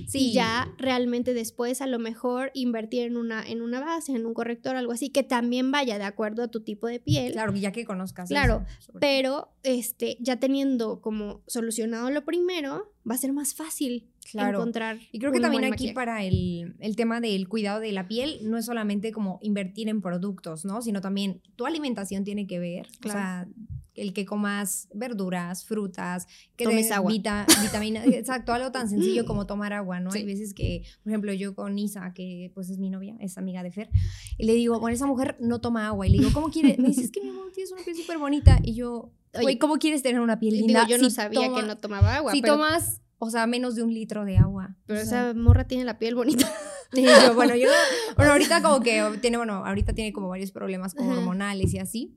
Sí, 0.07 0.31
y 0.31 0.33
ya 0.33 0.73
realmente 0.79 1.35
después 1.35 1.81
a 1.81 1.87
lo 1.87 1.99
mejor 1.99 2.51
invertir 2.55 3.03
en 3.03 3.17
una, 3.17 3.43
en 3.47 3.63
una 3.63 3.81
base, 3.81 4.13
en 4.13 4.27
un 4.27 4.35
corrector, 4.35 4.77
algo 4.77 4.93
así, 4.93 5.11
que 5.11 5.23
también 5.23 5.71
vaya 5.71 5.99
de 5.99 6.05
acuerdo 6.05 6.43
a 6.43 6.49
tu 6.49 6.61
tipo 6.61 6.87
de 6.87 7.01
piel. 7.01 7.33
Claro, 7.33 7.55
ya 7.57 7.73
que 7.73 7.85
conozcas. 7.85 8.29
Claro, 8.29 8.65
eso, 8.79 8.93
Pero 9.01 9.49
este, 9.63 10.17
ya 10.21 10.37
teniendo 10.41 11.01
como 11.01 11.43
solucionado 11.47 12.11
lo 12.11 12.25
primero, 12.25 12.93
va 13.09 13.15
a 13.15 13.19
ser 13.19 13.33
más 13.33 13.55
fácil 13.55 14.09
Claro. 14.31 14.59
encontrar. 14.59 14.99
Y 15.11 15.19
creo 15.21 15.33
que 15.33 15.39
un 15.39 15.43
también 15.43 15.65
aquí 15.65 15.71
maquillaje. 15.71 15.95
para 15.95 16.23
el, 16.23 16.77
el 16.81 16.97
tema 16.97 17.19
del 17.21 17.49
cuidado 17.49 17.81
de 17.81 17.93
la 17.93 18.09
piel 18.09 18.41
no 18.43 18.59
es 18.59 18.67
solamente 18.67 19.11
como 19.11 19.39
invertir 19.43 19.89
en 19.89 20.03
productos, 20.03 20.67
¿no? 20.67 20.83
Sino 20.83 21.01
también 21.01 21.41
tu 21.57 21.65
alimentación 21.65 22.25
tiene 22.25 22.47
que 22.47 22.59
ver. 22.59 22.87
O 23.07 23.09
sea, 23.09 23.49
el 23.95 24.13
que 24.13 24.27
comas 24.27 24.89
verduras, 24.95 25.65
frutas, 25.65 26.27
que 26.57 26.65
Tomes 26.65 26.93
agua. 26.93 27.11
vita- 27.11 27.47
vitamina, 27.63 28.05
exacto, 28.05 28.53
algo 28.53 28.71
tan 28.71 28.89
sencillo 28.91 29.25
como 29.25 29.47
tomar 29.47 29.73
agua, 29.73 29.99
¿no? 29.99 30.11
Sí. 30.13 30.19
Hay 30.19 30.25
veces 30.27 30.53
que, 30.53 30.83
por 31.03 31.11
ejemplo, 31.11 31.33
yo 31.33 31.55
con 31.55 31.79
Isa, 31.79 32.13
que 32.15 32.53
pues 32.55 32.69
es 32.69 32.79
mi 32.79 32.91
novia, 32.91 33.17
es 33.21 33.39
amiga 33.39 33.63
de 33.63 33.73
Fer, 33.73 33.89
y 34.37 34.45
le 34.45 34.53
digo, 34.55 34.79
bueno, 34.79 34.95
esa 34.95 35.07
mujer 35.07 35.37
no 35.41 35.61
toma 35.63 35.87
agua. 35.89 36.07
Y 36.07 36.11
le 36.11 36.19
digo, 36.19 36.31
¿cómo 36.35 36.51
quieres? 36.51 36.79
Me 36.79 36.89
dice, 36.89 37.01
es 37.01 37.11
que 37.11 37.23
mi 37.23 37.31
amor 37.31 37.51
tienes 37.53 37.73
una 37.73 37.83
piel 37.83 37.97
súper 37.97 38.19
bonita. 38.19 38.61
Y 38.63 38.75
yo, 38.75 39.11
güey, 39.41 39.59
¿cómo 39.59 39.77
quieres 39.79 40.03
tener 40.03 40.21
una 40.21 40.39
piel 40.39 40.55
Digo, 40.55 40.67
linda? 40.67 40.87
yo 40.89 40.99
no 40.99 41.05
si 41.11 41.17
sabía 41.17 41.41
toma- 41.47 41.61
que 41.61 41.67
no 41.67 41.77
tomaba 41.79 42.17
agua. 42.17 42.33
Si 42.33 42.41
pero, 42.41 42.55
tomas, 42.55 43.01
o 43.19 43.31
sea, 43.31 43.47
menos 43.47 43.75
de 43.75 43.83
un 43.83 43.93
litro 43.93 44.25
de 44.25 44.37
agua. 44.39 44.77
pero 44.87 45.01
O 45.01 45.05
sea, 45.05 45.31
esa 45.31 45.39
morra 45.39 45.65
tiene 45.67 45.85
la 45.85 45.99
piel 45.99 46.15
bonita. 46.15 46.51
y 46.93 47.03
yo, 47.03 47.35
bueno, 47.35 47.55
yo, 47.55 47.69
bueno, 48.17 48.33
ahorita 48.33 48.63
como 48.63 48.81
que 48.81 49.03
tiene, 49.21 49.37
bueno, 49.37 49.65
ahorita 49.65 49.93
tiene 49.93 50.13
como 50.13 50.29
varios 50.29 50.51
problemas 50.53 50.95
como 50.95 51.13
hormonales 51.13 51.73
y 51.75 51.79
así. 51.79 52.17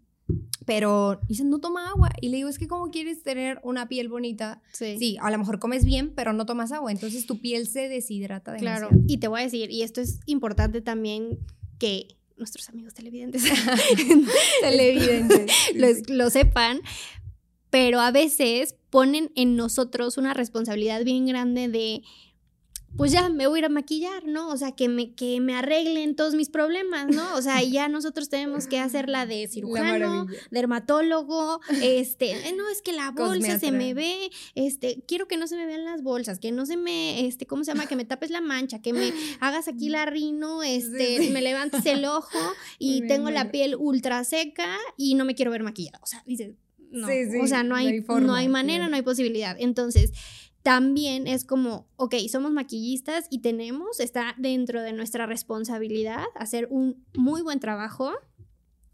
Pero 0.65 1.19
dice, 1.27 1.43
no 1.43 1.59
toma 1.59 1.89
agua. 1.89 2.09
Y 2.21 2.29
le 2.29 2.37
digo, 2.37 2.47
es 2.49 2.57
que 2.59 2.67
¿cómo 2.67 2.89
quieres 2.91 3.23
tener 3.23 3.59
una 3.63 3.89
piel 3.89 4.07
bonita? 4.07 4.61
Sí. 4.71 4.95
Sí, 4.97 5.17
a 5.19 5.29
lo 5.31 5.37
mejor 5.37 5.59
comes 5.59 5.83
bien, 5.83 6.13
pero 6.15 6.33
no 6.33 6.45
tomas 6.45 6.71
agua. 6.71 6.91
Entonces 6.91 7.25
tu 7.25 7.41
piel 7.41 7.67
se 7.67 7.89
deshidrata 7.89 8.53
demasiado. 8.53 8.89
Claro. 8.89 9.03
Y 9.07 9.17
te 9.17 9.27
voy 9.27 9.41
a 9.41 9.43
decir, 9.43 9.71
y 9.71 9.81
esto 9.81 9.99
es 10.01 10.19
importante 10.27 10.81
también 10.81 11.39
que 11.79 12.07
nuestros 12.41 12.67
amigos 12.67 12.93
televidentes 12.93 13.43
Televidentes. 14.61 15.51
lo, 15.75 15.87
lo 16.15 16.29
sepan, 16.29 16.81
pero 17.69 18.01
a 18.01 18.11
veces 18.11 18.75
ponen 18.89 19.31
en 19.35 19.55
nosotros 19.55 20.17
una 20.17 20.33
responsabilidad 20.33 21.03
bien 21.05 21.25
grande 21.25 21.69
de, 21.69 22.03
pues 22.97 23.11
ya 23.11 23.29
me 23.29 23.47
voy 23.47 23.57
a 23.57 23.59
ir 23.59 23.65
a 23.65 23.69
maquillar, 23.69 24.25
¿no? 24.25 24.49
O 24.49 24.57
sea, 24.57 24.73
que 24.73 24.89
me, 24.89 25.13
que 25.13 25.39
me 25.39 25.55
arreglen 25.55 26.15
todos 26.15 26.35
mis 26.35 26.49
problemas, 26.49 27.07
¿no? 27.07 27.35
O 27.35 27.41
sea, 27.41 27.63
y 27.63 27.71
ya 27.71 27.87
nosotros 27.87 28.29
tenemos 28.29 28.67
que 28.67 28.79
hacer 28.79 29.09
la 29.09 29.25
de 29.25 29.47
cirujano, 29.51 30.27
dermatólogo, 30.51 31.61
este, 31.81 32.31
eh, 32.31 32.53
no, 32.55 32.69
es 32.69 32.81
que 32.81 32.91
la 32.91 33.11
bolsa 33.11 33.59
se 33.59 33.71
me 33.71 33.93
ve, 33.93 34.29
este, 34.55 35.03
quiero 35.07 35.27
que 35.27 35.37
no 35.37 35.47
se 35.47 35.55
me 35.55 35.65
vean 35.65 35.85
las 35.85 36.03
bolsas, 36.03 36.39
que 36.39 36.51
no 36.51 36.65
se 36.65 36.77
me, 36.77 37.25
este, 37.25 37.47
¿cómo 37.47 37.63
se 37.63 37.71
llama? 37.71 37.87
Que 37.87 37.95
me 37.95 38.05
tapes 38.05 38.29
la 38.29 38.41
mancha, 38.41 38.81
que 38.81 38.93
me 38.93 39.13
hagas 39.39 39.67
aquí 39.67 39.89
la 39.89 40.05
rino, 40.05 40.63
este, 40.63 41.17
sí. 41.17 41.29
me 41.29 41.41
levantes 41.41 41.85
el 41.85 42.05
ojo 42.05 42.39
y 42.77 43.07
tengo 43.07 43.29
la 43.29 43.51
piel 43.51 43.75
ultra 43.77 44.23
seca 44.23 44.77
y 44.97 45.15
no 45.15 45.25
me 45.25 45.35
quiero 45.35 45.51
ver 45.51 45.63
maquillada. 45.63 45.99
O 46.03 46.07
sea, 46.07 46.23
dices, 46.25 46.55
no, 46.91 47.07
Sí, 47.07 47.37
o 47.41 47.47
sea, 47.47 47.63
no 47.63 47.69
no 47.69 47.75
hay, 47.75 48.01
no 48.01 48.35
hay 48.35 48.49
manera, 48.49 48.89
no 48.89 48.95
hay 48.97 49.01
posibilidad. 49.01 49.55
Entonces, 49.57 50.11
también 50.63 51.27
es 51.27 51.43
como, 51.45 51.87
ok, 51.95 52.15
somos 52.31 52.51
maquillistas 52.51 53.25
y 53.29 53.39
tenemos, 53.39 53.99
está 53.99 54.35
dentro 54.37 54.81
de 54.81 54.93
nuestra 54.93 55.25
responsabilidad 55.25 56.23
hacer 56.35 56.67
un 56.69 57.03
muy 57.15 57.41
buen 57.41 57.59
trabajo 57.59 58.11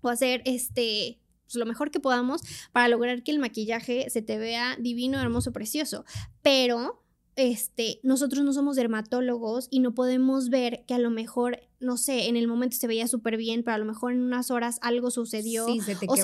o 0.01 0.09
hacer 0.09 0.41
este 0.45 1.19
pues, 1.45 1.55
lo 1.55 1.65
mejor 1.65 1.91
que 1.91 1.99
podamos 1.99 2.41
para 2.71 2.87
lograr 2.87 3.23
que 3.23 3.31
el 3.31 3.39
maquillaje 3.39 4.09
se 4.09 4.21
te 4.21 4.37
vea 4.37 4.75
divino, 4.79 5.19
hermoso, 5.19 5.51
precioso. 5.53 6.05
Pero 6.41 7.03
este, 7.35 7.99
nosotros 8.03 8.43
no 8.43 8.51
somos 8.53 8.75
dermatólogos 8.75 9.67
y 9.69 9.79
no 9.79 9.93
podemos 9.93 10.49
ver 10.49 10.83
que 10.87 10.93
a 10.95 10.99
lo 10.99 11.09
mejor, 11.11 11.59
no 11.79 11.95
sé, 11.97 12.27
en 12.29 12.35
el 12.35 12.47
momento 12.47 12.75
se 12.77 12.87
veía 12.87 13.07
súper 13.07 13.37
bien, 13.37 13.63
pero 13.63 13.75
a 13.75 13.77
lo 13.77 13.85
mejor 13.85 14.13
en 14.13 14.21
unas 14.23 14.49
horas 14.51 14.79
algo 14.81 15.11
sucedió, 15.11 15.65
Sí, 15.67 15.81
se 15.81 15.95
te 15.95 16.07
o 16.09 16.15
se- 16.15 16.23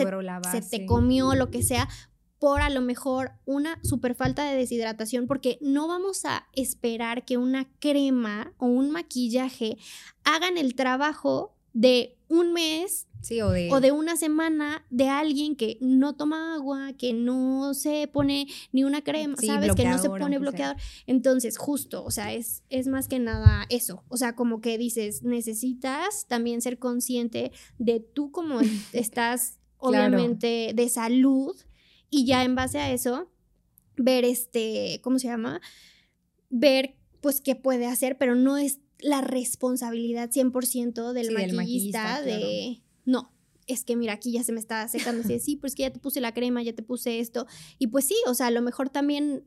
te 0.71 0.85
comió, 0.85 1.35
lo 1.35 1.51
que 1.51 1.61
sea, 1.63 1.87
por 2.43 2.59
a 2.59 2.69
lo 2.69 2.81
mejor 2.81 3.31
una 3.45 3.79
super 3.83 4.15
falta 4.15 4.43
de 4.43 4.57
deshidratación, 4.57 5.27
porque 5.27 5.57
no 5.61 5.87
vamos 5.87 6.25
a 6.25 6.45
esperar 6.51 7.23
que 7.23 7.37
una 7.37 7.69
crema 7.79 8.51
o 8.57 8.65
un 8.65 8.91
maquillaje 8.91 9.77
hagan 10.25 10.57
el 10.57 10.75
trabajo 10.75 11.55
de 11.71 12.17
un 12.27 12.51
mes 12.51 13.07
Sí, 13.21 13.39
o 13.39 13.49
de... 13.49 13.69
o 13.71 13.79
de 13.79 13.93
una 13.93 14.17
semana 14.17 14.85
de 14.89 15.07
alguien 15.07 15.55
que 15.55 15.77
no 15.79 16.17
toma 16.17 16.55
agua, 16.55 16.91
que 16.97 17.13
no 17.13 17.73
se 17.73 18.09
pone 18.09 18.47
ni 18.73 18.83
una 18.83 19.01
crema, 19.05 19.37
Sí, 19.39 19.47
¿sabes? 19.47 19.73
Que 19.73 19.85
no 19.85 19.97
se 19.97 20.09
pone 20.09 20.31
sea. 20.31 20.39
bloqueador. 20.39 20.75
Entonces, 21.07 21.57
justo, 21.57 22.03
o 22.03 22.11
sea, 22.11 22.33
es, 22.33 22.63
es 22.69 22.87
más 22.87 23.07
que 23.07 23.19
nada 23.19 23.65
eso. 23.69 24.03
O 24.09 24.17
sea, 24.17 24.35
como 24.35 24.59
que 24.59 24.77
dices, 24.77 25.23
necesitas 25.23 26.27
también 26.27 26.61
ser 26.61 26.77
consciente 26.77 27.53
de 27.77 28.01
tú 28.01 28.31
como 28.31 28.59
estás, 28.91 29.59
Claro. 29.79 30.07
obviamente, 30.17 30.73
de 30.75 30.89
salud, 30.89 31.55
y 32.13 32.25
ya 32.25 32.43
en 32.43 32.53
base 32.53 32.77
a 32.77 32.91
eso, 32.91 33.31
ver 33.97 34.23
este, 34.23 34.99
¿cómo 35.01 35.17
se 35.17 35.27
llama? 35.27 35.61
Ver, 36.51 36.95
pues, 37.21 37.41
qué 37.41 37.55
puede 37.55 37.87
hacer, 37.87 38.17
pero 38.19 38.35
no 38.35 38.57
es 38.57 38.79
la 38.99 39.21
responsabilidad 39.21 40.29
100% 40.29 41.13
del 41.13 41.27
Sí, 41.27 41.33
del 41.33 41.53
maquillista 41.53 42.21
de, 42.21 42.83
no, 43.05 43.33
es 43.65 43.83
que 43.83 43.95
mira, 43.95 44.13
aquí 44.13 44.31
ya 44.31 44.43
se 44.43 44.51
me 44.51 44.59
está 44.59 44.87
secando, 44.87 45.27
de, 45.27 45.39
sí, 45.39 45.55
pues 45.55 45.73
que 45.73 45.83
ya 45.83 45.91
te 45.91 45.99
puse 45.99 46.21
la 46.21 46.33
crema, 46.33 46.61
ya 46.61 46.73
te 46.73 46.83
puse 46.83 47.19
esto, 47.19 47.47
y 47.79 47.87
pues 47.87 48.05
sí, 48.05 48.15
o 48.27 48.35
sea, 48.35 48.47
a 48.47 48.51
lo 48.51 48.61
mejor 48.61 48.89
también, 48.89 49.45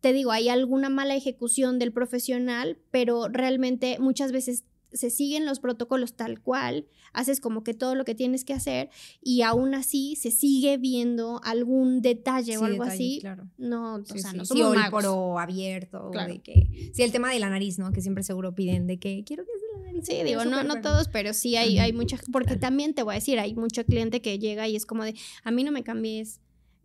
te 0.00 0.12
digo, 0.12 0.30
hay 0.30 0.48
alguna 0.48 0.90
mala 0.90 1.16
ejecución 1.16 1.80
del 1.80 1.92
profesional, 1.92 2.78
pero 2.92 3.26
realmente 3.28 3.98
muchas 3.98 4.30
veces 4.30 4.64
se 4.94 5.10
siguen 5.10 5.44
los 5.44 5.60
protocolos 5.60 6.14
tal 6.14 6.40
cual, 6.40 6.86
haces 7.12 7.40
como 7.40 7.62
que 7.62 7.74
todo 7.74 7.94
lo 7.94 8.04
que 8.04 8.14
tienes 8.14 8.44
que 8.44 8.54
hacer 8.54 8.88
y 9.20 9.42
aún 9.42 9.74
así 9.74 10.16
se 10.16 10.30
sigue 10.30 10.78
viendo 10.78 11.40
algún 11.44 12.00
detalle 12.00 12.52
Sí, 12.52 12.56
o 12.56 12.64
algo 12.64 12.84
detalle, 12.84 12.94
así. 13.04 13.18
Claro. 13.20 13.50
No, 13.58 13.96
o 13.96 14.04
Sí, 14.06 14.18
sea, 14.20 14.30
sí. 14.30 14.36
no 14.38 14.44
Sí, 14.46 14.58
somos 14.58 14.76
o 14.78 14.80
el 14.84 14.90
poro 14.90 15.38
abierto, 15.38 16.06
o 16.06 16.10
Claro. 16.10 16.32
de 16.32 16.38
que... 16.40 16.90
Sí, 16.94 17.02
el 17.02 17.12
tema 17.12 17.30
de 17.32 17.38
la 17.40 17.50
nariz, 17.50 17.78
¿no? 17.78 17.92
Que 17.92 18.00
siempre 18.00 18.24
seguro 18.24 18.54
piden 18.54 18.86
de 18.86 18.98
que 18.98 19.22
quiero 19.24 19.44
que 19.44 19.50
sea 19.58 19.78
la 19.80 19.86
nariz. 19.92 20.06
Sí, 20.06 20.22
digo, 20.24 20.44
no, 20.44 20.62
no 20.62 20.74
verde". 20.74 20.80
todos, 20.88 21.08
pero 21.08 21.34
sí 21.34 21.56
hay, 21.56 21.78
hay 21.78 21.92
mucha, 21.92 22.16
porque 22.32 22.46
Claro. 22.48 22.60
también 22.60 22.94
te 22.94 23.02
voy 23.02 23.12
a 23.12 23.16
decir, 23.16 23.38
hay 23.38 23.54
mucho 23.54 23.84
cliente 23.84 24.22
que 24.22 24.38
llega 24.38 24.66
y 24.68 24.76
es 24.76 24.86
como 24.86 25.04
de, 25.04 25.14
a 25.42 25.50
mí 25.50 25.64
no 25.64 25.72
me 25.72 25.82
cambies 25.82 26.40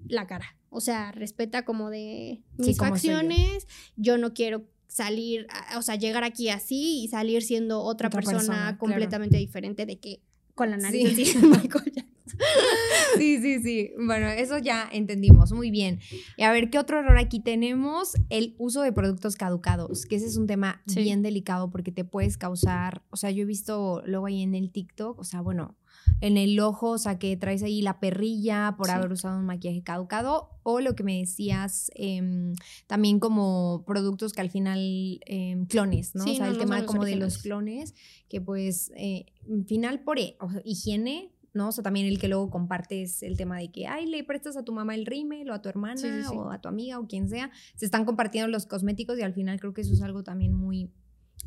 la 0.08 0.28
cara. 0.28 0.56
O 0.72 0.82
sea, 0.82 1.12
respeta 1.12 1.66
como 1.66 1.90
de 1.90 2.42
mis 2.58 2.78
como 2.78 2.90
yo. 2.90 2.94
facciones, 2.96 3.68
yo. 3.98 4.18
no 4.18 4.34
quiero 4.34 4.66
salir, 4.90 5.48
o 5.78 5.82
sea, 5.82 5.96
llegar 5.96 6.24
aquí 6.26 6.50
así 6.50 7.04
y 7.04 7.08
salir 7.08 7.42
siendo 7.44 7.82
otra, 7.82 8.08
Otra 8.08 8.18
persona, 8.18 8.38
persona, 8.40 8.58
claro. 8.64 8.78
completamente 8.80 9.38
diferente 9.38 9.86
de 9.86 9.98
que 10.00 10.20
con 10.56 10.72
la 10.72 10.78
nariz 10.78 11.16
Sí. 11.16 11.22
así 11.38 11.38
Michael 11.48 11.94
Jackson. 11.96 12.10
Sí, 13.18 13.40
sí, 13.42 13.62
sí. 13.62 13.92
Bueno, 13.98 14.28
eso 14.28 14.60
ya 14.60 14.88
entendimos. 14.92 15.52
Muy 15.52 15.72
bien. 15.72 16.00
Y 16.38 16.44
a 16.44 16.52
ver, 16.52 16.70
¿qué 16.70 16.78
otro 16.80 17.00
error 17.00 17.18
aquí 17.18 17.40
tenemos? 17.40 18.14
El 18.30 18.56
uso 18.60 18.82
de 18.82 18.92
productos 18.94 19.36
caducados, 19.36 20.06
que 20.06 20.16
ese 20.18 20.28
es 20.28 20.38
un 20.38 20.46
tema 20.48 20.82
Sí. 20.86 21.02
bien 21.02 21.22
delicado 21.22 21.70
porque 21.72 21.92
te 21.92 22.06
puedes 22.06 22.38
causar, 22.38 23.02
o 23.10 23.18
sea, 23.18 23.32
yo 23.32 23.44
he 23.44 23.46
visto 23.46 24.04
luego 24.06 24.28
ahí 24.28 24.42
en 24.44 24.54
el 24.56 24.72
TikTok, 24.72 25.20
o 25.20 25.24
sea, 25.24 25.42
bueno, 25.42 25.76
en 26.22 26.38
el 26.38 26.60
ojo, 26.60 26.92
o 26.92 26.98
sea, 26.98 27.18
que 27.20 27.36
traes 27.38 27.64
ahí 27.64 27.82
la 27.82 28.00
perrilla 28.00 28.76
por 28.78 28.88
Sí. 28.88 28.94
haber 28.94 29.12
usado 29.12 29.38
un 29.40 29.46
maquillaje 29.46 29.84
caducado, 29.84 30.50
o 30.64 30.82
lo 30.82 30.96
que 30.96 31.04
me 31.04 31.18
decías, 31.20 31.90
em, 31.96 32.54
también 32.88 33.20
como 33.20 33.84
productos 33.88 34.34
que 34.34 34.42
al 34.42 34.50
final, 34.50 34.80
em, 35.26 35.66
clones, 35.66 36.16
¿no? 36.16 36.24
Sí, 36.26 36.32
o 36.32 36.36
sea, 36.36 36.46
no, 36.46 36.52
el 36.52 36.58
no 36.58 36.64
tema 36.64 36.86
como 36.86 37.06
de 37.06 37.16
los 37.16 37.38
clones, 37.38 37.96
que 38.28 38.42
pues, 38.42 38.92
eh, 38.96 39.26
al 39.50 39.66
final 39.66 40.02
por 40.04 40.20
eh, 40.20 40.36
o 40.40 40.50
sea, 40.52 40.62
higiene, 40.66 41.32
¿no? 41.54 41.70
O 41.70 41.72
sea, 41.72 41.84
también 41.84 42.06
el 42.06 42.20
que 42.20 42.28
luego 42.28 42.50
compartes 42.52 43.24
el 43.24 43.36
tema 43.36 43.58
de 43.58 43.72
que, 43.72 43.88
ay, 43.88 44.06
le 44.06 44.24
prestas 44.24 44.56
a 44.56 44.64
tu 44.64 44.72
mamá 44.72 44.94
el 44.94 45.06
rímel 45.08 45.50
o 45.50 45.54
a 45.54 45.62
tu 45.64 45.68
hermana 45.70 45.98
Sí, 45.98 46.08
sí, 46.08 46.30
sí. 46.30 46.36
o 46.38 46.52
a 46.52 46.62
tu 46.62 46.68
amiga 46.70 47.00
o 47.00 47.08
quien 47.08 47.28
sea, 47.28 47.50
se 47.76 47.86
están 47.86 48.06
compartiendo 48.06 48.48
los 48.50 48.68
cosméticos 48.68 49.18
y 49.18 49.24
al 49.24 49.34
final 49.34 49.60
creo 49.60 49.74
que 49.74 49.82
eso 49.82 49.94
es 49.94 50.02
algo 50.04 50.22
también 50.24 50.54
muy, 50.54 50.92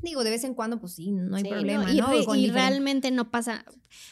digo, 0.02 0.24
de 0.24 0.30
vez 0.30 0.44
en 0.44 0.54
cuando, 0.54 0.78
pues 0.80 0.94
sí, 0.94 1.10
no 1.12 1.36
hay 1.36 1.42
Sí, 1.44 1.48
problema, 1.48 1.90
y, 1.92 1.96
¿no? 1.98 2.08
re- 2.10 2.38
y 2.38 2.50
realmente 2.50 3.10
no 3.10 3.30
pasa, 3.30 3.64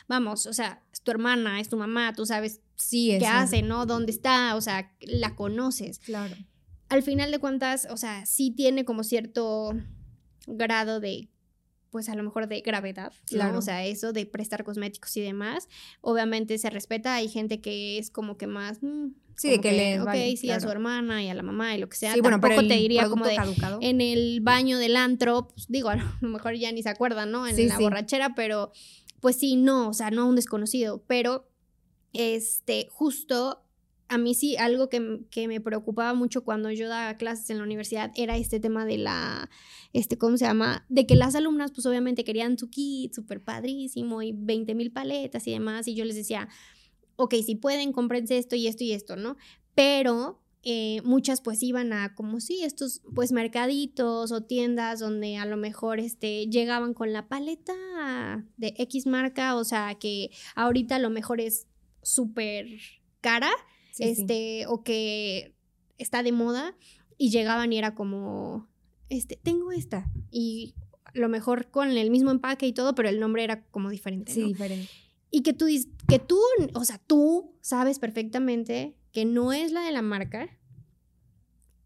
vamos, 0.09 0.47
o 0.47 0.53
sea, 0.53 0.83
es 0.93 1.03
tu 1.03 1.11
hermana, 1.11 1.61
es 1.61 1.69
tu 1.69 1.77
mamá, 1.77 2.13
tú 2.15 2.25
sabes 2.27 2.61
sí, 2.77 3.17
qué 3.19 3.27
hace, 3.27 3.63
¿no? 3.63 3.87
¿Dónde 3.87 4.13
está? 4.13 4.55
O 4.57 4.61
sea, 4.61 4.93
la 5.01 5.35
conoces. 5.35 5.99
Claro. 6.01 6.35
al 6.89 7.03
final 7.03 7.31
de 7.31 7.39
cuentas, 7.39 7.87
o 7.91 7.97
sea, 7.97 8.25
sí 8.27 8.51
tiene 8.51 8.85
como 8.85 9.05
cierto 9.05 9.73
grado 10.47 10.99
de, 11.01 11.29
pues 11.91 12.09
a 12.09 12.15
lo 12.15 12.23
mejor 12.23 12.47
de 12.49 12.61
gravedad, 12.61 13.13
¿no? 13.33 13.59
O 13.59 13.63
sea, 13.63 13.85
eso 13.85 14.13
de 14.13 14.25
prestar 14.27 14.65
cosméticos 14.65 15.17
y 15.17 15.21
demás. 15.21 15.69
Obviamente 16.01 16.57
se 16.59 16.71
respeta, 16.71 17.15
hay 17.17 17.29
gente 17.29 17.61
que 17.61 17.99
es 17.99 18.11
como 18.11 18.37
que 18.37 18.47
más... 18.47 18.83
mm, 18.83 19.09
Sí, 19.37 19.49
de 19.49 19.55
como 19.57 19.63
que 19.63 19.73
les 19.73 19.99
Ok, 20.01 20.05
vale, 20.07 20.37
sí, 20.37 20.51
a 20.51 20.61
su 20.61 20.69
hermana 20.69 21.23
y 21.25 21.29
a 21.29 21.35
la 21.35 21.43
mamá 21.43 21.75
y 21.75 21.79
lo 21.81 21.89
que 21.89 21.97
sea. 21.97 22.13
sí, 22.13 22.21
bueno, 22.21 22.41
pero 22.43 22.57
te 22.61 22.75
diría 22.75 23.09
como 23.09 23.27
de... 23.27 23.37
caducado. 23.37 23.79
En 23.81 24.03
el 24.03 24.41
baño 24.43 24.77
del 24.79 24.97
antro, 24.97 25.49
pues 25.49 25.67
digo, 25.69 25.89
a 25.89 25.97
lo 26.21 26.29
mejor 26.29 26.55
ya 26.57 26.71
ni 26.73 26.83
se 26.83 26.91
acuerdan, 26.91 27.31
¿no? 27.33 27.47
En 27.47 27.57
Sí, 27.57 27.67
la 27.67 27.77
sí. 27.79 27.83
borrachera, 27.83 28.35
pero 28.35 28.71
pues 29.21 29.37
sí, 29.37 29.57
no, 29.57 29.89
o 29.89 29.95
sea, 29.95 30.11
no 30.11 30.23
a 30.23 30.25
un 30.27 30.37
desconocido, 30.37 31.03
pero 31.07 31.49
este, 32.13 32.87
justo 32.91 33.63
a 34.11 34.19
mí 34.19 34.35
sí, 34.35 34.57
algo 34.57 34.89
que, 34.89 35.21
que, 35.31 35.47
me 35.47 35.61
preocupaba 35.61 36.15
mucho 36.15 36.43
cuando 36.43 36.71
yo 36.73 36.89
daba 36.89 37.17
clases 37.17 37.49
en 37.49 37.59
la 37.59 37.63
universidad 37.63 38.11
era 38.17 38.37
este 38.37 38.59
tema 38.59 38.85
de 38.85 38.99
la, 38.99 39.49
este, 39.93 40.19
¿cómo 40.19 40.37
se 40.37 40.47
llama? 40.47 40.85
De 40.89 41.07
que 41.07 41.15
las 41.15 41.37
alumnas, 41.37 41.71
pues 41.71 41.87
obviamente 41.87 42.25
querían 42.25 42.59
su 42.59 42.69
kit 42.71 43.15
súper 43.15 43.41
padrísimo 43.41 44.21
y 44.21 44.33
20 44.33 44.75
mil 44.75 44.91
paletas 44.91 45.47
y 45.47 45.53
demás, 45.53 45.87
y 45.87 45.95
yo 45.95 46.05
les 46.05 46.17
decía, 46.17 46.49
ok, 47.15 47.35
si 47.47 47.55
pueden, 47.55 47.93
cómprense 47.93 48.37
esto 48.37 48.57
y 48.57 48.67
esto 48.67 48.83
y 48.83 48.93
esto, 48.93 49.15
¿no? 49.15 49.37
Pero 49.77 50.43
eh, 50.65 51.01
muchas 51.05 51.41
pues 51.41 51.63
iban 51.63 51.93
a 51.93 52.15
como 52.17 52.41
si 52.41 52.65
estos 52.65 53.03
pues 53.15 53.31
mercaditos 53.31 54.33
o 54.33 54.43
tiendas 54.43 54.99
donde 54.99 55.37
a 55.37 55.47
lo 55.47 55.57
mejor 55.57 56.01
este 56.01 56.49
llegaban 56.49 56.95
con 56.95 57.13
la 57.13 57.29
paleta 57.29 58.45
de 58.57 58.75
X 58.77 59.07
marca, 59.07 59.55
o 59.55 59.63
sea 59.63 59.95
que 59.95 60.31
ahorita 60.57 60.97
a 60.97 60.99
lo 60.99 61.11
mejor 61.11 61.41
es 61.41 61.69
súper 62.03 62.67
cara, 63.21 63.51
este, 64.01 64.67
o 64.67 64.83
que 64.83 65.55
está 65.99 66.23
de 66.23 66.33
moda, 66.33 66.77
y 67.17 67.31
llegaban 67.31 67.73
y 67.73 67.79
era 67.79 67.95
como, 67.95 68.69
este, 69.09 69.37
tengo 69.37 69.73
esta, 69.73 70.11
y 70.31 70.75
lo 71.13 71.29
mejor 71.29 71.71
con 71.71 71.91
el 71.91 72.11
mismo 72.11 72.31
empaque 72.31 72.67
y 72.67 72.73
todo, 72.73 72.95
pero 72.95 73.09
el 73.09 73.21
nombre 73.21 73.45
era 73.45 73.65
como 73.67 73.91
diferente. 73.91 74.33
Sí, 74.33 74.45
diferente. 74.45 74.89
Y 75.31 75.43
que 75.43 75.53
tú, 75.53 75.67
que 76.09 76.19
tú, 76.19 76.41
o 76.75 76.85
sea, 76.85 76.99
tú 76.99 77.55
sabes 77.61 77.99
perfectamente 77.99 78.97
que 79.13 79.25
no 79.25 79.53
es 79.53 79.73
la 79.73 79.83
de 79.83 79.93
la 79.93 80.03
marca 80.03 80.49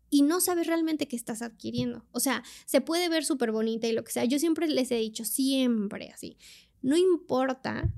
y 0.09 0.23
no 0.23 0.41
sabes 0.41 0.67
realmente 0.67 1.09
qué 1.09 1.17
estás 1.17 1.43
adquiriendo. 1.43 2.07
O 2.13 2.21
sea, 2.21 2.43
se 2.67 2.81
puede 2.81 3.09
ver 3.09 3.25
súper 3.25 3.53
bonita 3.53 3.87
y 3.87 3.93
lo 3.93 4.05
que 4.05 4.13
sea. 4.13 4.25
Yo 4.25 4.39
siempre 4.39 4.69
les 4.69 4.91
he 4.91 4.97
dicho, 4.97 5.25
siempre 5.25 6.11
así, 6.11 6.39
no 6.83 6.97
importa 6.97 7.93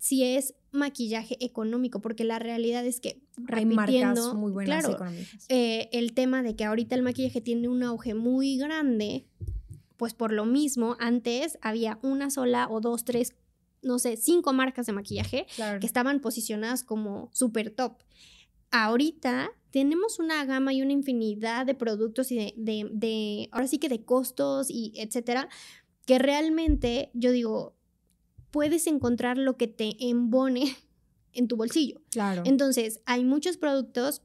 si 0.00 0.24
es 0.24 0.54
maquillaje 0.74 1.36
económico, 1.44 2.00
porque 2.00 2.24
la 2.24 2.38
realidad 2.38 2.84
es 2.84 3.00
que 3.00 3.22
hay 3.48 3.64
marcas 3.64 4.34
muy 4.34 4.52
buenas 4.52 4.84
claro, 4.84 5.04
eh, 5.48 5.88
el 5.92 6.12
tema 6.12 6.42
de 6.42 6.56
que 6.56 6.64
ahorita 6.64 6.94
el 6.94 7.02
maquillaje 7.02 7.40
tiene 7.40 7.68
un 7.68 7.82
auge 7.82 8.14
muy 8.14 8.58
grande, 8.58 9.26
pues 9.96 10.14
por 10.14 10.32
lo 10.32 10.44
mismo, 10.44 10.96
antes 10.98 11.58
había 11.62 11.98
una 12.02 12.30
sola 12.30 12.68
o 12.68 12.80
dos, 12.80 13.04
tres, 13.04 13.34
no 13.82 13.98
sé, 13.98 14.16
cinco 14.16 14.52
marcas 14.52 14.86
de 14.86 14.92
maquillaje 14.92 15.46
que 15.80 15.86
estaban 15.86 16.20
posicionadas 16.20 16.84
como 16.84 17.30
super 17.32 17.70
top. 17.70 17.98
Ahorita 18.70 19.50
tenemos 19.70 20.18
una 20.18 20.44
gama 20.44 20.72
y 20.72 20.82
una 20.82 20.92
infinidad 20.92 21.64
de 21.66 21.74
productos 21.74 22.32
y 22.32 22.36
de, 22.36 22.54
de, 22.56 22.88
de 22.92 23.48
ahora 23.52 23.68
sí 23.68 23.78
que 23.78 23.88
de 23.88 24.04
costos 24.04 24.68
y 24.68 24.92
etcétera, 24.96 25.48
que 26.06 26.18
realmente 26.18 27.10
yo 27.14 27.30
digo, 27.30 27.76
puedes 28.54 28.86
encontrar 28.86 29.36
lo 29.36 29.56
que 29.56 29.66
te 29.66 29.96
embone 29.98 30.76
en 31.32 31.48
tu 31.48 31.56
bolsillo. 31.56 32.00
Claro. 32.12 32.44
Entonces, 32.46 33.00
hay 33.04 33.24
muchos 33.24 33.56
productos 33.56 34.22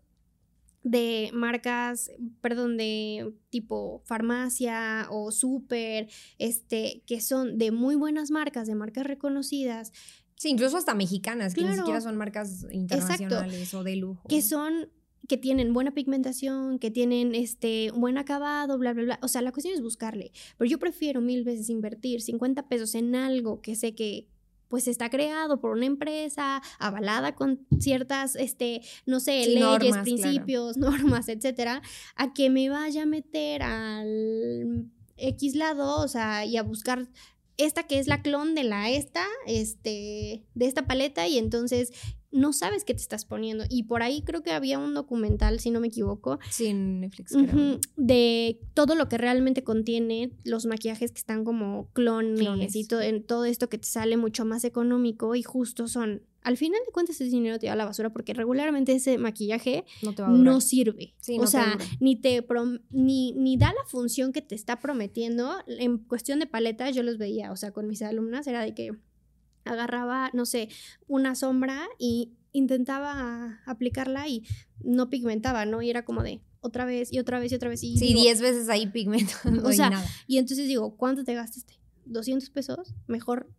de 0.83 1.31
marcas, 1.33 2.11
perdón, 2.39 2.77
de 2.77 3.33
tipo 3.49 4.03
farmacia 4.05 5.07
o 5.09 5.31
súper, 5.31 6.09
este, 6.37 7.01
que 7.07 7.21
son 7.21 7.57
de 7.57 7.71
muy 7.71 7.95
buenas 7.95 8.29
marcas, 8.29 8.67
de 8.67 8.75
marcas 8.75 9.07
reconocidas. 9.07 9.91
Sí, 10.35 10.49
incluso 10.49 10.77
hasta 10.77 10.93
mexicanas, 10.93 11.55
que 11.55 11.63
ni 11.63 11.75
siquiera 11.75 11.99
son 11.99 12.15
marcas 12.15 12.67
internacionales 12.71 13.73
o 13.73 13.83
de 13.83 13.95
lujo. 13.95 14.27
Que 14.29 14.43
son 14.43 14.89
que 15.27 15.37
tienen 15.37 15.73
buena 15.73 15.91
pigmentación, 15.91 16.79
que 16.79 16.91
tienen 16.91 17.35
este 17.35 17.91
buen 17.91 18.17
acabado, 18.17 18.77
bla, 18.77 18.93
bla, 18.93 19.03
bla. 19.03 19.19
O 19.21 19.27
sea, 19.27 19.41
la 19.41 19.51
cuestión 19.51 19.75
es 19.75 19.81
buscarle. 19.81 20.31
Pero 20.57 20.69
yo 20.69 20.79
prefiero 20.79 21.21
mil 21.21 21.43
veces 21.43 21.69
invertir 21.69 22.21
50 22.21 22.67
pesos 22.67 22.95
en 22.95 23.15
algo 23.15 23.61
que 23.61 23.75
sé 23.75 23.93
que 23.93 24.27
pues 24.69 24.87
está 24.87 25.09
creado 25.09 25.59
por 25.59 25.71
una 25.71 25.87
empresa, 25.87 26.61
avalada 26.77 27.35
con 27.35 27.65
ciertas, 27.79 28.35
este, 28.35 28.81
no 29.05 29.19
sé, 29.19 29.47
leyes, 29.47 29.97
principios, 29.97 30.77
normas, 30.77 31.27
etcétera, 31.27 31.81
a 32.15 32.33
que 32.33 32.49
me 32.49 32.69
vaya 32.69 33.03
a 33.03 33.07
meter 33.07 33.63
al 33.63 34.85
X 35.17 35.55
lado, 35.55 35.99
o 35.99 36.07
sea, 36.07 36.45
y 36.45 36.55
a 36.55 36.63
buscar 36.63 37.09
esta 37.57 37.83
que 37.83 37.99
es 37.99 38.07
la 38.07 38.21
clon 38.21 38.55
de 38.55 38.63
la 38.63 38.89
esta, 38.89 39.25
este, 39.45 40.45
de 40.53 40.65
esta 40.65 40.85
paleta, 40.87 41.27
y 41.27 41.37
entonces 41.37 41.91
no 42.31 42.53
sabes 42.53 42.83
qué 42.83 42.93
te 42.93 43.01
estás 43.01 43.25
poniendo. 43.25 43.63
Y 43.69 43.83
por 43.83 44.03
ahí 44.03 44.21
creo 44.21 44.43
que 44.43 44.51
había 44.51 44.79
un 44.79 44.93
documental, 44.93 45.59
si 45.59 45.71
no 45.71 45.79
me 45.79 45.87
equivoco. 45.87 46.39
Sí, 46.49 46.67
en 46.67 47.01
Netflix. 47.01 47.35
de 47.95 48.59
todo 48.73 48.95
lo 48.95 49.09
que 49.09 49.17
realmente 49.17 49.63
contiene 49.63 50.31
los 50.43 50.65
maquillajes 50.65 51.11
que 51.11 51.17
están 51.17 51.43
como 51.43 51.89
clones, 51.93 52.75
y 52.75 52.85
todo, 52.85 53.01
en 53.01 53.23
todo 53.23 53.45
esto 53.45 53.69
que 53.69 53.77
te 53.77 53.87
sale 53.87 54.17
mucho 54.17 54.45
más 54.45 54.63
económico 54.63 55.35
y 55.35 55.43
justo 55.43 55.87
son. 55.87 56.23
Al 56.41 56.55
final 56.55 56.79
de 56.85 56.93
cuentas, 56.93 57.19
ese 57.19 57.25
dinero 57.25 57.59
te 57.59 57.67
va 57.67 57.73
a 57.73 57.75
la 57.75 57.83
basura 57.83 58.11
porque 58.11 58.33
regularmente 58.33 58.93
ese 58.93 59.17
maquillaje 59.17 59.83
no, 60.29 60.61
sirve. 60.61 61.13
o 61.37 61.47
sea, 61.47 61.77
ni 61.99 62.15
te 62.15 62.45
ni, 62.91 63.33
ni 63.33 63.57
da 63.57 63.73
la 63.73 63.85
función 63.87 64.31
que 64.31 64.41
te 64.41 64.55
está 64.55 64.79
prometiendo. 64.79 65.57
En 65.67 65.97
cuestión 65.97 66.39
de 66.39 66.45
paletas, 66.45 66.95
yo 66.95 67.03
los 67.03 67.17
veía, 67.17 67.51
o 67.51 67.57
sea, 67.57 67.71
con 67.71 67.87
mis 67.87 68.01
alumnas 68.01 68.47
era 68.47 68.61
de 68.61 68.73
que 68.73 68.95
agarraba, 69.69 70.29
no 70.33 70.45
sé, 70.45 70.69
una 71.07 71.35
sombra 71.35 71.87
y 71.97 72.33
intentaba 72.51 73.59
aplicarla 73.65 74.27
y 74.27 74.43
no 74.83 75.09
pigmentaba, 75.09 75.65
¿no? 75.65 75.81
Y 75.81 75.89
era 75.89 76.03
como 76.03 76.23
de 76.23 76.41
otra 76.61 76.85
vez 76.85 77.13
y 77.13 77.19
otra 77.19 77.39
vez 77.39 77.51
y 77.51 77.55
otra 77.55 77.69
vez. 77.69 77.83
Y 77.83 77.97
sí, 77.97 78.13
10 78.13 78.41
veces 78.41 78.69
ahí 78.69 78.87
pigmentando. 78.87 79.63
O 79.67 79.71
sea, 79.71 79.91
y, 80.27 80.37
entonces 80.37 80.67
digo, 80.67 80.95
¿cuánto 80.97 81.23
te 81.23 81.33
gastaste? 81.33 81.79
¿200 82.07 82.51
pesos? 82.51 82.93
Mejor 83.07 83.49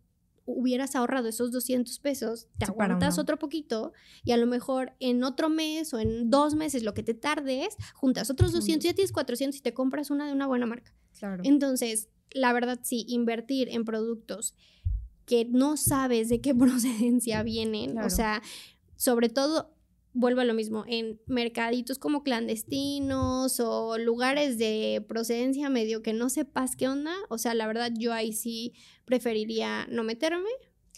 hubieras 0.45 0.95
ahorrado 0.95 1.29
esos 1.29 1.51
200 1.51 1.99
pesos, 1.99 2.47
te 2.57 2.65
aguantas 2.65 3.19
otro 3.19 3.37
poquito 3.37 3.93
y 4.23 4.31
a 4.31 4.37
lo 4.37 4.47
mejor 4.47 4.93
en 4.99 5.23
otro 5.23 5.49
mes 5.49 5.93
o 5.93 5.99
en 5.99 6.29
dos 6.29 6.55
meses, 6.55 6.83
lo 6.83 6.93
que 6.93 7.03
te 7.03 7.13
tardes, 7.13 7.77
juntas 7.93 8.29
otros 8.29 8.51
200, 8.51 8.83
ya 8.83 8.93
tienes 8.93 9.11
400 9.11 9.59
y 9.59 9.61
te 9.61 9.73
compras 9.73 10.09
una 10.09 10.27
de 10.27 10.33
una 10.33 10.47
buena 10.47 10.65
marca. 10.65 10.93
Claro. 11.17 11.43
Entonces, 11.45 12.09
la 12.31 12.51
verdad, 12.53 12.79
sí, 12.83 13.05
invertir 13.07 13.69
en 13.69 13.85
productos 13.85 14.55
que 15.25 15.45
no 15.45 15.77
sabes 15.77 16.29
de 16.29 16.41
qué 16.41 16.53
procedencia 16.55 17.43
vienen. 17.43 17.97
O 17.99 18.09
sea, 18.09 18.41
sobre 18.95 19.29
todo, 19.29 19.73
vuelvo 20.13 20.41
a 20.41 20.45
lo 20.45 20.53
mismo, 20.53 20.83
en 20.87 21.19
mercaditos 21.27 21.97
como 21.97 22.23
clandestinos 22.23 23.59
o 23.59 23.97
lugares 23.97 24.57
de 24.57 25.03
procedencia 25.07 25.69
medio 25.69 26.01
que 26.01 26.13
no 26.13 26.29
sepas 26.29 26.75
qué 26.75 26.87
onda. 26.87 27.13
O 27.29 27.37
sea, 27.37 27.53
la 27.53 27.67
verdad, 27.67 27.91
yo 27.97 28.13
ahí 28.13 28.33
sí 28.33 28.73
preferiría 29.05 29.87
no 29.89 30.03
meterme 30.03 30.49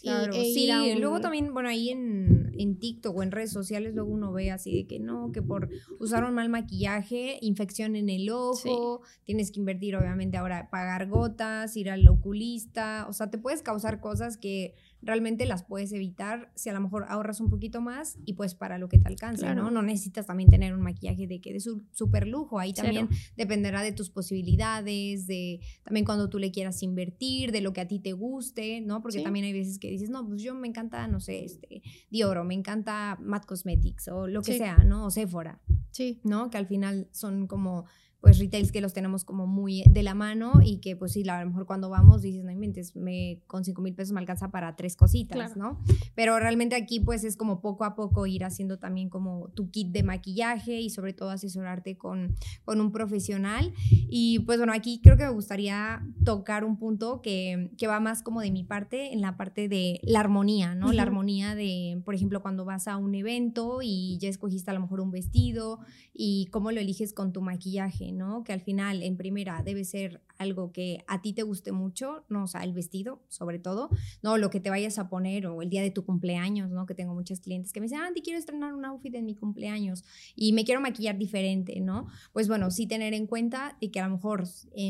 Claro, 0.04 0.34
e 0.34 0.44
sí, 0.44 0.70
luego 0.98 1.20
también, 1.20 1.52
bueno, 1.54 1.68
ahí 1.68 1.88
en, 1.88 2.52
en, 2.58 2.78
TikTok 2.78 3.16
o 3.16 3.22
en 3.22 3.30
redes 3.30 3.50
sociales 3.50 3.94
luego 3.94 4.10
uno 4.10 4.32
ve 4.32 4.50
así 4.50 4.76
de 4.76 4.86
que 4.86 5.00
no, 5.00 5.32
que 5.32 5.40
por 5.40 5.70
usar 5.98 6.24
un 6.24 6.34
mal 6.34 6.50
maquillaje, 6.50 7.38
infección 7.40 7.96
en 7.96 8.10
el 8.10 8.28
ojo, 8.28 9.00
tienes 9.24 9.50
que 9.50 9.60
invertir 9.60 9.96
obviamente 9.96 10.36
ahora, 10.36 10.68
pagar 10.70 11.08
gotas, 11.08 11.74
ir 11.76 11.88
al 11.88 12.06
oculista, 12.06 13.06
o 13.08 13.14
sea, 13.14 13.30
te 13.30 13.38
puedes 13.38 13.62
causar 13.62 14.00
cosas 14.00 14.36
que 14.36 14.74
realmente 15.04 15.46
las 15.46 15.62
puedes 15.62 15.92
evitar 15.92 16.50
si 16.54 16.68
a 16.68 16.72
lo 16.72 16.80
mejor 16.80 17.06
ahorras 17.08 17.40
un 17.40 17.50
poquito 17.50 17.80
más 17.80 18.18
y 18.24 18.34
pues 18.34 18.54
para 18.54 18.78
lo 18.78 18.88
que 18.88 18.98
te 18.98 19.08
alcanza, 19.08 19.54
¿no? 19.54 19.70
No 19.70 19.82
necesitas 19.82 20.26
también 20.26 20.50
tener 20.50 20.74
un 20.74 20.80
maquillaje 20.80 21.26
de 21.26 21.40
que 21.40 21.52
de 21.52 21.60
súper 21.60 22.26
lujo, 22.26 22.58
ahí 22.58 22.72
también 22.72 23.08
dependerá 23.36 23.82
de 23.82 23.92
tus 23.92 24.10
posibilidades, 24.10 25.26
de 25.26 25.60
también 25.82 26.04
cuando 26.04 26.28
tú 26.28 26.38
le 26.38 26.50
quieras 26.50 26.82
invertir, 26.82 27.52
de 27.52 27.60
lo 27.60 27.72
que 27.72 27.80
a 27.80 27.88
ti 27.88 27.98
te 27.98 28.12
guste, 28.12 28.80
¿no? 28.80 29.02
Porque 29.02 29.22
también 29.22 29.44
hay 29.44 29.52
veces 29.52 29.78
que 29.78 29.90
dices, 29.90 30.10
no, 30.10 30.26
pues 30.26 30.42
yo 30.42 30.54
me 30.54 30.68
encanta, 30.68 31.06
no 31.06 31.20
sé, 31.20 31.44
este, 31.44 31.82
Dior 32.10 32.38
o 32.38 32.44
me 32.44 32.54
encanta 32.54 33.18
Matte 33.20 33.46
Cosmetics 33.46 34.08
o 34.08 34.26
lo 34.26 34.42
que 34.42 34.56
sea, 34.56 34.78
¿no? 34.78 35.06
O 35.06 35.10
Sephora. 35.10 35.60
Sí. 35.90 36.20
¿No? 36.24 36.50
Que 36.50 36.58
al 36.58 36.66
final 36.66 37.08
son 37.12 37.46
como 37.46 37.84
pues 38.24 38.38
retails 38.38 38.72
que 38.72 38.80
los 38.80 38.94
tenemos 38.94 39.22
como 39.22 39.46
muy 39.46 39.84
de 39.86 40.02
la 40.02 40.14
mano 40.14 40.54
y 40.64 40.78
que 40.78 40.96
pues 40.96 41.12
sí, 41.12 41.28
a 41.28 41.40
lo 41.44 41.50
mejor 41.50 41.66
cuando 41.66 41.90
vamos 41.90 42.22
dices, 42.22 42.42
no 42.42 42.50
inventes, 42.50 42.96
me, 42.96 43.42
con 43.46 43.66
5 43.66 43.82
mil 43.82 43.94
pesos 43.94 44.14
me 44.14 44.20
alcanza 44.20 44.50
para 44.50 44.76
tres 44.76 44.96
cositas, 44.96 45.58
¿no? 45.58 45.78
Pero 46.14 46.38
realmente 46.38 46.74
aquí 46.74 47.00
pues 47.00 47.22
es 47.22 47.36
como 47.36 47.60
poco 47.60 47.84
a 47.84 47.94
poco 47.94 48.24
ir 48.24 48.42
haciendo 48.42 48.78
también 48.78 49.10
como 49.10 49.50
tu 49.50 49.70
kit 49.70 49.92
de 49.92 50.02
maquillaje 50.04 50.80
y 50.80 50.88
sobre 50.88 51.12
todo 51.12 51.28
asesorarte 51.28 51.98
con, 51.98 52.34
con 52.64 52.80
un 52.80 52.92
profesional. 52.92 53.74
Y 53.90 54.38
pues 54.46 54.56
bueno, 54.56 54.72
aquí 54.72 55.02
creo 55.02 55.18
que 55.18 55.24
me 55.24 55.32
gustaría 55.32 56.02
tocar 56.24 56.64
un 56.64 56.78
punto 56.78 57.20
que, 57.20 57.72
que 57.76 57.88
va 57.88 58.00
más 58.00 58.22
como 58.22 58.40
de 58.40 58.50
mi 58.50 58.64
parte, 58.64 59.12
en 59.12 59.20
la 59.20 59.36
parte 59.36 59.68
de 59.68 60.00
la 60.02 60.20
armonía, 60.20 60.74
¿no? 60.74 60.94
La 60.94 61.02
armonía 61.02 61.54
de, 61.54 62.00
por 62.06 62.14
ejemplo, 62.14 62.40
cuando 62.40 62.64
vas 62.64 62.88
a 62.88 62.96
un 62.96 63.14
evento 63.14 63.80
y 63.82 64.16
ya 64.18 64.30
escogiste 64.30 64.70
a 64.70 64.74
lo 64.74 64.80
mejor 64.80 65.02
un 65.02 65.10
vestido 65.10 65.80
y 66.14 66.46
cómo 66.46 66.72
lo 66.72 66.80
eliges 66.80 67.12
con 67.12 67.34
tu 67.34 67.42
maquillaje, 67.42 68.13
¿no? 68.14 68.44
Que 68.44 68.52
al 68.52 68.60
final, 68.60 69.02
en 69.02 69.16
primera, 69.16 69.62
debe 69.62 69.84
ser 69.84 70.22
algo 70.38 70.72
que 70.72 71.04
a 71.06 71.22
ti 71.22 71.32
te 71.32 71.42
guste 71.42 71.72
mucho, 71.72 72.24
no, 72.28 72.44
o 72.44 72.46
sea, 72.46 72.64
el 72.64 72.72
vestido, 72.72 73.22
sobre 73.28 73.58
todo, 73.58 73.90
no, 74.22 74.38
lo 74.38 74.50
que 74.50 74.60
te 74.60 74.70
vayas 74.70 74.98
a 74.98 75.08
poner 75.08 75.46
o 75.46 75.62
el 75.62 75.70
día 75.70 75.82
de 75.82 75.90
tu 75.90 76.04
cumpleaños, 76.04 76.70
¿no? 76.70 76.86
Que 76.86 76.94
tengo 76.94 77.14
muchos 77.14 77.40
clientes 77.40 77.72
que 77.72 77.80
me 77.80 77.86
dicen, 77.86 78.00
Andy, 78.00 78.22
quiero 78.22 78.38
estrenar 78.38 78.74
un 78.74 78.84
outfit 78.84 79.14
en 79.14 79.24
mi 79.24 79.34
cumpleaños 79.34 80.04
y 80.34 80.52
me 80.52 80.64
quiero 80.64 80.80
maquillar 80.80 81.18
diferente, 81.18 81.80
¿no? 81.80 82.06
Pues 82.32 82.48
bueno, 82.48 82.70
sí 82.70 82.86
tener 82.86 83.14
en 83.14 83.26
cuenta 83.26 83.76
y 83.80 83.88
que 83.88 84.00
a 84.00 84.08
lo 84.08 84.14
mejor, 84.14 84.46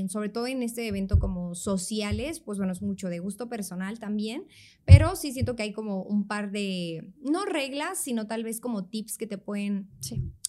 sobre 0.08 0.28
todo 0.28 0.46
en 0.46 0.62
este 0.62 0.86
evento 0.86 1.18
como 1.18 1.54
sociales, 1.54 2.40
pues 2.40 2.58
bueno, 2.58 2.72
es 2.72 2.82
mucho 2.82 3.08
de 3.08 3.18
gusto 3.18 3.48
personal 3.48 3.98
también, 3.98 4.46
pero 4.84 5.16
sí 5.16 5.32
siento 5.32 5.56
que 5.56 5.62
hay 5.62 5.72
como 5.72 6.02
un 6.02 6.26
par 6.26 6.50
de, 6.50 7.12
no 7.22 7.44
reglas, 7.44 7.98
sino 7.98 8.26
tal 8.26 8.44
vez 8.44 8.60
como 8.60 8.84
tips 8.84 9.18
que 9.18 9.26
te 9.26 9.38
pueden 9.38 9.88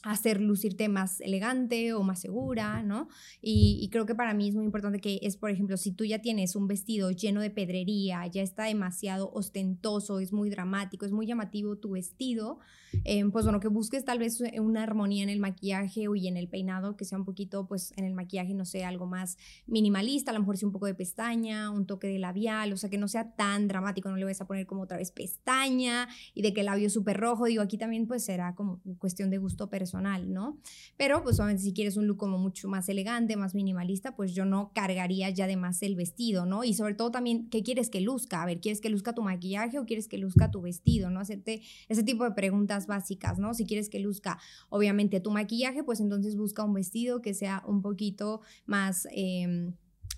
hacer 0.05 0.39
lucirte 0.39 0.87
más 0.87 1.19
elegante 1.19 1.93
o 1.93 2.03
más 2.03 2.19
segura, 2.19 2.83
¿no? 2.83 3.09
Y, 3.41 3.89
creo 3.91 4.05
que 4.05 4.13
para 4.13 4.33
mí 4.33 4.49
es 4.49 4.55
muy 4.55 4.65
importante 4.65 4.99
que 4.99 5.19
es, 5.23 5.35
por 5.35 5.49
ejemplo, 5.49 5.77
si 5.77 5.91
tú 5.91 6.05
ya 6.05 6.19
tienes 6.19 6.55
un 6.55 6.67
vestido 6.67 7.09
lleno 7.09 7.41
de 7.41 7.49
pedrería, 7.49 8.25
ya 8.27 8.43
está 8.43 8.65
demasiado 8.65 9.31
ostentoso, 9.33 10.19
es 10.19 10.31
muy 10.31 10.49
dramático, 10.49 11.05
es 11.05 11.11
muy 11.11 11.25
llamativo 11.25 11.77
tu 11.77 11.91
vestido, 11.91 12.59
eh, 13.03 13.25
pues 13.31 13.45
bueno, 13.45 13.59
que 13.59 13.67
busques 13.67 14.05
tal 14.05 14.19
vez 14.19 14.41
una 14.59 14.83
armonía 14.83 15.23
en 15.23 15.29
el 15.29 15.39
maquillaje 15.39 16.07
o 16.07 16.15
y 16.15 16.27
en 16.27 16.37
el 16.37 16.49
peinado, 16.49 16.95
que 16.95 17.05
sea 17.05 17.17
un 17.17 17.25
poquito, 17.25 17.67
pues 17.67 17.91
en 17.95 18.05
el 18.05 18.13
maquillaje, 18.13 18.53
no 18.53 18.65
sé, 18.65 18.85
algo 18.85 19.07
más 19.07 19.37
minimalista, 19.65 20.31
a 20.31 20.33
lo 20.35 20.41
mejor 20.41 20.57
sí 20.57 20.65
un 20.65 20.71
poco 20.71 20.85
de 20.85 20.93
pestaña, 20.93 21.71
un 21.71 21.87
toque 21.87 22.07
de 22.07 22.19
labial, 22.19 22.73
o 22.73 22.77
sea, 22.77 22.91
que 22.91 22.99
no 22.99 23.07
sea 23.07 23.31
tan 23.35 23.67
dramático, 23.67 24.09
no 24.09 24.17
le 24.17 24.25
vas 24.25 24.39
a 24.39 24.45
poner 24.45 24.67
como 24.67 24.83
otra 24.83 24.97
vez 24.97 25.11
pestaña 25.11 26.07
y 26.35 26.43
de 26.43 26.53
que 26.53 26.59
el 26.59 26.67
labio 26.67 26.91
súper 26.91 27.17
rojo, 27.17 27.45
digo, 27.45 27.63
aquí 27.63 27.77
también 27.77 28.05
pues 28.05 28.23
será 28.23 28.53
como 28.53 28.81
cuestión 28.99 29.31
de 29.31 29.39
gusto 29.39 29.69
personal 29.69 29.94
¿no? 30.01 30.57
Pero 30.97 31.23
pues 31.23 31.39
obviamente 31.39 31.63
si 31.63 31.73
quieres 31.73 31.97
un 31.97 32.07
look 32.07 32.17
como 32.17 32.37
mucho 32.37 32.67
más 32.67 32.89
elegante, 32.89 33.35
más 33.35 33.55
minimalista, 33.55 34.15
pues 34.15 34.33
yo 34.33 34.45
no 34.45 34.71
cargaría 34.73 35.29
ya 35.29 35.47
de 35.47 35.57
más 35.57 35.81
el 35.83 35.95
vestido, 35.95 36.45
¿no? 36.45 36.63
Y 36.63 36.73
sobre 36.73 36.93
todo 36.93 37.11
también, 37.11 37.49
¿qué 37.49 37.63
quieres 37.63 37.89
que 37.89 38.01
luzca? 38.01 38.41
A 38.41 38.45
ver, 38.45 38.61
¿quieres 38.61 38.81
que 38.81 38.89
luzca 38.89 39.13
tu 39.13 39.21
maquillaje 39.21 39.79
o 39.79 39.85
quieres 39.85 40.07
que 40.07 40.17
luzca 40.17 40.51
tu 40.51 40.61
vestido, 40.61 41.09
¿no? 41.09 41.19
Hacerte 41.19 41.61
ese 41.89 42.03
tipo 42.03 42.23
de 42.23 42.31
preguntas 42.31 42.87
básicas, 42.87 43.39
¿no? 43.39 43.53
Si 43.53 43.65
quieres 43.65 43.89
que 43.89 43.99
luzca, 43.99 44.39
obviamente, 44.69 45.19
tu 45.19 45.31
maquillaje, 45.31 45.83
pues 45.83 45.99
entonces 45.99 46.35
busca 46.35 46.63
un 46.63 46.73
vestido 46.73 47.21
que 47.21 47.33
sea 47.33 47.63
un 47.67 47.81
poquito 47.81 48.41
más... 48.65 49.07
Em, 49.11 49.73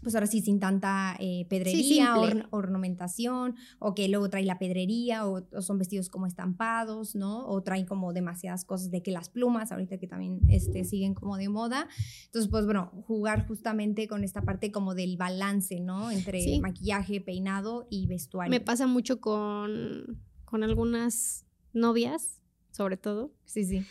pues 0.07 0.15
ahora 0.15 0.27
sí, 0.27 0.39
sin 0.39 0.61
tanta 0.61 1.17
eh, 1.19 1.45
pedrería, 1.49 2.15
ornamentación, 2.51 3.57
o 3.77 3.93
que 3.93 4.07
luego 4.07 4.29
trae 4.29 4.45
la 4.45 4.57
pedrería, 4.57 5.27
o, 5.27 5.45
son 5.61 5.77
vestidos 5.77 6.07
como 6.07 6.27
estampados, 6.27 7.13
¿no? 7.13 7.45
O 7.45 7.61
traen 7.61 7.85
como 7.85 8.13
demasiadas 8.13 8.63
cosas 8.63 8.89
de 8.89 9.03
que 9.03 9.11
las 9.11 9.27
plumas, 9.27 9.73
ahorita 9.73 9.97
que 9.97 10.07
también 10.07 10.39
este, 10.47 10.85
siguen 10.85 11.13
como 11.13 11.35
de 11.35 11.49
moda. 11.49 11.89
Entonces, 12.27 12.49
pues 12.49 12.63
bueno, 12.63 12.89
jugar 13.05 13.45
justamente 13.49 14.07
con 14.07 14.23
esta 14.23 14.43
parte 14.43 14.71
como 14.71 14.95
del 14.95 15.17
balance, 15.17 15.81
¿no? 15.81 16.09
Entre 16.09 16.57
maquillaje, 16.61 17.19
peinado 17.19 17.85
y 17.89 18.07
vestuario. 18.07 18.49
Me 18.49 18.61
pasa 18.61 18.87
mucho 18.87 19.19
con, 19.19 20.23
con 20.45 20.63
algunas 20.63 21.45
novias, 21.73 22.41
sobre 22.71 22.95
todo. 22.95 23.33
Sí, 23.43 23.65
sí. 23.65 23.85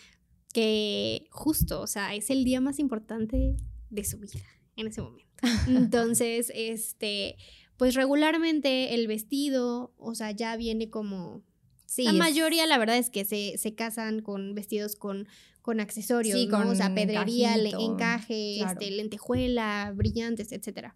Que 0.55 1.27
justo, 1.31 1.83
o 1.83 1.87
sea, 1.87 2.15
es 2.15 2.31
el 2.31 2.43
día 2.43 2.63
más 2.63 2.79
importante 2.79 3.55
de 3.91 4.05
su 4.05 4.19
vida 4.19 4.41
en 4.77 4.87
ese 4.89 5.03
momento. 5.03 5.27
Entonces, 5.69 6.53
este, 6.55 7.37
pues 7.77 7.95
regularmente 7.95 8.95
el 8.95 9.07
vestido, 9.07 9.95
o 9.99 10.15
sea, 10.15 10.31
ya 10.31 10.57
viene 10.57 10.91
como... 10.91 11.43
Sí, 11.87 12.05
la 12.05 12.13
mayoría, 12.13 12.67
la 12.67 12.79
verdad 12.79 12.97
es 12.99 13.11
que 13.11 13.25
se, 13.25 13.59
se 13.59 13.75
casan 13.75 14.21
con 14.21 14.55
vestidos 14.55 14.97
con, 14.97 15.29
con 15.63 15.81
accesorios, 15.81 16.39
sí, 16.39 16.49
Con 16.49 16.69
o 16.69 16.75
sea, 16.75 16.95
pedrería, 16.95 17.57
encaje, 17.57 18.61
este, 18.61 18.91
lentejuela, 18.91 19.93
brillantes, 19.95 20.53
etc. 20.53 20.93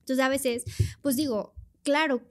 Entonces, 0.00 0.24
a 0.24 0.28
veces, 0.28 0.64
pues 1.02 1.16
digo, 1.16 1.54
claro, 1.82 2.22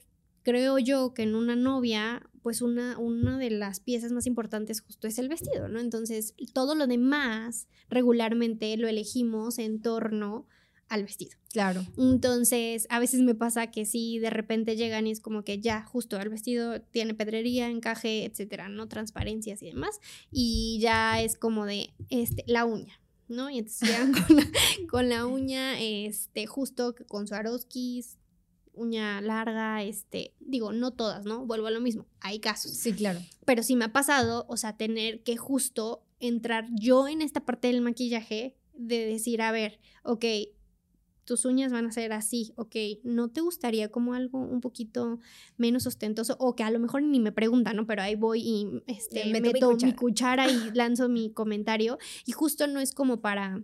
creo 0.43 0.79
yo 0.79 1.13
que 1.13 1.23
en 1.23 1.35
una 1.35 1.55
novia, 1.55 2.27
pues 2.41 2.61
una, 2.61 2.97
una 2.97 3.37
de 3.37 3.49
las 3.49 3.79
piezas 3.79 4.11
más 4.11 4.25
importantes 4.25 4.81
justo 4.81 5.07
es 5.07 5.19
el 5.19 5.27
vestido, 5.27 5.67
¿no? 5.67 5.79
Entonces, 5.79 6.33
todo 6.53 6.73
lo 6.73 6.87
demás 6.87 7.67
regularmente 7.89 8.75
lo 8.77 8.87
elegimos 8.87 9.59
en 9.59 9.81
torno 9.81 10.47
al 10.89 11.03
vestido. 11.03 11.37
Claro. 11.51 11.85
Entonces, 11.97 12.87
a 12.89 12.99
veces 12.99 13.21
me 13.21 13.35
pasa 13.35 13.67
que 13.67 13.85
sí, 13.85 14.19
de 14.19 14.29
repente 14.29 14.75
llegan 14.75 15.07
y 15.07 15.11
es 15.11 15.19
como 15.19 15.43
que 15.43 15.59
ya, 15.59 15.83
justo 15.83 16.19
el 16.19 16.29
vestido 16.29 16.81
tiene 16.81 17.13
pedrería, 17.13 17.69
encaje, 17.69 18.25
etcétera, 18.25 18.69
¿no? 18.69 18.87
Transparencias 18.87 19.61
y 19.63 19.67
demás. 19.67 19.99
Y 20.31 20.79
ya 20.81 21.21
es 21.21 21.37
como 21.37 21.65
de, 21.65 21.93
este, 22.09 22.43
la 22.47 22.65
uña, 22.65 23.01
¿no? 23.27 23.49
Y 23.49 23.59
entonces 23.59 23.89
llegan 23.89 24.13
con 24.89 25.09
la, 25.09 25.25
uña, 25.25 25.79
este, 25.79 26.45
justo 26.47 26.95
con 27.07 27.27
Swarovskis, 27.27 28.17
uña 28.73 29.19
larga, 29.21 29.83
este, 29.83 30.33
digo, 30.39 30.71
no 30.71 30.91
todas, 30.91 31.25
¿no? 31.25 31.45
Vuelvo 31.45 31.67
a 31.67 31.71
lo 31.71 31.81
mismo, 31.81 32.05
hay 32.19 32.39
casos. 32.39 32.71
Sí, 32.71 32.93
claro. 32.93 33.19
Pero 33.45 33.63
sí 33.63 33.75
me 33.75 33.85
ha 33.85 33.91
pasado, 33.91 34.45
o 34.47 34.57
sea, 34.57 34.77
tener 34.77 35.23
que 35.23 35.35
justo 35.37 36.03
entrar 36.19 36.67
yo 36.71 37.07
en 37.07 37.21
esta 37.21 37.45
parte 37.45 37.67
del 37.67 37.81
maquillaje 37.81 38.55
de 38.73 39.05
decir, 39.05 39.41
a 39.41 39.51
ver, 39.51 39.79
ok, 40.03 40.25
tus 41.27 41.43
uñas 41.43 41.73
van 41.73 41.85
a 41.85 41.91
ser 41.91 42.13
así, 42.13 42.53
ok, 42.55 42.75
¿no 43.03 43.27
te 43.27 43.41
gustaría 43.41 43.89
como 43.89 44.13
algo 44.13 44.39
un 44.39 44.61
poquito 44.61 45.19
menos 45.57 45.85
ostentoso? 45.85 46.37
O 46.39 46.55
que 46.55 46.63
a 46.63 46.71
lo 46.71 46.79
mejor 46.79 47.03
ni 47.03 47.19
me 47.19 47.33
preguntan, 47.33 47.75
¿no? 47.75 47.85
Pero 47.85 48.01
ahí 48.01 48.15
voy 48.15 48.41
y 48.41 48.81
este, 48.87 49.25
meto, 49.25 49.75
mi, 49.75 49.93
cuchara. 49.93 50.49
y 50.49 50.55
lanzo 50.73 51.09
mi 51.09 51.29
comentario. 51.31 51.99
Y 52.25 52.31
justo 52.31 52.65
no 52.67 52.79
es 52.79 52.93
como 52.93 53.19
para 53.19 53.61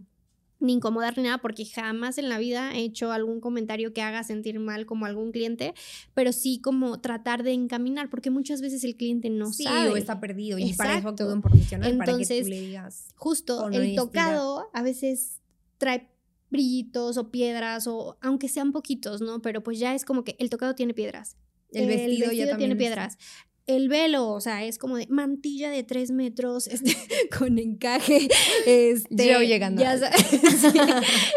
ni 0.59 0.73
incomodar 0.73 1.17
ni 1.17 1.23
nada, 1.23 1.37
porque 1.39 1.65
jamás 1.65 2.17
en 2.17 2.27
la 2.27 2.37
vida 2.37 2.73
he 2.73 2.83
hecho 2.83 3.11
algún 3.11 3.39
comentario 3.39 3.93
que 3.93 4.01
haga 4.01 4.23
sentir 4.23 4.59
mal 4.59 4.85
como 4.85 5.05
algún 5.05 5.31
cliente, 5.31 5.73
pero 6.13 6.33
sí 6.33 6.59
como 6.59 6.99
tratar 6.99 7.43
de 7.43 7.53
encaminar, 7.53 8.09
porque 8.09 8.29
muchas 8.29 8.61
veces 8.61 8.83
el 8.83 8.95
cliente 8.95 9.29
no 9.29 9.51
sí, 9.51 9.63
sabe. 9.63 9.89
o 9.89 9.97
está 9.97 10.19
perdido, 10.19 10.57
y 10.59 10.73
para 10.73 10.97
eso 10.97 11.15
todo 11.15 11.33
un 11.33 11.41
profesional, 11.41 11.91
Entonces, 11.91 12.27
para 12.27 12.37
que 12.37 12.43
tú 12.43 12.49
le 12.49 12.61
digas. 12.61 13.07
Justo, 13.15 13.69
el 13.69 13.95
tocado 13.95 14.69
a 14.73 14.83
veces 14.83 15.41
trae 15.77 16.12
brillitos 16.53 17.17
o 17.17 17.29
piedras 17.29 17.87
o 17.87 18.17
aunque 18.21 18.47
sean 18.47 18.71
poquitos, 18.71 19.19
¿no? 19.19 19.41
Pero 19.41 19.61
pues 19.61 19.77
ya 19.79 19.93
es 19.93 20.05
como 20.05 20.23
que 20.23 20.37
el 20.39 20.49
tocado 20.49 20.73
tiene 20.75 20.93
piedras. 20.93 21.35
El, 21.71 21.87
vestido, 21.87 22.31
ya 22.31 22.55
tiene 22.55 22.77
piedras. 22.77 23.17
El 23.65 23.87
velo, 23.87 24.29
o 24.29 24.41
sea, 24.41 24.63
es 24.65 24.77
como 24.77 24.97
de 24.97 25.07
mantilla 25.07 25.71
de 25.71 25.83
tres 25.83 26.11
metros, 26.11 26.67
este, 26.67 26.95
con 27.37 27.57
encaje. 27.59 28.29
Este, 28.65 29.27
yo 29.27 29.41
llegando. 29.41 29.81
Ya 29.81 29.95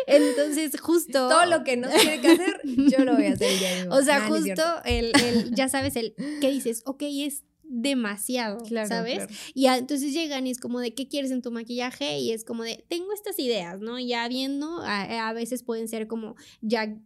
Entonces, 0.06 0.80
justo. 0.80 1.28
Todo 1.28 1.46
lo 1.46 1.64
que 1.64 1.76
no 1.76 1.88
tiene 1.88 2.20
que 2.20 2.28
hacer, 2.28 2.60
yo 2.64 3.04
lo 3.04 3.14
voy 3.14 3.26
a 3.26 3.32
hacer 3.32 3.58
ya. 3.58 3.88
O 3.90 4.02
sea, 4.02 4.28
justo 4.28 4.62
el, 4.84 5.12
el, 5.24 5.54
ya 5.54 5.68
sabes, 5.68 5.96
el 5.96 6.14
que 6.40 6.50
dices, 6.50 6.82
ok, 6.84 7.02
es 7.02 7.42
demasiado, 7.68 8.64
¿sabes? 8.86 9.26
Y 9.54 9.66
entonces 9.66 10.12
llegan 10.12 10.46
y 10.46 10.50
es 10.50 10.58
como 10.60 10.80
de, 10.80 10.94
¿qué 10.94 11.08
quieres 11.08 11.30
en 11.30 11.42
tu 11.42 11.50
maquillaje? 11.50 12.18
Y 12.18 12.32
es 12.32 12.44
como 12.44 12.62
de, 12.62 12.84
tengo 12.88 13.12
estas 13.12 13.38
ideas, 13.38 13.80
¿no? 13.80 13.98
Ya 13.98 14.26
viendo, 14.28 14.80
a, 14.82 15.32
veces 15.32 15.62
pueden 15.62 15.88
ser 15.88 16.06
como 16.06 16.36
ya 16.60 16.96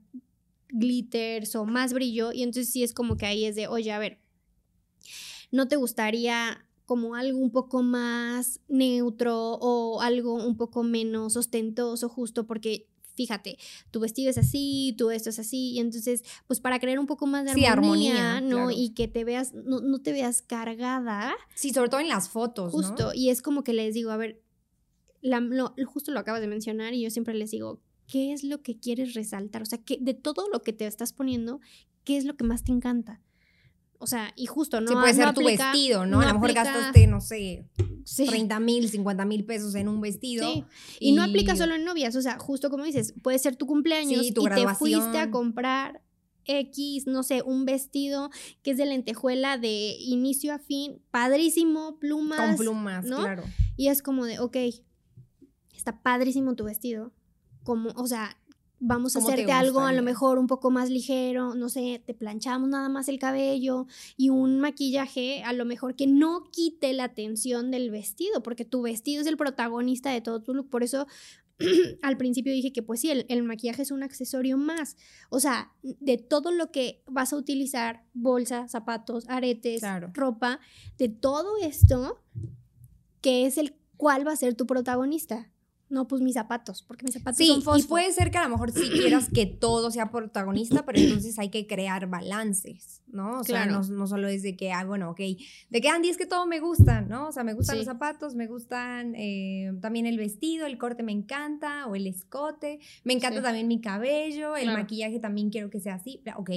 glitters 0.68 1.56
o 1.56 1.64
más 1.64 1.92
brillo, 1.92 2.32
y 2.32 2.42
entonces 2.42 2.72
sí 2.72 2.82
es 2.82 2.92
como 2.92 3.16
que 3.16 3.26
ahí 3.26 3.44
es 3.44 3.56
de, 3.56 3.66
oye, 3.66 3.90
a 3.92 3.98
ver, 3.98 4.18
¿no 5.50 5.68
te 5.68 5.76
gustaría 5.76 6.66
como 6.86 7.14
algo 7.14 7.38
un 7.38 7.52
poco 7.52 7.82
más 7.82 8.60
neutro 8.68 9.54
o 9.60 10.00
algo 10.00 10.34
un 10.34 10.56
poco 10.56 10.82
menos 10.82 11.36
ostentoso 11.36 12.08
justo 12.08 12.46
porque 12.46 12.89
fíjate, 13.20 13.58
tu 13.90 14.00
vestido 14.00 14.30
es 14.30 14.38
así, 14.38 14.94
tú 14.96 15.10
esto 15.10 15.28
es 15.28 15.38
así, 15.38 15.72
y 15.72 15.78
entonces, 15.78 16.24
pues 16.46 16.58
para 16.58 16.78
crear 16.78 16.98
un 16.98 17.06
poco 17.06 17.26
más 17.26 17.44
de 17.44 17.66
armonía, 17.66 18.40
¿no? 18.40 18.70
Y 18.70 18.94
que 18.94 19.08
te 19.08 19.24
veas, 19.24 19.52
no, 19.52 20.00
te 20.00 20.12
veas 20.12 20.40
cargada. 20.40 21.34
Sí, 21.54 21.70
sobre 21.74 21.90
todo 21.90 22.00
en 22.00 22.08
las 22.08 22.30
fotos. 22.30 22.72
Justo, 22.72 23.12
y 23.14 23.28
es 23.28 23.42
como 23.42 23.62
que 23.62 23.74
les 23.74 23.92
digo, 23.92 24.10
a 24.10 24.16
ver, 24.16 24.40
justo 25.86 26.12
lo 26.12 26.18
acabas 26.18 26.40
de 26.40 26.46
mencionar 26.46 26.94
y 26.94 27.02
yo 27.02 27.10
siempre 27.10 27.34
les 27.34 27.50
digo, 27.50 27.82
¿qué 28.06 28.32
es 28.32 28.42
lo 28.42 28.62
que 28.62 28.78
quieres 28.78 29.12
resaltar? 29.12 29.60
O 29.60 29.66
sea, 29.66 29.78
que 29.78 29.98
de 30.00 30.14
todo 30.14 30.48
lo 30.48 30.62
que 30.62 30.72
te 30.72 30.86
estás 30.86 31.12
poniendo, 31.12 31.60
¿qué 32.04 32.16
es 32.16 32.24
lo 32.24 32.38
que 32.38 32.44
más 32.44 32.64
te 32.64 32.72
encanta? 32.72 33.20
O 34.02 34.06
sea, 34.06 34.32
y 34.34 34.46
justo, 34.46 34.80
¿no? 34.80 34.88
Sí, 34.88 34.94
puede 34.94 35.12
ser 35.12 35.34
tu 35.34 35.44
vestido, 35.44 36.06
¿no? 36.06 36.22
a 36.22 36.26
lo 36.26 36.34
mejor 36.34 36.54
gastaste, 36.54 37.06
no 37.06 37.20
sé, 37.20 37.66
30 38.16 38.58
mil, 38.58 38.88
50 38.88 39.26
mil 39.26 39.44
pesos 39.44 39.74
en 39.74 39.88
un 39.88 40.00
vestido. 40.00 40.50
Sí. 40.50 40.64
Y, 41.00 41.12
no 41.12 41.22
aplica 41.22 41.54
solo 41.54 41.74
en 41.74 41.84
novias, 41.84 42.16
o 42.16 42.22
sea, 42.22 42.38
justo 42.38 42.70
como 42.70 42.84
dices, 42.84 43.12
puede 43.22 43.38
ser 43.38 43.56
tu 43.56 43.66
cumpleaños 43.66 44.24
y 44.24 44.32
te 44.32 44.74
fuiste 44.74 45.18
a 45.18 45.30
comprar 45.30 46.02
X, 46.46 47.06
no 47.06 47.22
sé, 47.22 47.42
un 47.42 47.66
vestido 47.66 48.30
que 48.62 48.70
es 48.70 48.78
de 48.78 48.86
lentejuela 48.86 49.58
de 49.58 49.96
inicio 49.98 50.54
a 50.54 50.58
fin, 50.58 51.02
padrísimo, 51.10 51.98
plumas. 51.98 52.56
Con 52.56 52.56
plumas, 52.56 53.04
¿no? 53.04 53.18
claro. 53.18 53.44
Y 53.76 53.88
es 53.88 54.02
como 54.02 54.24
de, 54.24 54.38
ok, 54.38 54.56
está 55.76 56.00
padrísimo 56.02 56.54
tu 56.54 56.64
vestido. 56.64 57.12
Como, 57.64 57.90
o 57.90 58.06
sea, 58.06 58.39
vamos 58.80 59.14
a 59.14 59.18
hacerte 59.18 59.52
algo 59.52 59.80
a 59.80 59.92
lo 59.92 60.02
mejor 60.02 60.38
un 60.38 60.46
poco 60.46 60.70
más 60.70 60.88
ligero, 60.88 61.54
no 61.54 61.68
sé, 61.68 62.02
te 62.04 62.14
planchamos 62.14 62.68
nada 62.68 62.88
más 62.88 63.08
el 63.08 63.18
cabello 63.18 63.86
y 64.16 64.30
un 64.30 64.58
maquillaje 64.58 65.42
a 65.44 65.52
lo 65.52 65.66
mejor 65.66 65.94
que 65.94 66.06
no 66.06 66.44
quite 66.50 66.92
la 66.94 67.04
atención 67.04 67.70
del 67.70 67.90
vestido, 67.90 68.42
porque 68.42 68.64
tu 68.64 68.82
vestido 68.82 69.20
es 69.20 69.26
el 69.26 69.36
protagonista 69.36 70.10
de 70.10 70.22
todo 70.22 70.42
tu 70.42 70.54
look, 70.54 70.70
por 70.70 70.82
eso 70.82 71.06
al 72.02 72.16
principio 72.16 72.54
dije 72.54 72.72
que 72.72 72.82
pues 72.82 73.00
sí, 73.00 73.10
el, 73.10 73.26
el, 73.28 73.42
maquillaje 73.42 73.82
es 73.82 73.90
un 73.90 74.02
accesorio 74.02 74.56
más. 74.56 74.96
O 75.28 75.40
sea, 75.40 75.72
de 75.82 76.16
todo 76.16 76.50
lo 76.50 76.72
que 76.72 77.02
vas 77.06 77.34
a 77.34 77.36
utilizar, 77.36 78.04
bolsa, 78.14 78.66
zapatos, 78.68 79.28
aretes, 79.28 79.82
ropa, 80.14 80.58
de 80.96 81.10
todo 81.10 81.58
esto, 81.62 82.22
que 83.20 83.44
es 83.44 83.58
el 83.58 83.76
cuál 83.98 84.26
va 84.26 84.32
a 84.32 84.36
ser 84.36 84.54
tu 84.54 84.66
protagonista 84.66 85.50
no, 85.90 86.06
pues 86.06 86.22
mis 86.22 86.34
zapatos, 86.34 86.84
porque 86.84 87.04
mis 87.04 87.14
zapatos 87.14 87.44
son 87.44 87.62
fosfo. 87.62 87.84
y 87.84 87.88
puede 87.88 88.12
ser 88.12 88.30
que 88.30 88.38
a 88.38 88.44
lo 88.44 88.50
mejor 88.50 88.70
sí 88.70 88.88
quieras 88.90 89.28
que 89.28 89.44
todo 89.44 89.90
sea 89.90 90.10
protagonista, 90.10 90.86
pero 90.86 91.00
entonces 91.00 91.36
hay 91.40 91.50
que 91.50 91.66
crear 91.66 92.08
balances, 92.08 93.02
¿no? 93.08 93.40
O 93.40 93.44
sea, 93.44 93.66
no, 93.66 93.82
no, 93.82 94.06
solo 94.06 94.28
es 94.28 94.42
de 94.42 94.56
que, 94.56 94.70
ah, 94.72 94.84
bueno, 94.84 95.10
ok, 95.10 95.18
de 95.18 95.80
que 95.80 95.88
Andy 95.88 96.08
es 96.08 96.16
que 96.16 96.26
todo 96.26 96.46
me 96.46 96.60
gusta, 96.60 97.00
¿no? 97.00 97.28
O 97.28 97.32
sea, 97.32 97.42
me 97.42 97.54
gustan 97.54 97.76
los 97.76 97.86
zapatos, 97.86 98.36
me 98.36 98.46
gustan 98.46 99.16
eh, 99.16 99.72
también 99.80 100.06
el 100.06 100.16
vestido, 100.16 100.66
el 100.66 100.78
corte 100.78 101.02
me 101.02 101.12
encanta, 101.12 101.86
o 101.86 101.96
el 101.96 102.06
escote, 102.06 102.78
me 103.02 103.12
encanta 103.12 103.42
también 103.42 103.66
mi 103.66 103.80
cabello, 103.80 104.56
el 104.56 104.72
maquillaje 104.72 105.18
también 105.18 105.50
quiero 105.50 105.70
que 105.70 105.80
sea 105.80 105.94
así, 105.94 106.22
ok, 106.36 106.50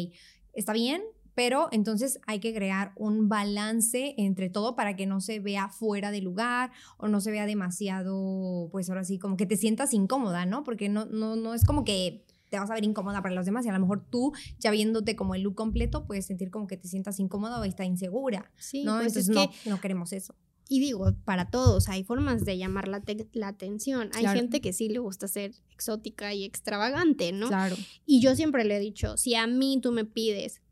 está 0.54 0.74
bien, 0.74 1.02
pero 1.36 1.68
entonces 1.72 2.20
hay 2.28 2.40
que 2.40 2.54
crear 2.54 2.92
un 2.96 3.30
balance 3.30 4.16
entre 4.18 4.50
todo 4.50 4.76
para 4.76 4.96
que 4.96 5.06
no 5.06 5.22
se 5.22 5.40
vea 5.40 5.70
fuera 5.70 6.12
de 6.12 6.22
lugar 6.22 6.72
o 6.98 7.08
no 7.08 7.22
se 7.22 7.32
vea 7.32 7.46
demasiado, 7.46 8.70
pues 8.72 8.90
ahora 8.90 9.04
sí, 9.04 9.20
como 9.20 9.38
que 9.38 9.46
te 9.46 9.58
sientas 9.58 9.94
incómoda, 9.94 10.46
¿no? 10.46 10.64
Porque 10.64 10.90
no, 10.90 11.06
no, 11.06 11.36
no 11.36 11.54
es 11.54 11.66
como 11.66 11.84
que 11.84 12.26
te 12.50 12.60
vas 12.60 12.70
a 12.70 12.76
ver 12.76 12.84
incómoda 12.84 13.24
para 13.24 13.34
los 13.34 13.48
demás 13.48 13.66
y 13.66 13.70
a 13.70 13.74
lo 13.74 13.80
mejor 13.80 14.06
tú, 14.08 14.32
ya 14.60 14.70
viéndote 14.70 15.16
como 15.16 15.34
el 15.34 15.42
look 15.42 15.56
completo, 15.56 16.06
puedes 16.06 16.28
sentir 16.28 16.52
como 16.52 16.68
que 16.68 16.78
te 16.78 16.88
sientas 16.88 17.20
incómoda 17.20 17.60
o 17.60 17.64
está 17.64 17.84
insegura, 17.84 18.52
sí, 18.58 18.84
¿no? 18.84 18.98
Pues 18.98 19.18
entonces 19.18 19.30
no, 19.36 19.50
no 19.72 19.82
queremos 19.82 20.14
eso. 20.14 20.36
Y 20.70 20.80
digo, 20.80 21.14
para 21.26 21.50
todos, 21.50 21.90
hay 21.90 22.04
formas 22.04 22.46
de 22.46 22.58
llamar 22.58 22.88
la, 22.88 23.02
la 23.34 23.48
atención. 23.48 24.10
Hay 24.16 24.26
gente 24.28 24.62
que 24.62 24.72
sí 24.72 24.88
le 24.88 25.00
gusta 25.00 25.28
ser 25.28 25.54
exótica 25.72 26.34
y 26.34 26.46
extravagante, 26.46 27.32
¿no? 27.32 27.48
Claro. 27.48 27.76
Y 28.06 28.22
yo 28.22 28.36
siempre 28.36 28.64
le 28.64 28.78
he 28.78 28.80
dicho, 28.80 29.18
si 29.18 29.36
a 29.36 29.46
mí 29.46 29.80
tú 29.82 29.92
me 29.92 30.06
pides 30.06 30.62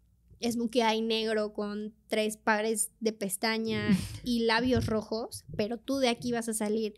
hay 0.83 1.01
negro 1.01 1.53
con 1.53 1.93
tres 2.07 2.37
pares 2.37 2.91
de 2.99 3.13
pestaña 3.13 3.89
y 4.23 4.45
labios 4.45 4.85
rojos, 4.85 5.45
pero 5.55 5.77
tú 5.77 5.97
de 5.97 6.09
aquí 6.09 6.31
vas 6.31 6.49
a 6.49 6.53
salir 6.53 6.93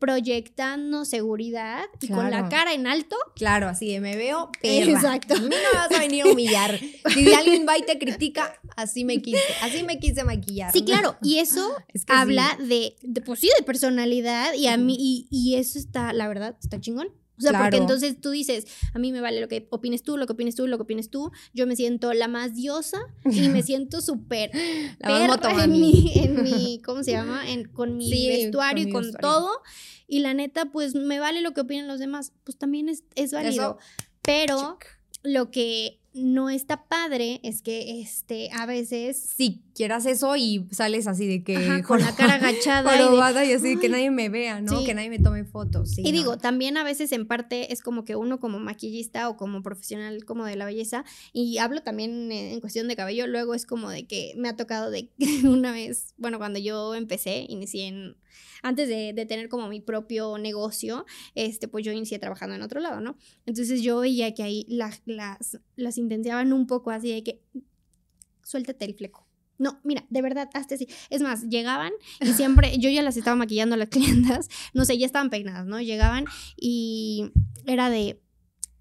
proyectando 0.00 1.04
seguridad 1.04 1.84
y 2.00 2.08
con 2.08 2.30
la 2.30 2.48
cara 2.48 2.72
en 2.72 2.86
alto. 2.86 3.16
Claro, 3.36 3.68
así 3.68 3.92
de 3.92 4.00
me 4.00 4.16
veo 4.16 4.50
perra. 4.60 4.92
Exacto. 4.92 5.34
A 5.34 5.38
mí 5.38 5.44
no 5.44 5.50
me 5.50 5.78
vas 5.78 5.92
a 5.92 5.98
venir 6.00 6.24
a 6.24 6.28
humillar. 6.28 6.80
Si 7.14 7.32
alguien 7.32 7.66
va 7.68 7.76
y 7.76 7.82
te 7.82 7.98
critica, 7.98 8.60
así 8.76 9.04
me 9.04 9.20
quise, 9.20 9.40
así 9.62 9.82
me 9.82 9.98
quise 9.98 10.24
maquillar. 10.24 10.72
Sí, 10.72 10.84
claro, 10.84 11.16
y 11.22 11.38
eso 11.38 11.74
habla 12.08 12.56
de, 12.58 12.96
de, 13.02 13.20
pues 13.20 13.40
sí, 13.40 13.50
de 13.58 13.64
personalidad 13.64 14.54
y 14.54 14.68
a 14.68 14.76
mí, 14.76 14.96
y, 14.98 15.26
y 15.30 15.56
eso 15.56 15.78
está, 15.78 16.12
la 16.12 16.28
verdad, 16.28 16.56
está 16.62 16.80
chingón. 16.80 17.08
O 17.40 17.42
sea, 17.42 17.58
porque 17.58 17.78
entonces 17.78 18.20
tú 18.20 18.30
dices, 18.30 18.66
a 18.92 18.98
mí 18.98 19.12
me 19.12 19.20
vale 19.20 19.40
lo 19.40 19.48
que 19.48 19.66
opines 19.70 20.02
tú, 20.02 20.18
lo 20.18 20.26
que 20.26 20.34
opines 20.34 20.54
tú, 20.54 20.66
lo 20.66 20.76
que 20.76 20.82
opines 20.82 21.08
tú. 21.10 21.32
Yo 21.54 21.66
me 21.66 21.74
siento 21.74 22.12
la 22.12 22.28
más 22.28 22.54
diosa 22.54 22.98
y 23.24 23.48
me 23.48 23.62
siento 23.62 24.00
súper 24.02 24.50
en 24.54 25.70
mi, 25.70 26.12
en 26.14 26.42
mi, 26.42 26.80
¿cómo 26.84 27.02
se 27.02 27.12
llama? 27.12 27.50
En, 27.50 27.64
con 27.68 27.96
mi 27.96 28.28
vestuario 28.28 28.86
y 28.86 28.90
con 28.90 29.10
todo. 29.14 29.50
Y 30.06 30.20
la 30.20 30.34
neta, 30.34 30.66
pues 30.66 30.94
me 30.94 31.18
vale 31.18 31.40
lo 31.40 31.52
que 31.52 31.62
opinen 31.62 31.88
los 31.88 31.98
demás. 31.98 32.32
Pues 32.44 32.58
también 32.58 32.88
es, 32.88 33.04
es 33.14 33.32
válido. 33.32 33.78
Pero 34.22 34.78
lo 35.22 35.50
que 35.50 36.00
no 36.12 36.50
está 36.50 36.88
padre 36.88 37.40
es 37.42 37.62
que 37.62 38.00
este 38.00 38.50
a 38.52 38.66
veces 38.66 39.16
si 39.18 39.62
quieras 39.80 40.04
eso 40.04 40.36
y 40.36 40.66
sales 40.72 41.06
así 41.06 41.26
de 41.26 41.42
que 41.42 41.82
con 41.86 42.02
la 42.02 42.14
cara 42.14 42.34
agachada 42.34 43.46
y, 43.46 43.52
así 43.54 43.78
que 43.78 43.88
nadie 43.88 44.10
me 44.10 44.28
vea 44.28 44.60
no 44.60 44.84
que 44.84 44.92
nadie 44.92 45.08
me 45.08 45.18
tome 45.18 45.44
fotos 45.44 45.96
y 45.96 46.12
digo 46.12 46.36
también 46.36 46.76
a 46.76 46.84
veces 46.84 47.12
en 47.12 47.26
parte 47.26 47.72
es 47.72 47.80
como 47.80 48.04
que 48.04 48.14
uno 48.14 48.40
como 48.40 48.58
maquillista 48.58 49.30
o 49.30 49.38
como 49.38 49.62
profesional 49.62 50.26
como 50.26 50.44
de 50.44 50.56
la 50.56 50.66
belleza 50.66 51.06
y 51.32 51.56
hablo 51.56 51.82
también 51.82 52.30
en 52.30 52.60
cuestión 52.60 52.88
de 52.88 52.96
cabello 52.96 53.26
luego 53.26 53.54
es 53.54 53.64
como 53.64 53.88
de 53.88 54.06
que 54.06 54.34
me 54.36 54.50
ha 54.50 54.56
tocado 54.56 54.90
de 54.90 55.08
una 55.44 55.72
vez 55.72 56.12
bueno 56.18 56.36
cuando 56.36 56.58
yo 56.58 56.94
empecé 56.94 57.46
inicié 57.48 57.86
en 57.86 58.16
antes 58.62 58.86
de, 58.86 59.14
tener 59.26 59.48
como 59.48 59.68
mi 59.68 59.80
propio 59.80 60.36
negocio, 60.36 61.06
este, 61.34 61.66
pues 61.66 61.82
yo 61.82 61.92
inicié 61.92 62.18
trabajando 62.18 62.54
en 62.54 62.60
otro 62.60 62.78
lado, 62.78 63.00
¿no? 63.00 63.16
Entonces 63.46 63.80
yo 63.80 64.00
veía 64.00 64.34
que 64.34 64.42
ahí 64.42 64.66
las, 64.68 65.00
las 65.06 65.96
intensiaban 65.96 66.52
un 66.52 66.66
poco 66.66 66.90
así 66.90 67.10
de 67.10 67.24
que, 67.24 67.40
suéltate 68.42 68.84
el 68.84 68.94
fleco. 68.94 69.29
No, 69.60 69.78
mira, 69.84 70.06
de 70.08 70.22
verdad, 70.22 70.48
hasta 70.54 70.74
así. 70.74 70.88
Es 71.10 71.20
más, 71.20 71.46
llegaban 71.50 71.92
y 72.18 72.32
siempre, 72.32 72.78
yo 72.78 72.88
ya 72.88 73.02
las 73.02 73.18
estaba 73.18 73.36
maquillando 73.36 73.74
a 73.74 73.78
las 73.78 73.88
clientas, 73.90 74.48
no 74.72 74.86
sé, 74.86 74.96
ya 74.96 75.04
estaban 75.04 75.28
peinadas, 75.28 75.66
¿no? 75.66 75.78
Llegaban 75.82 76.24
y 76.56 77.30
era 77.66 77.90
de, 77.90 78.22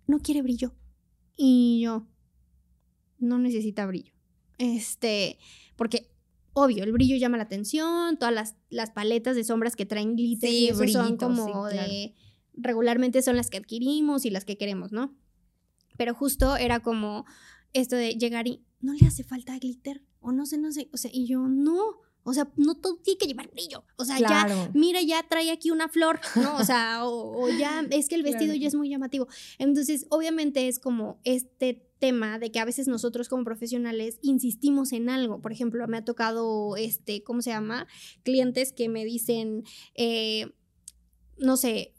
no 0.08 0.20
quiere 0.20 0.42
brillo. 0.42 0.74
Y 1.36 1.82
yo, 1.82 2.08
no 3.18 3.40
necesita 3.40 3.86
brillo. 3.88 4.14
Este, 4.58 5.38
porque 5.76 6.10
obvio, 6.54 6.86
el 6.86 6.94
brillo 6.94 7.18
llama 7.18 7.36
la 7.36 7.44
atención, 7.44 8.18
todas 8.18 8.34
las, 8.34 8.56
las 8.70 8.92
paletas 8.92 9.36
de 9.36 9.44
sombras 9.44 9.76
que 9.76 9.86
traen 9.86 10.16
glitter 10.16 10.50
y 10.50 10.74
son 10.88 11.18
como 11.18 11.66
de 11.66 12.16
regularmente 12.54 13.22
son 13.22 13.36
las 13.36 13.50
que 13.50 13.58
adquirimos 13.58 14.24
y 14.24 14.30
las 14.30 14.46
que 14.46 14.58
queremos, 14.58 14.94
¿no? 14.94 15.14
Pero 15.98 16.14
justo 16.14 16.56
era 16.56 16.80
como 16.80 17.26
esto 17.74 17.98
de 17.98 18.16
llegar 18.16 18.48
y 18.48 18.64
no 18.82 18.94
le 18.94 19.08
hace 19.08 19.24
falta 19.24 19.58
glitter 19.58 20.04
o 20.22 20.32
no 20.32 20.46
sé, 20.46 20.58
no 20.58 20.72
sé, 20.72 20.90
o 20.94 20.98
sea, 20.98 21.12
y 21.14 21.28
yo 21.28 21.48
no, 21.48 22.00
o 22.24 22.34
sea, 22.34 22.50
no 22.58 22.76
todo 22.76 22.98
tiene 22.98 23.18
que 23.18 23.28
llevar 23.28 23.50
brillo. 23.52 23.84
O 23.98 24.06
sea, 24.06 24.20
ya, 24.20 24.70
mira, 24.74 25.02
ya 25.02 25.24
trae 25.28 25.52
aquí 25.52 25.72
una 25.72 25.90
flor, 25.90 26.20
¿no? 26.36 26.58
O 26.58 26.64
sea, 26.64 27.06
o, 27.06 27.50
ya, 27.50 27.86
es 27.92 28.08
que 28.10 28.16
el 28.16 28.24
vestido 28.24 28.54
ya 28.54 28.68
es 28.68 28.76
muy 28.76 28.90
llamativo. 28.90 29.28
Entonces, 29.58 30.06
obviamente 30.10 30.68
es 30.68 30.80
como 30.80 31.20
este 31.24 31.90
tema 32.00 32.40
de 32.40 32.52
que 32.52 32.60
a 32.60 32.66
veces 32.66 32.88
nosotros 32.88 33.30
como 33.30 33.44
profesionales 33.44 34.20
insistimos 34.22 34.94
en 34.94 35.10
algo. 35.10 35.42
Por 35.42 35.52
ejemplo, 35.52 35.88
me 35.88 35.98
ha 35.98 36.06
tocado, 36.06 36.76
este, 36.78 37.24
¿cómo 37.24 37.42
se 37.42 37.52
llama? 37.52 37.88
Clientes 38.24 38.74
que 38.74 38.90
me 38.90 39.06
dicen, 39.06 39.64
eh, 39.96 40.54
no 41.38 41.58
sé, 41.58 41.94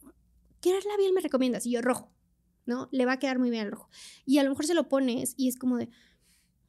¿qué 0.61 0.71
labial 0.71 1.13
me 1.13 1.21
recomiendas? 1.21 1.67
Y 1.67 1.73
yo, 1.73 1.83
rojo, 1.83 2.13
¿no? 2.67 2.89
Le 2.93 3.07
va 3.07 3.13
a 3.13 3.19
quedar 3.19 3.39
muy 3.39 3.51
bien 3.51 3.67
el 3.67 3.73
rojo. 3.73 3.89
Y 4.25 4.39
a 4.39 4.45
lo 4.45 4.51
mejor 4.51 4.67
se 4.67 4.75
lo 4.75 4.89
pones 4.89 5.35
y 5.37 5.49
es 5.49 5.57
como 5.57 5.77
de... 5.77 5.89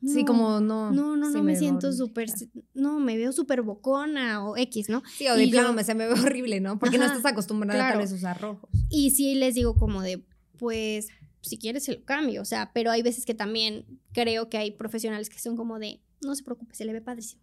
sí, 0.06 0.26
como 0.26 0.60
no. 0.60 0.92
No, 0.92 1.16
no, 1.16 1.30
no 1.30 1.44
me, 1.44 1.56
siento 1.56 1.92
súper. 1.94 2.30
No, 2.74 3.00
me 3.00 3.18
veo 3.18 3.32
súper 3.32 3.62
bocona 3.62 4.46
o 4.46 4.58
X, 4.58 4.90
¿no? 4.90 5.04
Sí, 5.18 5.28
o 5.28 5.36
de 5.36 5.48
plano 5.48 5.74
me, 5.74 5.84
se 5.84 5.96
me 5.96 6.08
ve 6.08 6.14
horrible, 6.14 6.60
¿no? 6.60 6.80
Porque 6.80 6.98
no 6.98 7.06
estás 7.06 7.26
acostumbrada 7.26 7.88
a 7.88 7.92
tal 7.92 8.00
vez 8.00 8.12
usar 8.12 8.40
rojos. 8.40 8.70
Y 8.90 9.12
sí 9.12 9.36
les 9.36 9.56
digo 9.56 9.78
como 9.78 10.02
de, 10.02 10.24
pues, 10.58 11.08
si 11.42 11.58
quieres 11.58 11.84
se 11.84 11.94
lo 11.94 12.04
cambio, 12.04 12.42
o 12.42 12.46
sea, 12.46 12.72
pero 12.74 12.92
hay 12.92 13.02
veces 13.02 13.26
que 13.26 13.34
también 13.34 13.86
creo 14.14 14.50
que 14.50 14.58
hay 14.58 14.72
profesionales 14.72 15.30
que 15.30 15.40
son 15.40 15.58
como 15.58 15.80
de, 15.80 16.02
no 16.22 16.36
se 16.36 16.44
preocupe, 16.44 16.76
se 16.76 16.86
le 16.86 16.94
ve 16.94 17.02
padrísimo. 17.02 17.42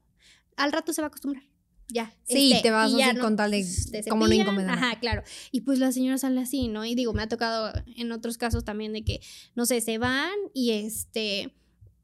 Al 0.57 0.73
rato 0.73 0.93
se 0.93 1.01
va 1.01 1.07
a 1.07 1.09
acostumbrar. 1.09 1.45
Ya. 1.91 2.15
Sí, 2.25 2.53
este, 2.53 2.65
te 2.65 2.71
vas 2.71 2.93
a 2.93 2.97
hacer 2.97 3.19
con 3.19 3.37
tal 3.37 3.51
de 3.51 3.65
como 4.09 4.29
no 4.29 4.35
incomodar. 4.35 4.71
Ajá, 4.79 5.01
claro. 5.01 5.23
Y 5.51 5.63
pues 5.63 5.79
la 5.79 5.91
señora 5.91 6.19
sale 6.19 6.41
así, 6.41 6.69
¿no? 6.69 6.85
Y 6.85 6.95
digo, 6.95 7.15
me 7.15 7.23
ha 7.23 7.29
tocado 7.29 7.73
en 7.97 8.13
otros 8.13 8.37
casos 8.37 8.65
también 8.65 8.93
de 8.93 9.05
que, 9.05 9.21
no 9.55 9.65
sé, 9.65 9.81
se 9.81 9.97
van 9.97 10.35
y 10.53 10.73
este, 10.73 11.55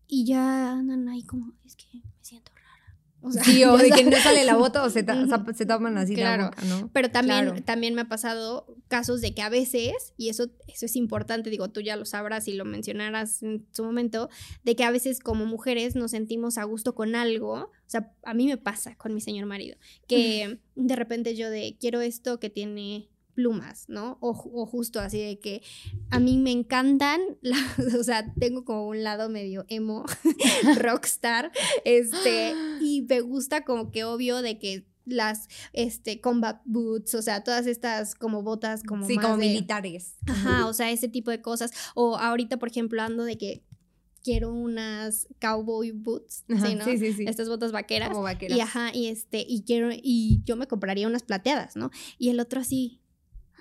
y 0.07 0.27
ya 0.27 0.73
andan 0.73 1.09
ahí 1.09 1.23
como, 1.25 1.53
es 1.65 1.77
que 1.77 1.87
me 1.95 2.03
siento 2.23 2.53
o 3.27 3.33
sea, 3.33 3.43
sí, 3.43 3.65
o 3.65 3.79
de 3.79 3.91
que 3.91 4.05
no 4.05 4.17
sale 4.19 4.45
la 4.45 4.55
bota 4.55 4.85
o 4.85 4.91
se, 4.91 5.05
se 5.55 5.67
toman 5.67 5.97
así 5.97 6.15
la 6.15 6.45
boca, 6.45 6.63
¿no? 6.67 6.91
Pero 6.93 7.11
también, 7.11 7.65
también 7.65 7.95
me 7.95 8.03
ha 8.03 8.09
pasado 8.09 8.67
casos 8.89 9.23
de 9.23 9.35
que 9.35 9.41
a 9.41 9.49
veces, 9.49 10.13
y 10.19 10.29
eso, 10.29 10.51
eso 10.69 10.85
es 10.85 10.95
importante, 10.95 11.49
digo, 11.49 11.71
tú 11.71 11.81
ya 11.81 11.97
lo 11.97 12.05
sabrás 12.05 12.47
y 12.49 12.53
lo 12.53 12.67
mencionarás 12.67 13.43
en 13.43 13.67
su 13.73 13.83
momento, 13.83 14.29
de 14.63 14.77
que 14.77 14.85
a 14.85 14.91
veces 14.91 15.21
como 15.21 15.47
mujeres 15.47 15.97
nos 15.97 16.11
sentimos 16.11 16.59
a 16.59 16.65
gusto 16.65 16.95
con 16.95 17.15
algo. 17.15 17.55
O 17.55 17.71
sea, 17.87 18.13
a 18.25 18.35
mí 18.35 18.47
me 18.47 18.59
pasa 18.59 18.95
con 18.97 19.15
mi 19.15 19.23
señor 19.23 19.47
marido, 19.47 19.79
que 20.07 20.61
de 20.75 20.97
repente 20.97 21.35
yo 21.35 21.49
de 21.49 21.79
quiero 21.81 22.03
esto 22.03 22.39
que 22.39 22.51
tiene 22.51 23.09
plumas, 23.35 23.85
¿no? 23.89 24.19
O, 24.21 24.35
justo 24.35 25.01
así 25.01 25.19
de 25.19 25.39
que 25.39 25.63
a 26.11 26.19
mí 26.19 26.39
me 26.39 26.51
encantan, 26.51 27.21
o 27.99 28.03
sea, 28.03 28.33
tengo 28.39 28.65
como 28.65 28.89
un 28.89 29.03
lado 29.03 29.29
medio 29.29 29.65
emo, 29.69 30.05
rockstar, 30.79 31.53
este, 31.85 32.55
y 32.81 33.03
me 33.09 33.21
gusta 33.21 33.65
como 33.65 33.91
que 33.91 34.05
obvio 34.05 34.43
de 34.43 34.59
que 34.59 34.87
las 35.07 35.49
este 35.73 36.21
combat 36.21 36.63
boots, 36.65 37.15
o 37.15 37.23
sea, 37.23 37.45
todas 37.45 37.67
estas 37.67 38.15
como 38.15 38.43
botas 38.43 38.83
como 38.83 39.07
sí, 39.07 39.17
como 39.17 39.37
militares. 39.37 40.17
Ajá, 40.27 40.67
o 40.67 40.73
sea, 40.73 40.91
ese 40.91 41.09
tipo 41.09 41.31
de 41.31 41.43
cosas. 41.43 41.73
O 41.95 42.17
ahorita, 42.17 42.59
por 42.59 42.69
ejemplo, 42.69 43.03
ando 43.03 43.25
de 43.25 43.37
que 43.37 43.63
quiero 44.23 44.53
unas 44.53 45.29
cowboy 45.41 45.93
boots, 45.93 46.45
¿sí, 46.49 46.75
¿no? 46.75 46.85
Sí, 46.85 46.99
sí, 46.99 47.13
sí. 47.13 47.25
Estas 47.29 47.49
botas 47.49 47.71
vaqueras. 47.71 48.09
Como 48.09 48.23
vaqueras. 48.23 48.57
Y 48.57 48.61
ajá, 48.61 48.91
y 48.93 49.09
este, 49.09 49.45
y 49.47 49.63
quiero, 49.63 49.91
y 49.93 50.41
yo 50.45 50.57
me 50.57 50.67
compraría 50.67 51.07
unas 51.07 51.23
plateadas, 51.23 51.77
¿no? 51.77 51.91
Y 52.19 52.31
el 52.31 52.41
otro 52.41 52.61
así, 52.61 53.01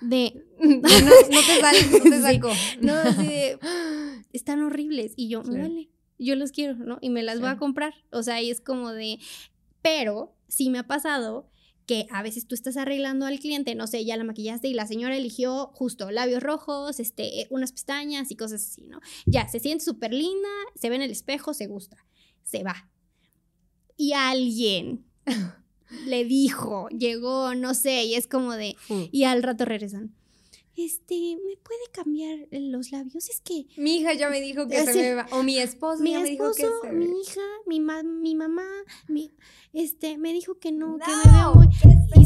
de 0.00 0.44
no, 0.60 0.80
te 0.80 0.90
no 1.92 2.10
te 2.10 2.20
saco. 2.20 2.50
no, 2.80 2.92
así 2.94 3.26
de 3.26 3.58
están 4.32 4.62
horribles 4.62 5.12
y 5.16 5.28
yo, 5.28 5.42
vale, 5.42 5.90
yo 6.18 6.34
los 6.36 6.52
quiero, 6.52 6.74
¿no? 6.74 6.98
Y 7.00 7.10
me 7.10 7.22
las 7.22 7.40
voy 7.40 7.50
a 7.50 7.56
comprar. 7.56 7.94
O 8.10 8.22
sea, 8.22 8.40
y 8.42 8.50
es 8.50 8.60
como 8.60 8.92
de 8.92 9.18
pero 9.82 10.34
sí 10.48 10.70
me 10.70 10.78
ha 10.78 10.86
pasado 10.86 11.50
que 11.86 12.06
a 12.10 12.22
veces 12.22 12.46
tú 12.46 12.54
estás 12.54 12.78
arreglando 12.78 13.26
al 13.26 13.38
cliente, 13.38 13.74
no 13.74 13.86
sé, 13.86 14.04
ya 14.04 14.16
la 14.16 14.24
maquillaste 14.24 14.68
y 14.68 14.72
la 14.72 14.86
señora 14.86 15.14
eligió 15.14 15.66
justo 15.74 16.10
labios 16.10 16.42
rojos, 16.42 16.98
este, 16.98 17.46
unas 17.50 17.72
pestañas 17.72 18.30
y 18.30 18.36
cosas 18.36 18.62
así, 18.62 18.86
¿no? 18.86 19.00
Ya, 19.26 19.46
se 19.48 19.60
siente 19.60 19.84
súper 19.84 20.14
linda, 20.14 20.48
se 20.74 20.88
ve 20.88 20.96
en 20.96 21.02
el 21.02 21.10
espejo, 21.10 21.52
se 21.52 21.66
gusta, 21.66 21.98
se 22.42 22.62
va. 22.62 22.90
Y 23.96 24.12
alguien 24.14 25.04
le 26.06 26.24
dijo, 26.24 26.88
llegó, 26.88 27.54
no 27.54 27.74
sé, 27.74 28.04
y 28.04 28.14
es 28.14 28.26
como 28.26 28.52
de, 28.52 28.76
y 28.88 29.24
al 29.24 29.42
rato 29.42 29.64
regresan. 29.64 30.14
Este, 30.76 31.14
¿me 31.14 31.56
puede 31.58 31.86
cambiar 31.92 32.48
los 32.50 32.90
labios? 32.90 33.30
Es 33.30 33.40
que... 33.40 33.66
Mi 33.76 33.98
hija 33.98 34.12
ya 34.12 34.28
me 34.28 34.40
dijo 34.40 34.66
que 34.66 34.84
se 34.84 34.94
me 34.94 35.14
va, 35.14 35.26
o 35.30 35.44
mi 35.44 35.58
esposo 35.58 36.02
mi 36.02 36.10
ya 36.10 36.20
me 36.20 36.30
dijo 36.30 36.52
que 36.52 36.66
se 36.82 36.92
mi 36.92 37.04
hija, 37.04 37.40
mi, 37.66 37.80
mi 37.80 38.34
mamá, 38.34 38.66
mi, 39.06 39.32
este, 39.72 40.18
me 40.18 40.32
dijo 40.32 40.58
que 40.58 40.72
no, 40.72 40.98
que 40.98 41.28
me 41.28 41.32
veo 41.32 41.54
muy... 41.54 41.68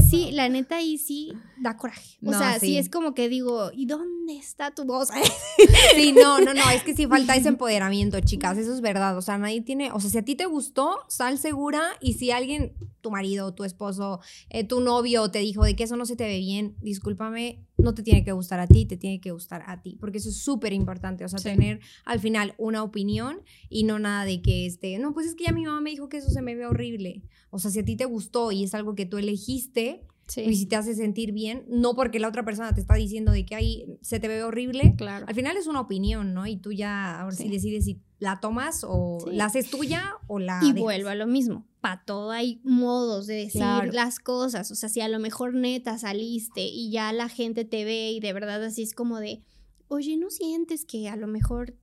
Sí, 0.08 0.30
la 0.32 0.48
neta, 0.48 0.80
y 0.80 0.98
sí, 0.98 1.32
da 1.60 1.76
coraje. 1.76 2.18
O 2.24 2.32
sea, 2.32 2.58
sí. 2.58 2.78
es 2.78 2.88
como 2.88 3.14
que 3.14 3.28
digo, 3.28 3.70
¿y 3.74 3.86
dónde 3.86 4.36
está 4.36 4.74
tu 4.74 4.84
voz? 4.84 5.08
sí, 5.94 6.12
no, 6.12 6.40
no, 6.40 6.54
no, 6.54 6.70
es 6.70 6.82
que 6.82 6.94
sí 6.94 7.06
falta 7.06 7.36
ese 7.36 7.48
empoderamiento, 7.48 8.20
chicas, 8.20 8.56
eso 8.58 8.72
es 8.72 8.80
verdad. 8.80 9.16
O 9.16 9.22
sea, 9.22 9.38
nadie 9.38 9.60
tiene, 9.60 9.92
o 9.92 10.00
sea, 10.00 10.10
si 10.10 10.18
a 10.18 10.24
ti 10.24 10.34
te 10.34 10.46
gustó, 10.46 10.98
sal 11.08 11.38
segura 11.38 11.82
y 12.00 12.14
si 12.14 12.30
alguien, 12.30 12.74
tu 13.00 13.10
marido, 13.10 13.54
tu 13.54 13.64
esposo, 13.64 14.20
eh, 14.50 14.64
tu 14.64 14.80
novio 14.80 15.30
te 15.30 15.40
dijo 15.40 15.64
de 15.64 15.76
que 15.76 15.84
eso 15.84 15.96
no 15.96 16.06
se 16.06 16.16
te 16.16 16.24
ve 16.24 16.38
bien, 16.38 16.76
discúlpame, 16.80 17.66
no 17.78 17.94
te 17.94 18.02
tiene 18.02 18.24
que 18.24 18.32
gustar 18.32 18.60
a 18.60 18.66
ti, 18.66 18.84
te 18.84 18.96
tiene 18.96 19.20
que 19.20 19.30
gustar 19.30 19.62
a 19.66 19.80
ti, 19.80 19.96
porque 20.00 20.18
eso 20.18 20.28
es 20.28 20.36
súper 20.36 20.72
importante, 20.72 21.24
o 21.24 21.28
sea, 21.28 21.38
tener 21.38 21.80
al 22.04 22.20
final 22.20 22.54
una 22.58 22.82
opinión 22.82 23.40
y 23.68 23.84
no 23.84 23.98
nada 23.98 24.24
de 24.24 24.42
que 24.42 24.66
este, 24.66 24.98
no, 24.98 25.14
pues 25.14 25.26
es 25.26 25.34
que 25.34 25.44
ya 25.44 25.52
mi 25.52 25.64
mamá 25.64 25.80
me 25.80 25.90
dijo 25.90 26.08
que 26.08 26.18
eso 26.18 26.30
se 26.30 26.42
me 26.42 26.54
ve 26.54 26.66
horrible. 26.66 27.22
O 27.50 27.58
sea, 27.58 27.70
si 27.70 27.78
a 27.78 27.84
ti 27.84 27.96
te 27.96 28.04
gustó 28.04 28.52
y 28.52 28.64
es 28.64 28.74
algo 28.74 28.94
que 28.94 29.06
tú 29.06 29.16
elegiste, 29.16 30.02
y 30.36 30.56
si 30.56 30.66
te 30.66 30.76
hace 30.76 30.94
sentir 30.94 31.32
bien, 31.32 31.64
no 31.68 31.94
porque 31.94 32.18
la 32.18 32.28
otra 32.28 32.44
persona 32.44 32.74
te 32.74 32.80
está 32.80 32.94
diciendo 32.96 33.32
de 33.32 33.46
que 33.46 33.54
ahí 33.54 33.86
se 34.02 34.20
te 34.20 34.28
ve 34.28 34.42
horrible, 34.42 34.94
claro. 34.96 35.24
al 35.26 35.34
final 35.34 35.56
es 35.56 35.66
una 35.66 35.80
opinión, 35.80 36.34
¿no? 36.34 36.46
Y 36.46 36.56
tú 36.56 36.72
ya 36.72 37.20
ahora 37.20 37.34
sí, 37.34 37.48
decides 37.48 37.86
si 37.86 38.02
la 38.18 38.40
tomas 38.40 38.84
o 38.86 39.18
la 39.30 39.46
haces 39.46 39.70
tuya 39.70 40.16
o 40.26 40.38
la... 40.38 40.60
Y 40.62 40.72
vuelvo 40.72 41.08
a 41.08 41.14
lo 41.14 41.26
mismo, 41.26 41.66
para 41.80 42.02
todo 42.04 42.30
hay 42.30 42.60
modos 42.64 43.26
de 43.26 43.34
decir 43.34 43.62
las 43.92 44.18
cosas, 44.18 44.70
o 44.70 44.74
sea, 44.74 44.88
si 44.88 45.00
a 45.00 45.08
lo 45.08 45.18
mejor 45.18 45.54
neta 45.54 45.98
saliste 45.98 46.62
y 46.62 46.90
ya 46.90 47.12
la 47.12 47.28
gente 47.28 47.64
te 47.64 47.84
ve 47.84 48.10
y 48.10 48.20
de 48.20 48.32
verdad 48.32 48.62
así 48.64 48.82
es 48.82 48.94
como 48.94 49.18
de, 49.18 49.42
oye, 49.88 50.16
¿no 50.16 50.30
sientes 50.30 50.84
que 50.84 51.08
a 51.08 51.16
lo 51.16 51.26
mejor 51.26 51.76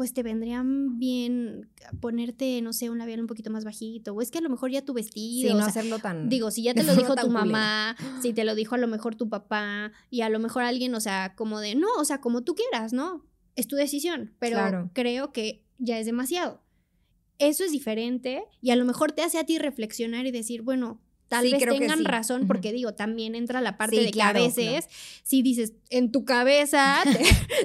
pues 0.00 0.14
te 0.14 0.22
vendrían 0.22 0.98
bien 0.98 1.68
ponerte, 2.00 2.62
no 2.62 2.72
sé, 2.72 2.88
un 2.88 2.96
labial 2.96 3.20
un 3.20 3.26
poquito 3.26 3.50
más 3.50 3.66
bajito, 3.66 4.14
o 4.14 4.22
es 4.22 4.30
que 4.30 4.38
a 4.38 4.40
lo 4.40 4.48
mejor 4.48 4.70
ya 4.70 4.82
tu 4.82 4.94
vestido. 4.94 5.50
Sí, 5.50 5.54
no 5.54 5.62
hacerlo 5.62 5.98
tan. 5.98 6.30
Digo, 6.30 6.50
si 6.50 6.62
ya 6.62 6.72
te 6.72 6.82
lo 6.84 6.96
dijo 6.96 7.14
tu 7.16 7.28
mamá, 7.28 7.96
si 8.22 8.32
te 8.32 8.44
lo 8.44 8.54
dijo 8.54 8.76
a 8.76 8.78
lo 8.78 8.88
mejor 8.88 9.14
tu 9.14 9.28
papá, 9.28 9.92
y 10.08 10.22
a 10.22 10.30
lo 10.30 10.38
mejor 10.38 10.62
alguien, 10.62 10.94
o 10.94 11.00
sea, 11.00 11.34
como 11.36 11.60
de, 11.60 11.74
no, 11.74 11.88
o 11.98 12.04
sea, 12.06 12.22
como 12.22 12.40
tú 12.40 12.54
quieras, 12.54 12.94
¿no? 12.94 13.26
Es 13.60 13.68
tu 13.68 13.76
decisión, 13.76 14.34
pero 14.38 14.90
creo 14.92 15.32
que 15.32 15.64
ya 15.78 15.98
es 15.98 16.06
demasiado. 16.06 16.62
Eso 17.38 17.64
es 17.64 17.72
diferente 17.72 18.44
y 18.60 18.70
a 18.70 18.76
lo 18.76 18.84
mejor 18.84 19.12
te 19.12 19.22
hace 19.22 19.38
a 19.38 19.44
ti 19.44 19.58
reflexionar 19.58 20.26
y 20.26 20.30
decir, 20.30 20.62
bueno, 20.62 21.00
tal 21.28 21.50
vez 21.50 21.64
tengan 21.64 22.04
razón, 22.04 22.46
porque 22.46 22.72
digo, 22.72 22.94
también 22.94 23.34
entra 23.34 23.60
la 23.60 23.78
parte 23.78 24.00
de 24.00 24.10
que 24.10 24.20
a 24.20 24.32
veces, 24.32 24.88
si 25.22 25.42
dices, 25.42 25.74
en 25.88 26.10
tu 26.10 26.24
cabeza 26.24 26.98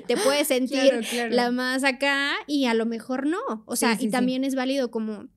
te, 0.08 0.18
puedes 0.24 0.48
sentir 0.48 1.02
la 1.30 1.52
más 1.52 1.84
acá 1.84 2.32
y 2.48 2.66
a 2.66 2.74
lo 2.74 2.86
mejor 2.86 3.26
no. 3.26 3.40
O 3.66 3.76
sea, 3.76 3.98
y 4.00 4.10
también 4.10 4.44
es 4.44 4.56
válido 4.56 4.92
como 4.92 5.28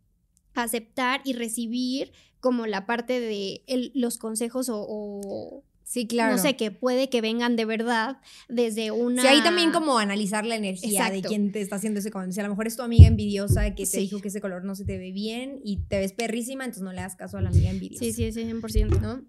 aceptar 0.54 1.20
y 1.24 1.32
recibir 1.32 2.12
como 2.40 2.66
la 2.66 2.86
parte 2.86 3.18
de 3.18 3.62
los 3.94 4.18
consejos 4.18 4.68
o 4.70 5.64
Sí, 5.88 6.06
claro. 6.06 6.36
No 6.36 6.42
sé, 6.42 6.54
que 6.54 6.70
puede 6.70 7.08
que 7.08 7.22
vengan 7.22 7.56
de 7.56 7.64
verdad 7.64 8.18
desde 8.50 8.90
una... 8.90 9.22
Sí, 9.22 9.28
ahí 9.28 9.42
también 9.42 9.72
como 9.72 9.98
analizar 9.98 10.44
la 10.44 10.56
energía 10.56 11.08
de 11.08 11.22
quien 11.22 11.50
te 11.50 11.62
está 11.62 11.76
haciendo 11.76 12.00
ese 12.00 12.10
comentario. 12.10 12.34
Si 12.34 12.40
a 12.40 12.42
lo 12.42 12.50
mejor 12.50 12.66
es 12.66 12.76
tu 12.76 12.82
amiga 12.82 13.06
envidiosa 13.06 13.74
que 13.74 13.86
te 13.86 13.96
dijo 13.96 14.20
que 14.20 14.28
ese 14.28 14.42
color 14.42 14.64
no 14.64 14.74
se 14.74 14.84
te 14.84 14.98
ve 14.98 15.12
bien 15.12 15.62
y 15.64 15.78
te 15.88 15.98
ves 15.98 16.12
perrísima, 16.12 16.64
entonces 16.64 16.82
no 16.82 16.92
le 16.92 17.00
das 17.00 17.16
caso 17.16 17.38
a 17.38 17.40
la 17.40 17.48
amiga 17.48 17.70
envidiosa. 17.70 18.04
Sí, 18.04 18.12
sí, 18.12 18.30
sí, 18.32 18.42
100%. 18.42 19.00
¿No? 19.00 19.24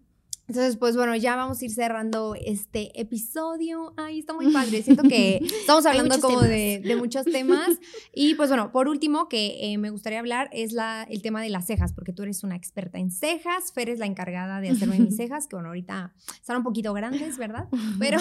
Entonces, 0.49 0.77
pues 0.77 0.95
bueno, 0.95 1.15
ya 1.15 1.35
vamos 1.35 1.61
a 1.61 1.65
ir 1.65 1.69
cerrando 1.69 2.33
este 2.33 2.99
episodio. 2.99 3.93
Ay, 3.97 4.19
está 4.19 4.33
muy 4.33 4.51
padre. 4.51 4.81
Siento 4.81 5.03
que 5.03 5.37
estamos 5.61 5.85
hablando 5.85 6.19
como 6.19 6.41
de, 6.41 6.81
muchos 6.97 7.25
temas. 7.25 7.69
Y 8.15 8.33
pues 8.33 8.49
bueno, 8.49 8.71
por 8.71 8.87
último, 8.87 9.29
que 9.29 9.71
eh, 9.71 9.77
me 9.77 9.91
gustaría 9.91 10.17
hablar 10.17 10.49
es 10.51 10.73
la, 10.73 11.03
el 11.03 11.21
tema 11.21 11.43
de 11.43 11.49
las 11.49 11.67
cejas, 11.67 11.93
porque 11.93 12.13
tú 12.13 12.23
eres 12.23 12.43
una 12.43 12.55
experta 12.55 12.97
en 12.97 13.11
cejas. 13.11 13.71
Fer 13.73 13.91
es 13.91 13.99
la 13.99 14.07
encargada 14.07 14.59
de 14.59 14.69
hacerme 14.69 14.97
mis 14.97 15.15
cejas, 15.17 15.47
que 15.47 15.55
bueno, 15.55 15.69
ahorita 15.69 16.15
están 16.33 16.57
un 16.57 16.63
poquito 16.63 16.93
grandes, 16.93 17.37
¿verdad? 17.37 17.67
Pero 17.99 18.17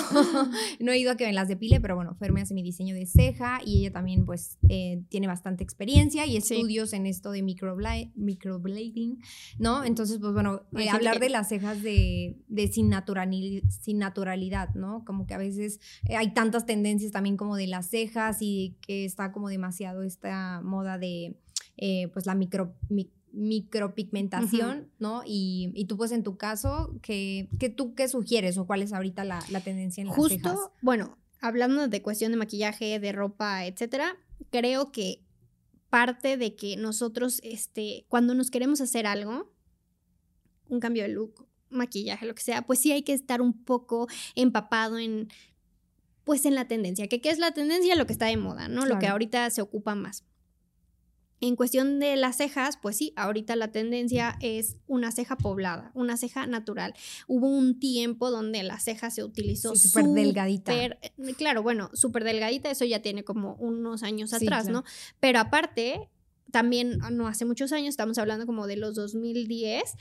no 0.81 0.93
he 0.93 0.99
ido 0.99 1.13
a 1.13 1.17
que 1.17 1.25
me 1.25 1.33
las 1.33 1.49
depile, 1.49 1.81
pero 1.81 1.97
bueno, 1.97 2.15
Fer 2.17 2.33
me 2.33 2.43
hace 2.43 2.53
mi 2.53 2.63
diseño 2.63 2.95
de 2.95 3.07
ceja 3.07 3.61
y 3.65 3.81
ella 3.81 3.93
también 3.93 4.27
pues 4.27 4.59
eh, 4.69 5.03
tiene 5.09 5.27
bastante 5.27 5.65
experiencia 5.65 6.27
y 6.27 6.37
estudios 6.37 6.93
en 6.93 7.07
esto 7.07 7.31
de 7.31 7.43
microblading, 7.43 9.23
¿no? 9.59 9.85
Entonces, 9.85 10.19
pues 10.21 10.35
bueno, 10.35 10.63
eh, 10.77 10.91
hablar 10.91 11.21
de 11.21 11.31
las 11.31 11.49
cejas 11.49 11.83
de 11.83 12.18
de, 12.49 12.69
sin, 12.69 12.93
sin 13.69 13.99
naturalidad, 13.99 14.75
¿no? 14.75 15.05
Como 15.05 15.27
que 15.27 15.35
a 15.35 15.39
veces 15.39 15.81
eh, 16.09 16.17
hay 16.17 16.33
tantas 16.35 16.67
tendencias 16.67 17.13
también 17.13 17.37
como 17.37 17.57
de 17.57 17.67
las 17.67 17.91
cejas 17.91 18.39
y 18.41 18.77
que 18.81 19.05
está 19.05 19.33
como 19.33 19.49
demasiado 19.49 20.03
esta 20.03 20.61
moda 20.63 20.99
de 20.99 21.39
eh, 21.77 22.09
pues 22.13 22.27
la 22.27 22.35
micro, 22.35 22.75
micropigmentación, 23.33 24.91
¿no? 24.99 25.23
Y, 25.25 25.85
tú 25.89 25.97
pues 25.97 26.13
en 26.13 26.23
tu 26.23 26.37
caso, 26.37 26.99
¿qué, 27.03 27.49
tú 27.77 27.95
qué 27.95 28.09
sugieres 28.09 28.59
o 28.59 28.67
cuál 28.67 28.83
es 28.83 28.93
ahorita 28.93 29.25
la, 29.25 29.41
tendencia 29.63 30.01
en 30.01 30.09
las 30.09 30.17
Justo, 30.17 30.51
cejas? 30.51 30.59
bueno, 30.83 31.19
hablando 31.41 31.89
de 31.89 32.03
cuestión 32.03 32.33
de 32.33 32.39
maquillaje, 32.39 32.99
de 32.99 33.13
ropa, 33.13 33.67
etcétera, 33.67 34.17
creo 34.51 34.93
que 34.93 35.25
parte 35.91 36.37
de 36.37 36.55
que 36.55 36.77
nosotros, 36.77 37.41
este, 37.43 38.07
cuando 38.09 38.35
nos 38.35 38.51
queremos 38.51 38.81
hacer 38.81 39.07
algo, 39.07 39.53
un 40.69 40.81
cambio 40.81 41.03
de 41.03 41.11
look 41.11 41.48
maquillaje, 41.71 42.27
lo 42.27 42.35
que 42.35 42.43
sea, 42.43 42.63
pues 42.63 42.79
sí 42.79 42.93
hay 42.93 43.03
que 43.03 43.13
estar 43.13 43.41
un 43.41 43.53
poco 43.53 44.09
empapado 44.35 44.99
en, 44.99 45.29
pues 46.25 46.45
en 46.45 46.55
la 46.55 46.67
tendencia. 46.69 47.09
¿Qué, 47.09 47.21
qué 47.21 47.31
es 47.31 47.39
la 47.39 47.53
tendencia? 47.53 47.97
Lo 47.97 48.07
que 48.07 48.13
está 48.13 48.27
de 48.27 48.37
moda, 48.37 48.69
¿no? 48.69 48.87
Lo 48.87 48.99
que 48.99 49.07
ahorita 49.07 49.49
se 49.51 49.63
ocupa 49.63 49.95
más. 49.95 50.25
En 51.41 51.55
cuestión 51.55 52.01
de 52.01 52.17
las 52.17 52.37
cejas, 52.37 52.79
pues 52.83 52.97
sí, 52.97 53.13
ahorita 53.15 53.55
la 53.55 53.71
tendencia 53.71 54.37
es 54.41 54.77
una 54.89 55.13
ceja 55.13 55.37
poblada, 55.37 55.93
una 55.95 56.17
ceja 56.17 56.49
natural. 56.49 56.95
Hubo 57.29 57.47
un 57.47 57.79
tiempo 57.79 58.31
donde 58.31 58.65
la 58.65 58.81
ceja 58.81 59.11
se 59.11 59.23
utilizó 59.23 59.77
súper 59.77 60.07
delgadita. 60.07 60.75
Eh, 60.75 60.99
claro, 61.37 61.63
bueno, 61.63 61.91
súper 61.93 62.25
delgadita, 62.25 62.71
eso 62.73 62.85
ya 62.85 63.03
tiene 63.03 63.23
como 63.23 63.55
unos 63.55 64.03
años 64.03 64.33
atrás, 64.33 64.69
¿no? 64.69 64.83
Pero 65.21 65.39
aparte, 65.39 66.09
también 66.51 66.99
no 67.13 67.29
hace 67.29 67.45
muchos 67.45 67.71
años, 67.73 67.91
estamos 67.91 68.19
hablando 68.19 68.45
como 68.45 68.67
de 68.67 68.77
los 68.77 68.97
2010, 68.97 69.95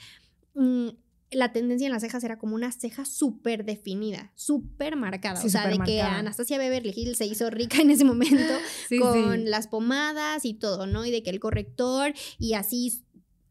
la 1.32 1.51
tendencia 1.51 1.86
en 1.88 1.91
las 1.91 2.01
cejas 2.01 2.23
era 2.23 2.38
como 2.38 2.55
una 2.55 2.71
ceja 2.71 3.05
súper 3.05 3.65
definida, 3.65 4.32
súper 4.36 4.95
marcada. 4.95 5.43
o 5.43 5.49
sea, 5.49 5.67
de 5.67 5.80
que 5.80 6.01
Anastasia 6.01 6.57
Beverly 6.57 6.93
Hills 6.95 7.17
se 7.17 7.25
hizo 7.25 7.49
rica 7.49 7.82
en 7.82 7.91
ese 7.91 8.05
momento 8.05 8.53
con 9.01 9.49
las 9.49 9.67
pomadas 9.67 10.45
y 10.45 10.53
todo, 10.53 10.88
¿no? 10.88 11.05
Y 11.05 11.11
de 11.11 11.23
que 11.23 11.30
el 11.30 11.39
corrector 11.39 12.13
y 12.39 12.53
así 12.53 13.03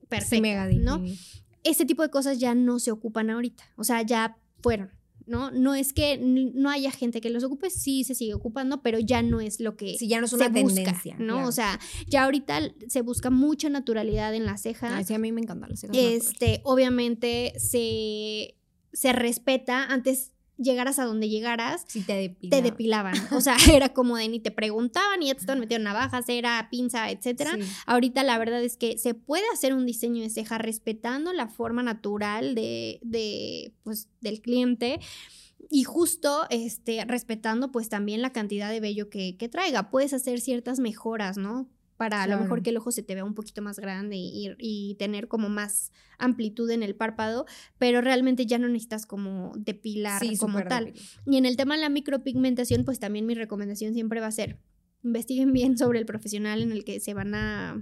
perfecto, 0.08 0.48
¿no? 0.78 1.02
Ese 1.64 1.84
tipo 1.84 2.02
de 2.02 2.10
cosas 2.10 2.38
ya 2.38 2.54
no 2.54 2.78
se 2.78 2.92
ocupan 2.92 3.28
ahorita. 3.28 3.64
O 3.76 3.84
sea, 3.84 4.02
ya 4.02 4.38
fueron. 4.62 4.92
¿No? 5.26 5.50
No 5.50 5.74
es 5.74 5.92
que 5.92 6.18
no 6.18 6.70
haya 6.70 6.90
gente 6.90 7.20
que 7.20 7.30
los 7.30 7.44
ocupe, 7.44 7.70
sí 7.70 8.04
se 8.04 8.14
sigue 8.14 8.34
ocupando, 8.34 8.82
pero 8.82 8.98
ya 8.98 9.22
no 9.22 9.40
es 9.40 9.60
lo 9.60 9.76
que 9.76 9.96
sí, 9.98 10.08
ya 10.08 10.20
no 10.20 10.26
es 10.26 10.32
una 10.32 10.52
tendencia, 10.52 11.16
¿no? 11.18 11.46
O 11.46 11.52
sea, 11.52 11.78
ya 12.06 12.24
ahorita 12.24 12.60
se 12.88 13.02
busca 13.02 13.30
mucha 13.30 13.68
naturalidad 13.68 14.34
en 14.34 14.46
la 14.46 14.56
ceja. 14.56 15.02
sí, 15.04 15.14
a 15.14 15.18
mí 15.18 15.32
me 15.32 15.40
encantan 15.40 15.70
las 15.70 15.80
cejas. 15.80 15.96
Este, 15.96 16.60
obviamente 16.64 17.54
se, 17.58 18.56
se 18.92 19.12
respeta 19.12 19.84
antes 19.84 20.32
llegaras 20.58 20.98
a 20.98 21.04
donde 21.04 21.28
llegaras, 21.28 21.84
te, 22.06 22.62
depilaban. 22.62 23.14
O 23.32 23.40
sea, 23.40 23.56
era 23.72 23.90
como 23.90 24.16
de 24.16 24.28
ni 24.28 24.40
te 24.40 24.50
preguntaban 24.50 25.22
y 25.22 25.26
ya 25.26 25.34
te 25.34 25.40
estaban 25.40 25.60
metiendo 25.60 25.84
navajas, 25.84 26.28
era 26.28 26.68
pinza, 26.70 27.10
etcétera. 27.10 27.56
Ahorita 27.86 28.22
la 28.22 28.38
verdad 28.38 28.62
es 28.62 28.76
que 28.76 28.98
se 28.98 29.14
puede 29.14 29.44
hacer 29.52 29.74
un 29.74 29.86
diseño 29.86 30.22
de 30.22 30.30
ceja 30.30 30.58
respetando 30.58 31.32
la 31.32 31.48
forma 31.48 31.82
natural 31.82 32.54
de, 32.54 32.98
de 33.02 33.72
pues, 33.82 34.08
del 34.20 34.40
cliente 34.40 35.00
y 35.68 35.84
justo 35.84 36.46
este, 36.50 37.04
respetando 37.04 37.72
pues 37.72 37.88
también 37.88 38.22
la 38.22 38.32
cantidad 38.32 38.70
de 38.70 38.80
vello 38.80 39.10
que, 39.10 39.36
que 39.36 39.48
traiga. 39.48 39.90
Puedes 39.90 40.12
hacer 40.12 40.40
ciertas 40.40 40.78
mejoras, 40.78 41.36
¿no? 41.36 41.68
Para 41.96 42.22
a 42.22 42.26
lo 42.26 42.38
mejor 42.38 42.62
que 42.62 42.70
el 42.70 42.76
ojo 42.76 42.90
se 42.90 43.02
te 43.02 43.14
vea 43.14 43.24
un 43.24 43.34
poquito 43.34 43.62
más 43.62 43.78
grande 43.78 44.16
y, 44.18 44.96
tener 44.98 45.28
como 45.28 45.48
más 45.48 45.92
amplitud 46.18 46.70
en 46.70 46.82
el 46.82 46.94
párpado, 46.94 47.46
pero 47.78 48.00
realmente 48.00 48.46
ya 48.46 48.58
no 48.58 48.68
necesitas 48.68 49.06
como 49.06 49.52
depilar 49.56 50.22
como 50.38 50.62
tal. 50.64 50.94
Y 51.26 51.36
en 51.36 51.46
el 51.46 51.56
tema 51.56 51.74
de 51.74 51.80
la 51.82 51.88
micropigmentación, 51.88 52.84
pues 52.84 52.98
también 52.98 53.26
mi 53.26 53.34
recomendación 53.34 53.94
siempre 53.94 54.20
va 54.20 54.28
a 54.28 54.32
ser, 54.32 54.58
investiguen 55.02 55.52
bien 55.52 55.76
sobre 55.76 55.98
el 55.98 56.06
profesional 56.06 56.62
en 56.62 56.72
el 56.72 56.84
que 56.84 57.00
se 57.00 57.14
van 57.14 57.34
a 57.34 57.78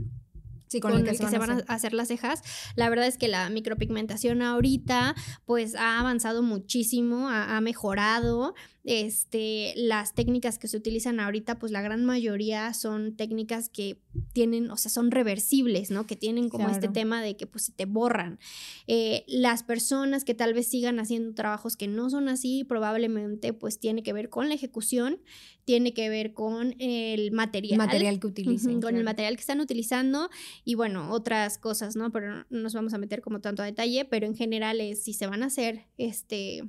con, 0.80 0.92
el 0.92 1.04
que, 1.04 1.14
se 1.14 1.38
van, 1.38 1.50
a, 1.50 1.56
hacer. 1.68 1.92
las 1.92 2.08
cejas. 2.08 2.42
La 2.76 2.88
verdad 2.88 3.06
es 3.06 3.18
que 3.18 3.28
la 3.28 3.48
micropigmentación 3.50 4.42
ahorita 4.42 5.14
pues 5.44 5.74
ha 5.74 6.00
avanzado 6.00 6.42
muchísimo, 6.42 7.28
ha, 7.28 7.60
mejorado. 7.60 8.54
Este, 8.84 9.72
las 9.76 10.14
técnicas 10.14 10.58
que 10.58 10.68
se 10.68 10.76
utilizan 10.76 11.18
ahorita, 11.18 11.58
pues 11.58 11.72
la 11.72 11.80
gran 11.80 12.04
mayoría 12.04 12.72
son 12.74 13.16
técnicas 13.16 13.70
que 13.70 13.98
tienen, 14.34 14.70
o 14.70 14.76
sea, 14.76 14.90
son 14.90 15.10
reversibles, 15.10 15.90
¿no? 15.90 16.06
Que 16.06 16.16
tienen 16.16 16.50
como 16.50 16.68
este 16.68 16.88
tema 16.88 17.22
de 17.22 17.34
que 17.34 17.46
pues 17.46 17.64
se 17.64 17.72
te 17.72 17.86
borran. 17.86 18.38
Eh, 18.86 19.24
las 19.26 19.62
personas 19.62 20.24
que 20.24 20.34
tal 20.34 20.52
vez 20.52 20.68
sigan 20.68 21.00
haciendo 21.00 21.34
trabajos 21.34 21.78
que 21.78 21.88
no 21.88 22.10
son 22.10 22.28
así, 22.28 22.62
probablemente 22.64 23.54
pues 23.54 23.78
tiene 23.78 24.02
que 24.02 24.12
ver 24.12 24.28
con 24.28 24.48
la 24.48 24.54
ejecución, 24.54 25.18
tiene 25.64 25.94
que 25.94 26.10
ver 26.10 26.34
con 26.34 26.74
el 26.78 27.32
material. 27.32 27.78
Material 27.78 28.20
que 28.20 28.26
utilizan. 28.26 28.82
Con 28.82 28.96
el 28.96 29.04
material 29.04 29.34
que 29.36 29.40
están 29.40 29.60
utilizando 29.60 30.28
y 30.64 30.74
bueno, 30.74 31.10
otras 31.10 31.56
cosas, 31.56 31.96
¿no? 31.96 32.12
Pero 32.12 32.44
no 32.50 32.60
nos 32.60 32.74
vamos 32.74 32.92
a 32.92 32.98
meter 32.98 33.22
como 33.22 33.40
tanto 33.40 33.62
a 33.62 33.66
detalle, 33.66 34.04
pero 34.04 34.26
en 34.26 34.36
general 34.36 34.80
es 34.82 35.02
si 35.02 35.14
se 35.14 35.26
van 35.26 35.42
a 35.42 35.46
hacer, 35.46 35.86
este, 35.96 36.64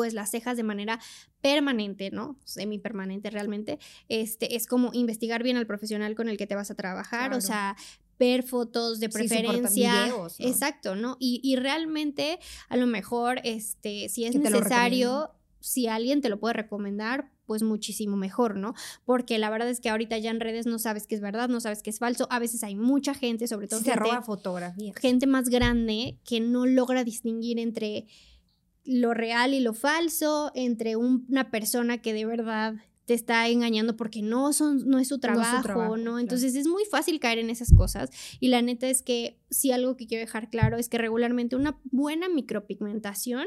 pues 0.00 0.14
las 0.14 0.30
cejas 0.30 0.56
de 0.56 0.62
manera 0.62 0.98
permanente, 1.42 2.10
¿no? 2.10 2.38
Semi-permanente 2.46 3.28
realmente, 3.28 3.78
este, 4.08 4.56
es 4.56 4.66
como 4.66 4.94
investigar 4.94 5.42
bien 5.42 5.58
al 5.58 5.66
profesional 5.66 6.14
con 6.14 6.30
el 6.30 6.38
que 6.38 6.46
te 6.46 6.54
vas 6.54 6.70
a 6.70 6.74
trabajar, 6.74 7.34
o 7.34 7.42
sea, 7.42 7.76
ver 8.18 8.42
fotos 8.42 8.98
de 8.98 9.10
preferencia. 9.10 10.10
Exacto, 10.38 10.96
¿no? 10.96 11.18
Y, 11.20 11.42
y, 11.44 11.56
realmente, 11.56 12.38
a 12.70 12.78
lo 12.78 12.86
mejor, 12.86 13.42
este, 13.44 14.08
si 14.08 14.24
es 14.24 14.34
necesario, 14.36 15.32
si 15.60 15.86
alguien 15.86 16.22
te 16.22 16.30
lo 16.30 16.40
puede 16.40 16.54
recomendar, 16.54 17.30
pues 17.44 17.62
muchísimo 17.62 18.16
mejor, 18.16 18.56
¿no? 18.56 18.72
Porque 19.04 19.36
la 19.36 19.50
verdad 19.50 19.68
es 19.68 19.80
que 19.80 19.90
ahorita 19.90 20.16
ya 20.16 20.30
en 20.30 20.40
redes 20.40 20.64
no 20.64 20.78
sabes 20.78 21.06
qué 21.06 21.14
es 21.14 21.20
verdad, 21.20 21.50
no 21.50 21.60
sabes 21.60 21.82
qué 21.82 21.90
es 21.90 21.98
falso. 21.98 22.26
A 22.30 22.38
veces 22.38 22.64
hay 22.64 22.74
mucha 22.74 23.12
gente, 23.12 23.46
sobre 23.48 23.68
todo 23.68 23.80
se 23.80 23.94
roba 23.94 24.22
fotografías. 24.22 24.96
Gente 24.96 25.26
más 25.26 25.50
grande 25.50 26.16
que 26.24 26.40
no 26.40 26.64
logra 26.64 27.04
distinguir 27.04 27.58
entre 27.58 28.06
lo 28.90 29.14
real 29.14 29.54
y 29.54 29.60
lo 29.60 29.72
falso, 29.72 30.50
entre 30.54 30.96
una 30.96 31.50
persona 31.52 31.98
que 31.98 32.12
de 32.12 32.24
verdad 32.24 32.74
te 33.06 33.14
está 33.14 33.48
engañando 33.48 33.96
porque 33.96 34.20
no 34.20 34.52
son 34.52 34.88
no 34.88 34.98
es 34.98 35.08
su 35.08 35.20
trabajo, 35.20 35.96
¿no? 35.96 36.18
Entonces 36.18 36.56
es 36.56 36.66
muy 36.66 36.84
fácil 36.84 37.20
caer 37.20 37.38
en 37.38 37.50
esas 37.50 37.72
cosas 37.72 38.10
y 38.40 38.48
la 38.48 38.62
neta 38.62 38.88
es 38.88 39.02
que 39.02 39.38
sí 39.48 39.70
algo 39.70 39.96
que 39.96 40.08
quiero 40.08 40.22
dejar 40.22 40.50
claro 40.50 40.76
es 40.76 40.88
que 40.88 40.98
regularmente 40.98 41.54
una 41.54 41.78
buena 41.84 42.28
micropigmentación 42.28 43.46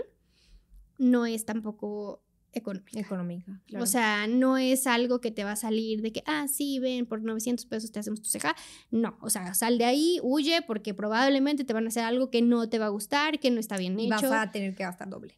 no 0.98 1.26
es 1.26 1.44
tampoco 1.44 2.23
económica. 2.54 3.00
Económica, 3.00 3.60
O 3.80 3.86
sea, 3.86 4.28
no 4.28 4.58
es 4.58 4.88
algo 4.88 5.22
que 5.22 5.32
te 5.32 5.44
va 5.44 5.54
a 5.54 5.56
salir 5.56 6.02
de 6.02 6.12
que, 6.12 6.24
ah, 6.26 6.48
sí, 6.48 6.80
ven, 6.80 7.06
por 7.06 7.22
900 7.22 7.66
pesos 7.66 7.92
te 7.92 8.00
hacemos 8.00 8.22
tu 8.22 8.30
ceja. 8.30 8.56
No, 8.92 9.18
o 9.22 9.30
sea, 9.30 9.54
sal 9.54 9.78
de 9.78 9.86
ahí, 9.86 10.20
huye, 10.24 10.62
porque 10.62 10.94
probablemente 10.94 11.64
te 11.64 11.74
van 11.74 11.86
a 11.86 11.90
hacer 11.90 12.04
algo 12.04 12.30
que 12.30 12.42
no 12.42 12.70
te 12.70 12.80
va 12.80 12.86
a 12.86 12.90
gustar, 12.90 13.40
que 13.40 13.52
no 13.52 13.60
está 13.60 13.78
bien 13.78 14.00
hecho. 14.00 14.10
Vas 14.10 14.24
a 14.24 14.52
tener 14.52 14.76
que 14.76 14.84
gastar 14.84 15.10
doble. 15.10 15.38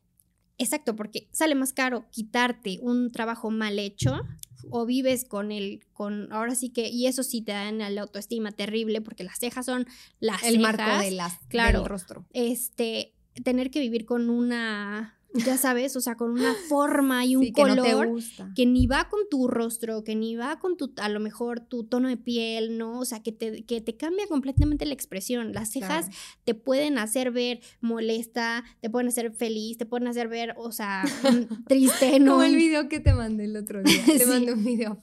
Exacto, 0.57 0.95
porque 0.95 1.27
sale 1.31 1.55
más 1.55 1.73
caro 1.73 2.05
quitarte 2.11 2.79
un 2.81 3.11
trabajo 3.11 3.51
mal 3.51 3.77
hecho 3.77 4.21
o 4.69 4.85
vives 4.85 5.25
con 5.25 5.51
el, 5.51 5.81
con, 5.93 6.31
ahora 6.31 6.55
sí 6.55 6.69
que, 6.69 6.87
y 6.87 7.07
eso 7.07 7.23
sí 7.23 7.41
te 7.41 7.51
da 7.51 7.71
la 7.71 8.01
autoestima 8.01 8.51
terrible 8.51 9.01
porque 9.01 9.23
las 9.23 9.37
cejas 9.37 9.65
son 9.65 9.85
las 10.19 10.43
El 10.43 10.59
marco 10.59 10.97
de 10.99 11.11
las, 11.11 11.37
claro, 11.49 11.79
del 11.79 11.89
rostro. 11.89 12.25
Este, 12.33 13.13
tener 13.43 13.69
que 13.69 13.79
vivir 13.79 14.05
con 14.05 14.29
una 14.29 15.14
ya 15.45 15.57
sabes, 15.57 15.95
o 15.95 16.01
sea, 16.01 16.15
con 16.15 16.31
una 16.31 16.53
forma 16.69 17.25
y 17.25 17.35
un 17.35 17.51
color 17.51 18.15
que, 18.55 18.65
ni 18.65 18.87
va 18.87 19.09
con 19.09 19.21
tu 19.29 19.47
rostro, 19.47 20.03
que 20.03 20.15
ni 20.15 20.35
va 20.35 20.59
con 20.59 20.77
tu, 20.77 20.93
a 20.97 21.09
lo 21.09 21.19
mejor 21.19 21.59
tu 21.59 21.83
tono 21.83 22.07
de 22.07 22.17
piel, 22.17 22.77
¿no? 22.77 22.99
O 22.99 23.05
sea, 23.05 23.21
que 23.21 23.31
te, 23.31 23.63
que 23.63 23.81
te 23.81 23.97
cambia 23.97 24.27
completamente 24.27 24.85
la 24.85 24.93
expresión. 24.93 25.53
Las 25.53 25.71
cejas 25.71 26.07
te 26.43 26.53
pueden 26.53 26.97
hacer 26.97 27.31
ver 27.31 27.59
molesta, 27.81 28.63
te 28.81 28.89
pueden 28.89 29.07
hacer 29.07 29.31
feliz, 29.33 29.77
te 29.77 29.85
pueden 29.85 30.07
hacer 30.07 30.27
ver, 30.27 30.53
o 30.57 30.71
sea, 30.71 31.03
triste, 31.67 32.19
¿no? 32.19 32.33
Como 32.33 32.43
el 32.43 32.55
video 32.55 32.87
que 32.87 32.99
te 32.99 33.13
mandé 33.13 33.45
el 33.45 33.57
otro 33.57 33.83
día. 33.83 33.95
Te 34.17 34.25
mandé 34.25 34.53
un 34.53 34.63
video 34.63 35.01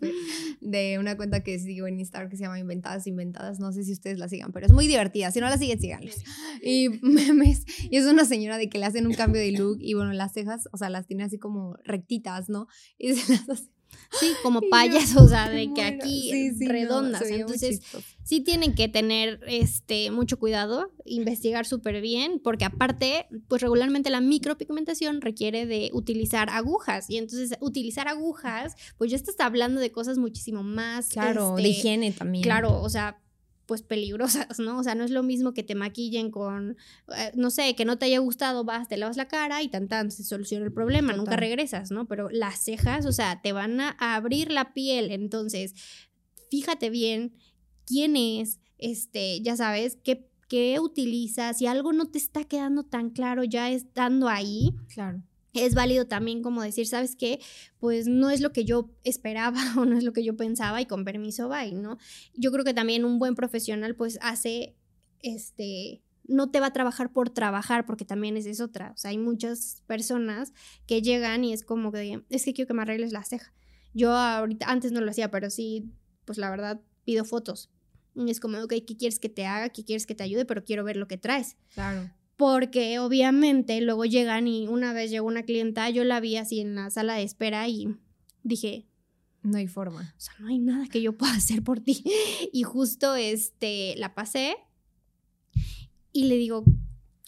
de 0.61 0.99
una 0.99 1.17
cuenta 1.17 1.43
que 1.43 1.59
sigo 1.59 1.87
en 1.87 1.99
Instagram 2.01 2.31
que 2.31 2.37
se 2.37 2.45
llama 2.45 2.59
Inventadas 2.59 3.07
Inventadas. 3.07 3.61
No 3.61 3.73
sé 3.73 3.85
si 3.85 3.93
ustedes 3.93 4.19
la 4.19 4.29
sigan, 4.29 4.53
pero 4.53 4.67
es 4.67 4.73
muy 4.73 4.87
divertida. 4.87 5.31
Si 5.31 5.41
no 5.41 5.49
la 5.49 5.59
siguen, 5.59 5.81
síganlos. 5.81 6.17
Y 6.63 6.89
memes. 7.03 7.65
Y 7.91 7.97
es 7.97 8.07
una 8.07 8.25
señora 8.25 8.57
de 8.57 8.69
que 8.69 8.79
le 8.79 8.87
hacen 8.87 9.07
un 9.07 9.15
cambio 9.15 9.41
de 9.41 9.53
look 9.53 9.79
y 9.81 9.95
bueno, 9.95 10.13
las 10.23 10.33
cejas, 10.33 10.69
o 10.73 10.77
sea, 10.77 10.91
las 10.91 11.07
tiene 11.07 11.25
así 11.25 11.39
como 11.39 11.77
rectitas, 11.85 12.49
¿no? 12.49 12.67
Y 12.99 13.15
se 13.15 13.33
las 13.33 13.49
hace 13.49 13.73
Sí, 14.21 14.33
como 14.43 14.61
payas, 14.71 15.17
o 15.17 15.27
sea, 15.27 15.49
de 15.49 15.73
que 15.73 15.83
aquí 15.83 16.51
redondas. 16.67 17.23
Entonces, 17.31 17.81
sí 18.23 18.41
tienen 18.41 18.75
que 18.75 18.89
tener 18.89 19.41
este 19.47 20.11
mucho 20.11 20.39
cuidado, 20.39 20.93
investigar 21.05 21.65
súper 21.65 22.01
bien, 22.03 22.41
porque 22.43 22.65
aparte, 22.65 23.27
pues 23.49 23.63
regularmente 23.63 24.11
la 24.11 24.21
micropigmentación 24.21 25.23
requiere 25.23 25.67
de 25.67 25.91
utilizar 25.95 26.51
agujas. 26.51 27.09
Y 27.09 27.17
entonces, 27.17 27.57
utilizar 27.61 28.07
agujas, 28.09 28.75
pues 28.99 29.11
ya 29.11 29.17
estás 29.17 29.37
hablando 29.41 29.81
de 29.81 29.93
cosas 29.93 30.19
muchísimo 30.19 30.63
más. 30.63 31.09
Claro, 31.09 31.57
de 31.57 31.63
este, 31.63 31.69
higiene 31.71 32.13
también. 32.13 32.43
Claro, 32.43 32.83
o 32.83 32.89
sea, 32.91 33.19
pues 33.67 33.83
peligrosas, 33.83 34.59
¿no? 34.59 34.79
O 34.79 34.83
sea, 34.83 34.95
no 34.95 35.05
es 35.05 35.11
lo 35.11 35.23
mismo 35.23 35.55
que 35.55 35.63
te 35.63 35.75
maquillen 35.75 36.31
con, 36.31 36.77
eh, 37.17 37.33
no 37.35 37.51
sé, 37.51 37.75
que 37.75 37.85
no 37.85 37.99
te 37.99 38.07
haya 38.07 38.19
gustado, 38.19 38.65
vas, 38.65 38.89
te 38.89 38.97
lavas 38.97 39.17
la 39.17 39.29
cara 39.29 39.63
y 39.63 39.69
tan 39.69 39.89
tan 39.89 40.11
se 40.11 40.25
soluciona 40.25 40.65
el 40.65 40.73
problema, 40.73 41.13
nunca 41.13 41.37
regresas, 41.37 41.91
¿no? 41.91 42.07
Pero 42.07 42.29
las 42.31 42.63
cejas, 42.65 43.07
o 43.07 43.13
sea, 43.13 43.41
te 43.43 43.53
van 43.53 43.81
a 43.81 43.91
abrir 43.99 44.51
la 44.51 44.73
piel, 44.75 45.11
entonces, 45.11 45.75
fíjate 46.51 46.91
bien 46.91 47.35
quién 47.87 48.17
es, 48.17 48.61
este, 48.79 49.41
ya 49.43 49.57
sabes, 49.57 49.99
qué, 50.03 50.29
qué 50.49 50.79
utilizas, 50.81 51.59
si 51.59 51.67
algo 51.67 51.93
no 51.93 52.07
te 52.07 52.19
está 52.19 52.45
quedando 52.45 52.85
tan 52.85 53.11
claro 53.11 53.45
ya 53.45 53.71
estando 53.71 54.29
ahí. 54.29 54.75
Claro 54.93 55.23
es 55.55 55.75
válido 55.75 56.07
también 56.07 56.43
como 56.43 56.63
decir, 56.63 56.87
¿sabes 56.87 57.17
qué? 57.17 57.41
Pues 57.79 58.07
no 58.07 58.31
es 58.31 58.41
lo 58.41 58.53
que 58.53 58.65
yo 58.65 58.91
esperaba 59.05 59.61
o 59.79 59.85
no 59.85 59.97
es 59.97 60.05
lo 60.05 60.13
que 60.13 60.25
yo 60.25 60.37
pensaba 60.37 60.81
y 60.81 60.87
con 60.87 61.05
permiso 61.05 61.49
bye, 61.49 61.73
¿no? 61.73 61.99
Yo 62.35 62.51
creo 62.53 62.65
que 62.65 62.75
también 62.75 63.05
un 63.05 63.19
buen 63.19 63.35
profesional 63.35 63.95
pues 63.95 64.19
hace, 64.23 64.77
este, 65.21 66.03
no 66.25 66.51
te 66.51 66.61
va 66.61 66.67
a 66.67 66.73
trabajar 66.73 67.13
por 67.13 67.31
trabajar, 67.31 67.85
porque 67.85 68.05
también 68.05 68.37
es, 68.37 68.47
es 68.47 68.61
otra. 68.61 68.93
O 68.95 68.97
sea, 68.97 69.11
hay 69.11 69.19
muchas 69.19 69.83
personas 69.87 70.53
que 70.87 71.03
llegan 71.03 71.45
y 71.45 71.53
es 71.53 71.65
como 71.65 71.93
que, 71.93 72.23
es 72.31 72.45
que 72.45 72.55
quiero 72.55 72.69
que 72.69 72.75
me 72.75 72.83
arregles 72.83 73.13
la 73.13 73.25
ceja. 73.25 73.53
Yo 73.95 74.13
ahorita, 74.13 74.71
antes 74.71 74.93
no 74.93 75.01
lo 75.01 75.11
hacía, 75.11 75.31
pero 75.31 75.51
sí, 75.51 75.93
pues 76.25 76.39
la 76.39 76.51
verdad, 76.51 76.81
pido 77.05 77.25
fotos. 77.25 77.71
Y 78.15 78.31
es 78.31 78.41
como, 78.41 78.59
ok, 78.59 78.75
¿qué 78.87 78.97
quieres 78.97 79.19
que 79.19 79.29
te 79.29 79.47
haga? 79.47 79.71
¿Qué 79.71 79.85
quieres 79.85 80.07
que 80.07 80.15
te 80.15 80.23
ayude? 80.23 80.45
Pero 80.45 80.65
quiero 80.65 80.85
ver 80.85 80.97
lo 80.97 81.09
que 81.09 81.19
traes. 81.19 81.57
Claro 81.75 82.11
porque 82.37 82.99
obviamente 82.99 83.81
luego 83.81 84.05
llegan 84.05 84.49
y 84.49 84.67
una 84.67 84.93
vez 84.93 85.11
llegó 85.11 85.27
una 85.27 85.45
clienta, 85.45 85.89
yo 85.91 86.05
la 86.05 86.21
vi 86.21 86.37
así 86.37 86.61
en 86.61 86.75
la 86.75 86.91
sala 86.91 87.15
de 87.15 87.23
espera 87.23 87.69
y 87.69 87.97
dije, 88.43 88.87
no 89.43 89.59
hay 89.59 89.67
forma. 89.67 90.15
O 90.17 90.21
sea, 90.21 90.35
no 90.39 90.49
hay 90.49 90.59
nada 90.59 90.87
que 90.87 91.03
yo 91.03 91.17
pueda 91.17 91.33
hacer 91.37 91.63
por 91.63 91.81
ti. 91.81 92.05
Y 92.53 92.63
justo 92.63 93.15
este 93.17 93.95
la 93.97 94.15
pasé 94.15 94.57
y 96.13 96.25
le 96.25 96.37
digo 96.37 96.65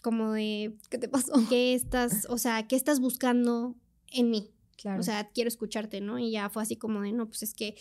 como 0.02 0.32
de, 0.32 0.76
¿qué 0.90 0.98
te 0.98 1.08
pasó? 1.08 1.32
¿Qué 1.48 1.74
estás, 1.74 2.26
o 2.28 2.38
sea, 2.38 2.66
qué 2.68 2.76
estás 2.76 3.00
buscando 3.00 3.74
en 4.12 4.30
mí? 4.30 4.50
Claro. 4.76 5.00
O 5.00 5.02
sea, 5.02 5.30
quiero 5.30 5.48
escucharte, 5.48 6.00
¿no? 6.00 6.18
Y 6.18 6.30
ya 6.30 6.50
fue 6.50 6.62
así 6.62 6.76
como 6.76 7.00
de, 7.02 7.12
no, 7.12 7.26
pues 7.26 7.42
es 7.42 7.54
que 7.54 7.74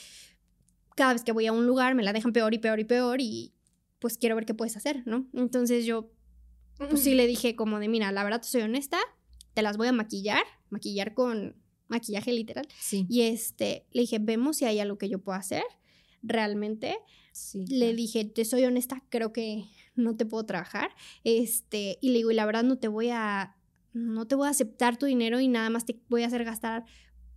cada 0.96 1.14
vez 1.14 1.24
que 1.24 1.32
voy 1.32 1.48
a 1.48 1.52
un 1.52 1.66
lugar 1.66 1.96
me 1.96 2.04
la 2.04 2.14
dejan 2.14 2.34
peor 2.34 2.54
y 2.54 2.60
peor 2.60 2.80
y 2.80 2.86
peor 2.86 3.20
y 3.20 3.54
pues 4.00 4.18
quiero 4.18 4.36
ver 4.36 4.46
qué 4.46 4.54
puedes 4.54 4.78
hacer, 4.78 5.04
¿no? 5.06 5.28
Entonces 5.34 5.86
yo 5.86 6.12
pues 6.78 7.04
sí 7.04 7.16
le 7.16 7.28
dije 7.28 7.56
como 7.56 7.80
de, 7.80 7.88
mira, 7.88 8.12
la 8.12 8.24
verdad 8.24 8.42
soy 8.44 8.62
honesta, 8.62 9.00
te 9.54 9.62
las 9.62 9.78
voy 9.78 9.88
a 9.88 9.92
maquillar, 9.92 10.44
maquillar 10.70 11.14
con 11.14 11.56
maquillaje 11.88 12.34
literal. 12.34 12.68
Sí. 12.80 13.06
Y 13.10 13.22
este, 13.22 13.86
le 13.92 14.02
dije, 14.02 14.20
vemos 14.20 14.58
si 14.58 14.66
hay 14.66 14.80
algo 14.80 14.98
que 14.98 15.10
yo 15.10 15.20
pueda 15.20 15.38
hacer 15.38 15.64
realmente. 16.22 16.98
Sí, 17.32 17.66
le 17.68 17.94
dije, 17.94 18.26
te 18.26 18.46
soy 18.46 18.66
honesta, 18.66 19.04
creo 19.10 19.34
que 19.34 19.66
no 19.96 20.16
te 20.16 20.26
puedo 20.26 20.46
trabajar. 20.46 20.92
Este, 21.24 21.98
y 22.02 22.10
le 22.10 22.20
digo, 22.20 22.32
y 22.32 22.36
la 22.36 22.46
verdad 22.46 22.64
no 22.64 22.78
te 22.78 22.88
voy 22.88 23.10
a, 23.10 23.56
no 23.94 24.28
te 24.28 24.36
voy 24.36 24.48
a 24.48 24.52
aceptar 24.52 24.98
tu 24.98 25.06
dinero 25.06 25.40
y 25.40 25.48
nada 25.48 25.70
más 25.70 25.86
te 25.86 26.00
voy 26.10 26.24
a 26.24 26.28
hacer 26.28 26.44
gastar 26.44 26.86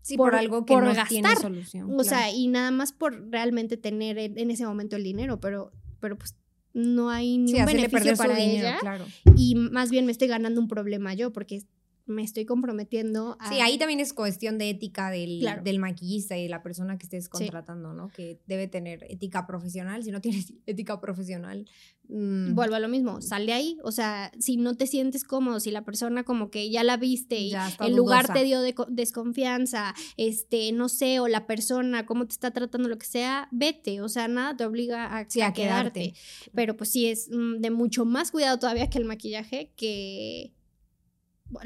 Sí, 0.07 0.17
por, 0.17 0.37
algo 0.37 0.65
que 0.65 0.77
no 0.77 0.93
tiene 1.09 1.35
solución. 1.35 1.99
O 1.99 2.05
sea, 2.05 2.31
y 2.31 2.47
nada 2.47 2.71
más 2.71 2.93
por 2.93 3.29
realmente 3.29 3.77
tener 3.77 4.19
en, 4.19 4.53
ese 4.53 4.65
momento 4.65 4.95
el 4.95 5.03
dinero, 5.03 5.41
pero, 5.41 5.73
pero 5.99 6.17
pues 6.17 6.37
no 6.77 7.09
hay 7.09 7.39
ningún 7.39 7.65
beneficio 7.65 8.17
para 8.17 8.39
ella. 8.39 8.77
claro. 8.81 9.07
Y 9.35 9.55
más 9.55 9.91
bien 9.91 10.05
me 10.05 10.13
estoy 10.13 10.29
ganando 10.29 10.61
un 10.61 10.69
problema 10.69 11.15
yo, 11.15 11.33
porque 11.33 11.63
me 12.07 12.23
estoy 12.23 12.45
comprometiendo 12.45 13.37
a... 13.41 13.49
Sí, 13.49 13.61
ahí 13.61 13.79
también 13.79 14.01
es 14.01 14.13
cuestión 14.13 14.59
de 14.59 14.71
ética 14.71 15.11
del, 15.11 15.41
Claro. 15.41 15.63
del 15.63 15.79
maquillista 15.79 16.39
y 16.39 16.45
de 16.45 16.49
la 16.49 16.63
persona 16.63 16.99
que 16.99 17.05
estés 17.05 17.25
Sí. 17.25 17.31
contratando, 17.31 17.93
¿no? 17.93 18.09
Que 18.09 18.41
debe 18.47 18.69
tener 18.69 19.05
ética 19.11 19.47
profesional. 19.47 20.03
Si 20.05 20.11
no 20.11 20.21
tienes 20.21 20.53
ética 20.67 21.01
profesional, 21.01 21.69
mm, 22.09 22.55
Vuelvo 22.55 22.77
a 22.77 22.81
lo 22.81 22.89
mismo, 22.89 23.21
sal 23.21 23.47
de 23.47 23.53
ahí, 23.53 23.79
o 23.83 23.91
sea, 23.91 24.31
si 24.39 24.57
no 24.57 24.77
te 24.77 24.87
sientes 24.87 25.25
cómodo, 25.25 25.59
si 25.59 25.71
la 25.73 25.85
persona 25.85 26.23
como 26.23 26.51
que 26.51 26.71
ya 26.71 26.85
la 26.85 26.97
viste 26.97 27.39
y 27.41 27.53
el 27.81 27.97
lugar 27.97 28.33
te 28.33 28.45
dio 28.45 28.61
de 28.61 28.75
co- 28.75 28.87
desconfianza, 28.89 29.93
este, 30.17 30.71
no 30.73 30.89
sé, 30.89 31.19
o 31.21 31.27
la 31.29 31.47
persona, 31.47 32.07
cómo 32.07 32.27
te 32.27 32.33
está 32.33 32.53
tratando, 32.53 32.89
lo 32.89 32.99
que 32.99 33.07
sea, 33.07 33.49
vete, 33.51 34.01
o 34.01 34.09
sea, 34.09 34.29
nada 34.29 34.57
te 34.57 34.65
obliga 34.65 35.17
a, 35.19 35.29
Sí, 35.29 35.41
a 35.41 35.49
a 35.49 35.53
quedarte. 35.53 36.01
quedarte. 36.13 36.21
Pero 36.55 36.77
pues 36.77 36.91
sí 36.93 37.07
es 37.07 37.29
mm, 37.31 37.57
de 37.59 37.71
mucho 37.71 38.05
más 38.05 38.31
cuidado 38.31 38.59
todavía 38.59 38.89
que 38.89 38.99
el 38.99 39.05
maquillaje, 39.05 39.73
que 39.77 40.53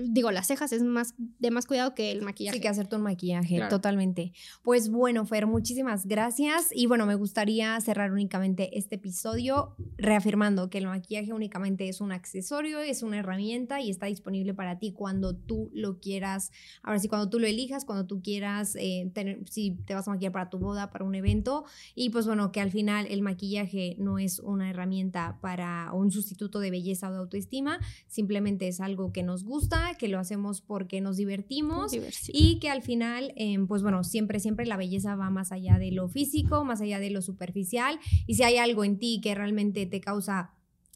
digo, 0.02 0.30
las 0.30 0.46
cejas 0.46 0.72
es 0.72 0.82
más 0.82 1.14
de 1.18 1.50
más 1.50 1.66
cuidado 1.66 1.94
que 1.94 2.12
el 2.12 2.22
maquillaje. 2.22 2.56
Sí, 2.56 2.62
que 2.62 2.68
hacerte 2.68 2.96
un 2.96 3.02
maquillaje, 3.02 3.56
Claro. 3.56 3.70
totalmente. 3.70 4.32
Pues 4.62 4.90
bueno, 4.90 5.24
Fer, 5.24 5.46
muchísimas 5.46 6.06
gracias. 6.06 6.68
Y 6.72 6.86
bueno, 6.86 7.06
me 7.06 7.14
gustaría 7.14 7.80
cerrar 7.80 8.12
únicamente 8.12 8.76
este 8.78 8.96
episodio 8.96 9.74
reafirmando 9.96 10.70
que 10.70 10.78
el 10.78 10.86
maquillaje 10.86 11.32
únicamente 11.32 11.88
es 11.88 12.00
un 12.00 12.12
accesorio, 12.12 12.80
es 12.80 13.02
una 13.02 13.18
herramienta 13.18 13.80
y 13.80 13.90
está 13.90 14.06
disponible 14.06 14.54
para 14.54 14.78
ti 14.78 14.92
cuando 14.92 15.34
tú 15.34 15.70
lo 15.72 15.98
quieras. 16.00 16.50
Ahora 16.82 16.98
sí, 16.98 17.08
cuando 17.08 17.28
tú 17.30 17.38
lo 17.38 17.46
elijas, 17.46 17.84
cuando 17.84 18.06
tú 18.06 18.22
quieras, 18.22 18.76
eh, 18.76 19.10
tener, 19.14 19.48
si 19.48 19.72
te 19.86 19.94
vas 19.94 20.06
a 20.08 20.10
maquillar 20.10 20.32
para 20.32 20.50
tu 20.50 20.58
boda, 20.58 20.90
para 20.90 21.04
un 21.04 21.14
evento. 21.14 21.64
Y 21.94 22.10
pues 22.10 22.26
bueno, 22.26 22.52
que 22.52 22.60
al 22.60 22.70
final 22.70 23.06
el 23.08 23.22
maquillaje 23.22 23.96
no 23.98 24.18
es 24.18 24.38
una 24.40 24.70
herramienta 24.70 25.38
para 25.40 25.92
o 25.92 25.98
un 25.98 26.10
sustituto 26.10 26.60
de 26.60 26.70
belleza 26.70 27.08
o 27.08 27.12
de 27.12 27.18
autoestima, 27.18 27.78
simplemente 28.06 28.68
es 28.68 28.80
algo 28.80 29.12
que 29.12 29.22
nos 29.22 29.44
gusta, 29.44 29.69
que 29.98 30.08
lo 30.08 30.18
hacemos 30.18 30.60
porque 30.62 31.00
nos 31.00 31.16
divertimos 31.16 31.92
y 32.28 32.58
que 32.58 32.70
al 32.70 32.82
final, 32.82 33.32
eh, 33.36 33.58
pues 33.68 33.82
bueno, 33.82 34.02
siempre, 34.02 34.40
siempre 34.40 34.66
la 34.66 34.76
belleza 34.76 35.14
va 35.14 35.30
más 35.30 35.52
allá 35.52 35.78
de 35.78 35.92
lo 35.92 36.08
físico, 36.08 36.64
más 36.64 36.80
allá 36.80 36.98
de 37.00 37.10
lo 37.10 37.22
superficial. 37.22 37.98
Y 38.26 38.34
si 38.34 38.42
hay 38.42 38.56
algo 38.56 38.84
en 38.84 38.98
ti 38.98 39.20
que 39.22 39.34
realmente 39.34 39.86
te 39.86 40.00
causa 40.00 40.52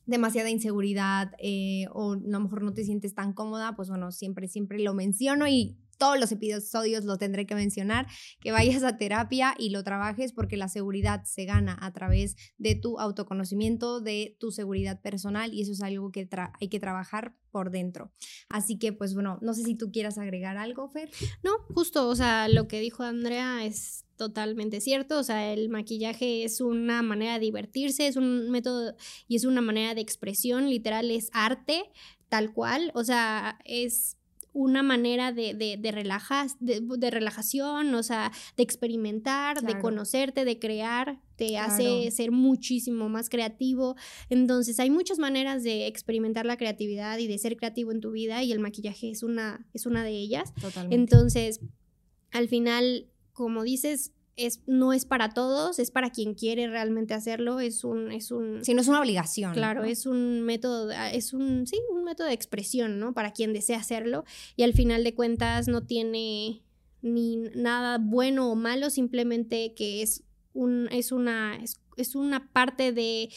demasiada 0.07 0.51
inseguridad 0.51 1.33
eh, 1.39 1.87
o 1.93 2.13
a 2.13 2.17
lo 2.17 2.41
mejor 2.41 2.63
no 2.63 2.73
te 2.73 2.85
sientes 2.85 3.15
tan 3.15 3.33
cómoda, 3.33 3.77
pues 3.77 3.89
bueno, 3.89 4.11
siempre, 4.13 4.49
siempre 4.49 4.79
lo 4.79 4.95
menciono 4.95 5.47
y 5.47 5.77
todos 5.97 6.19
los 6.19 6.33
episodios 6.33 7.05
lo 7.05 7.19
tendré 7.19 7.47
que 7.47 7.55
mencionar, 7.55 8.07
que 8.41 8.53
vayas 8.53 8.83
a 8.83 8.97
terapia 8.97 9.55
y 9.59 9.71
lo 9.71 9.83
trabajes 9.85 10.33
porque 10.33 10.57
la 10.57 10.69
seguridad 10.69 11.25
se 11.25 11.45
gana 11.45 11.77
a 11.81 11.93
través 11.93 12.37
de 12.59 12.75
tu 12.75 12.99
autoconocimiento, 12.99 14.01
de 14.01 14.37
tu 14.39 14.51
seguridad 14.51 15.01
personal 15.01 15.53
y 15.53 15.63
eso 15.63 15.73
es 15.73 15.83
algo 15.83 16.11
que 16.11 16.29
hay 16.61 16.69
que 16.69 16.81
trabajar 16.81 17.37
por 17.51 17.71
dentro. 17.71 18.13
Así 18.49 18.79
que 18.79 18.93
pues 18.93 19.15
bueno, 19.15 19.39
no 19.41 19.55
sé 19.55 19.63
si 19.63 19.77
tú 19.77 19.91
quieras 19.93 20.19
agregar 20.19 20.57
algo, 20.57 20.89
Fer. 20.89 21.11
No, 21.43 21.53
justo, 21.75 22.09
o 22.09 22.17
sea, 22.17 22.49
lo 22.49 22.67
que 22.69 22.81
dijo 22.81 23.03
Andrea 23.03 23.65
es 23.65 24.05
totalmente 24.17 24.81
cierto, 24.81 25.19
o 25.19 25.23
sea, 25.23 25.53
el 25.53 25.69
maquillaje 25.69 26.45
es 26.45 26.61
una 26.61 27.03
manera 27.03 27.35
de 27.35 27.41
divertirse, 27.41 28.07
es 28.07 28.17
un 28.17 28.51
método 28.51 28.95
y 29.29 29.37
es 29.37 29.45
una 29.45 29.61
manera 29.61 29.95
de 29.95 30.01
expresión, 30.01 30.69
literal 30.69 31.11
es 31.11 31.31
arte, 31.33 31.85
tal 32.29 32.53
cual, 32.53 32.93
o 32.95 33.05
sea, 33.05 33.59
es 33.65 34.17
una 34.55 34.83
manera 34.83 35.33
de, 35.33 35.53
de, 35.53 35.77
de, 35.77 35.91
relajas- 35.93 36.57
de, 36.61 36.81
de 36.81 37.11
relajación, 37.11 37.95
o 37.95 38.03
sea, 38.03 38.33
de 38.57 38.63
experimentar, 38.63 39.61
de 39.63 39.79
conocerte, 39.81 40.45
de 40.47 40.59
crear, 40.59 41.21
te 41.37 41.49
Claro. 41.49 41.73
hace 41.75 42.11
ser 42.13 42.31
muchísimo 42.31 43.09
más 43.09 43.29
creativo. 43.29 43.97
Entonces, 44.31 44.79
hay 44.79 44.89
muchas 44.91 45.19
maneras 45.19 45.65
de 45.65 45.87
experimentar 45.89 46.47
la 46.47 46.57
creatividad 46.57 47.19
y 47.19 47.27
de 47.27 47.37
ser 47.39 47.57
creativo 47.57 47.91
en 47.93 48.01
tu 48.01 48.13
vida 48.13 48.43
y 48.45 48.53
el 48.53 48.61
maquillaje 48.61 49.11
es 49.11 49.23
una, 49.25 49.67
es 49.75 49.85
una 49.87 50.05
de 50.05 50.13
ellas. 50.13 50.55
Totalmente. 50.55 50.95
Entonces, 50.95 51.61
al 52.31 52.49
final, 52.49 53.09
como 53.33 53.65
dices, 53.65 54.13
es, 54.37 54.61
no 54.67 54.93
es 54.93 55.05
para 55.05 55.29
todos, 55.31 55.79
es 55.79 55.91
para 55.91 56.11
quien 56.11 56.35
quiere 56.35 56.67
realmente 56.69 57.15
hacerlo, 57.15 57.61
es 57.61 57.85
un, 57.85 58.11
es 58.11 58.31
un, 58.31 58.65
si 58.65 58.75
no 58.75 58.81
es 58.81 58.89
una 58.89 59.01
obligación. 59.01 59.53
claro, 59.55 59.83
¿no? 59.83 59.87
es 59.87 60.07
un 60.07 60.43
método, 60.43 60.87
de- 60.89 60.97
es 61.17 61.33
un, 61.33 61.67
sí, 61.67 61.79
un 61.93 62.03
método 62.05 62.27
de 62.27 62.35
expresión, 62.35 62.99
¿no? 62.99 63.13
Para 63.15 63.33
quien 63.33 63.53
desea 63.53 63.79
hacerlo 63.79 64.25
y 64.57 64.63
al 64.65 64.73
final 64.73 65.05
de 65.05 65.15
cuentas 65.15 65.69
no 65.69 65.83
tiene 65.85 66.63
ni 67.03 67.37
nada 67.55 67.99
bueno 68.01 68.51
o 68.51 68.55
malo, 68.57 68.91
simplemente 68.91 69.75
que 69.75 70.03
es 70.03 70.23
un, 70.53 70.89
es 70.91 71.13
una, 71.13 71.57
es, 71.63 71.77
es 71.97 72.15
una 72.17 72.51
parte 72.53 72.93
de 72.93 73.29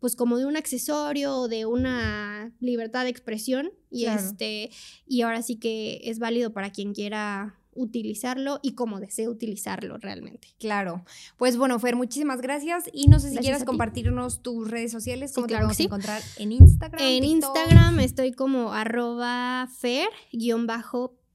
pues 0.00 0.16
como 0.16 0.38
de 0.38 0.46
un 0.46 0.56
accesorio 0.56 1.36
o 1.36 1.48
de 1.48 1.66
una 1.66 2.52
libertad 2.58 3.04
de 3.04 3.10
expresión 3.10 3.70
y 3.90 4.04
Claro. 4.04 4.20
este 4.22 4.70
y 5.06 5.20
ahora 5.20 5.42
sí 5.42 5.56
que 5.56 6.00
es 6.04 6.18
válido 6.18 6.54
para 6.54 6.70
quien 6.70 6.94
quiera 6.94 7.59
utilizarlo 7.80 8.60
y 8.62 8.72
como 8.74 9.00
desee 9.00 9.28
utilizarlo 9.28 9.98
realmente. 9.98 10.48
Claro. 10.58 11.04
Pues 11.36 11.56
bueno, 11.56 11.78
Fer, 11.78 11.96
muchísimas 11.96 12.40
gracias. 12.40 12.84
Y 12.92 13.08
no 13.08 13.18
sé 13.18 13.28
si 13.30 13.34
Gracias 13.36 13.60
ti. 13.60 13.64
compartirnos 13.66 14.42
tus 14.42 14.68
redes 14.70 14.92
sociales, 14.92 15.30
Sí, 15.30 15.34
cómo 15.36 15.46
te 15.46 15.52
claro 15.52 15.62
podemos 15.64 15.76
sí. 15.76 15.84
encontrar 15.84 16.22
en 16.38 16.52
Instagram. 16.52 17.00
En 17.02 17.22
TikTok? 17.22 17.56
Instagram 17.56 18.00
estoy 18.00 18.32
como 18.32 18.72
arroba 18.72 19.68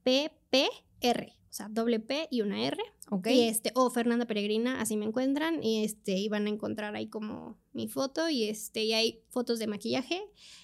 fer-ppr, 0.06 1.28
o 1.30 1.54
sea, 1.56 1.68
doble 1.70 2.00
P 2.00 2.28
y 2.32 2.42
una 2.42 2.64
R. 2.66 2.78
Ok. 3.12 3.28
Y 3.28 3.42
este, 3.48 3.72
o 3.76 3.90
Fernanda 3.90 4.26
Peregrina, 4.26 4.82
así 4.82 4.98
me 4.98 5.06
encuentran. 5.06 5.64
Y 5.64 5.84
este, 5.86 6.18
y 6.18 6.28
van 6.28 6.48
a 6.48 6.50
encontrar 6.50 6.96
ahí 6.96 7.08
como 7.08 7.58
mi 7.72 7.88
foto. 7.88 8.30
Y 8.30 8.46
este, 8.46 8.84
y 8.84 8.94
hay 8.94 9.22
fotos 9.30 9.60
de 9.60 9.68
maquillaje 9.68 10.22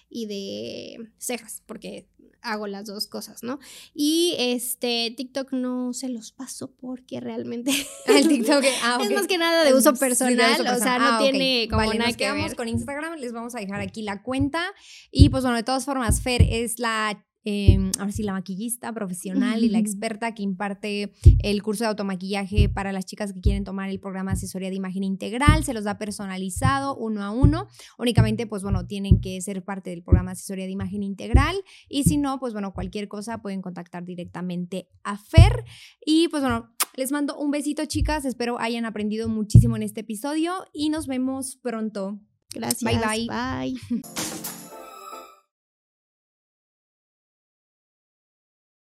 y 0.09 0.25
de 0.25 1.11
cejas, 1.17 1.63
porque 1.65 2.07
hago 2.41 2.67
las 2.67 2.85
dos 2.85 3.07
cosas, 3.07 3.43
¿no? 3.43 3.59
Y 3.93 4.35
este, 4.37 5.13
TikTok 5.15 5.53
no 5.53 5.93
se 5.93 6.09
los 6.09 6.31
paso 6.31 6.71
porque 6.79 7.19
realmente 7.19 7.71
el 8.07 8.27
TikTok. 8.27 8.63
Ah, 8.83 8.99
es 9.03 9.11
más 9.11 9.27
que 9.27 9.37
nada 9.37 9.63
de 9.63 9.73
uso 9.73 9.89
Sí, 9.91 9.95
de 9.95 9.99
personal, 9.99 10.61
o 10.61 10.79
sea, 10.79 10.99
no 10.99 11.05
Ah, 11.05 11.17
ok. 11.21 11.29
tiene 11.29 11.67
como 11.69 11.79
Vale, 11.85 11.97
nada 11.99 12.09
nos 12.09 12.17
que 12.17 12.23
quedamos 12.23 12.47
ver. 12.47 12.55
con 12.55 12.67
Instagram. 12.67 13.19
Les 13.19 13.31
vamos 13.33 13.55
a 13.55 13.59
dejar 13.59 13.81
aquí 13.81 14.01
la 14.01 14.21
cuenta. 14.23 14.63
Y 15.11 15.29
pues 15.29 15.43
bueno, 15.43 15.57
de 15.57 15.63
todas 15.63 15.85
formas, 15.85 16.21
Fer 16.21 16.41
es 16.41 16.79
la. 16.79 17.25
Eh, 17.43 17.91
ahora 17.97 18.11
sí, 18.11 18.23
la 18.23 18.33
maquillista 18.33 18.93
profesional 18.93 19.63
y 19.63 19.69
la 19.69 19.79
experta 19.79 20.33
que 20.33 20.43
imparte 20.43 21.11
el 21.39 21.63
curso 21.63 21.83
de 21.83 21.89
automaquillaje 21.89 22.69
para 22.69 22.91
las 22.91 23.05
chicas 23.05 23.33
que 23.33 23.41
quieren 23.41 23.63
tomar 23.63 23.89
el 23.89 23.99
programa 23.99 24.31
de 24.31 24.37
asesoría 24.37 24.69
de 24.69 24.75
imagen 24.75 25.03
integral. 25.03 25.63
Se 25.63 25.73
los 25.73 25.83
da 25.83 25.97
personalizado, 25.97 26.95
uno 26.95 27.23
a 27.23 27.31
uno. 27.31 27.67
Únicamente, 27.97 28.47
pues 28.47 28.63
bueno, 28.63 28.85
tienen 28.85 29.21
que 29.21 29.41
ser 29.41 29.63
parte 29.63 29.89
del 29.89 30.03
programa 30.03 30.31
de 30.31 30.33
asesoría 30.33 30.65
de 30.65 30.71
imagen 30.71 31.03
integral. 31.03 31.55
Y 31.89 32.03
si 32.03 32.17
no, 32.17 32.39
pues 32.39 32.53
bueno, 32.53 32.73
cualquier 32.73 33.07
cosa 33.07 33.41
pueden 33.41 33.61
contactar 33.61 34.05
directamente 34.05 34.87
a 35.03 35.17
Fer. 35.17 35.63
Y 36.05 36.27
pues 36.27 36.43
bueno, 36.43 36.69
les 36.95 37.11
mando 37.11 37.37
un 37.37 37.51
besito, 37.51 37.85
chicas. 37.85 38.25
Espero 38.25 38.59
hayan 38.59 38.85
aprendido 38.85 39.27
muchísimo 39.29 39.75
en 39.75 39.83
este 39.83 40.01
episodio 40.01 40.53
y 40.73 40.89
nos 40.89 41.07
vemos 41.07 41.57
pronto. 41.61 42.19
Gracias. 42.53 42.83
Bye, 42.83 43.27
bye. 43.27 43.73
Bye. 43.89 44.01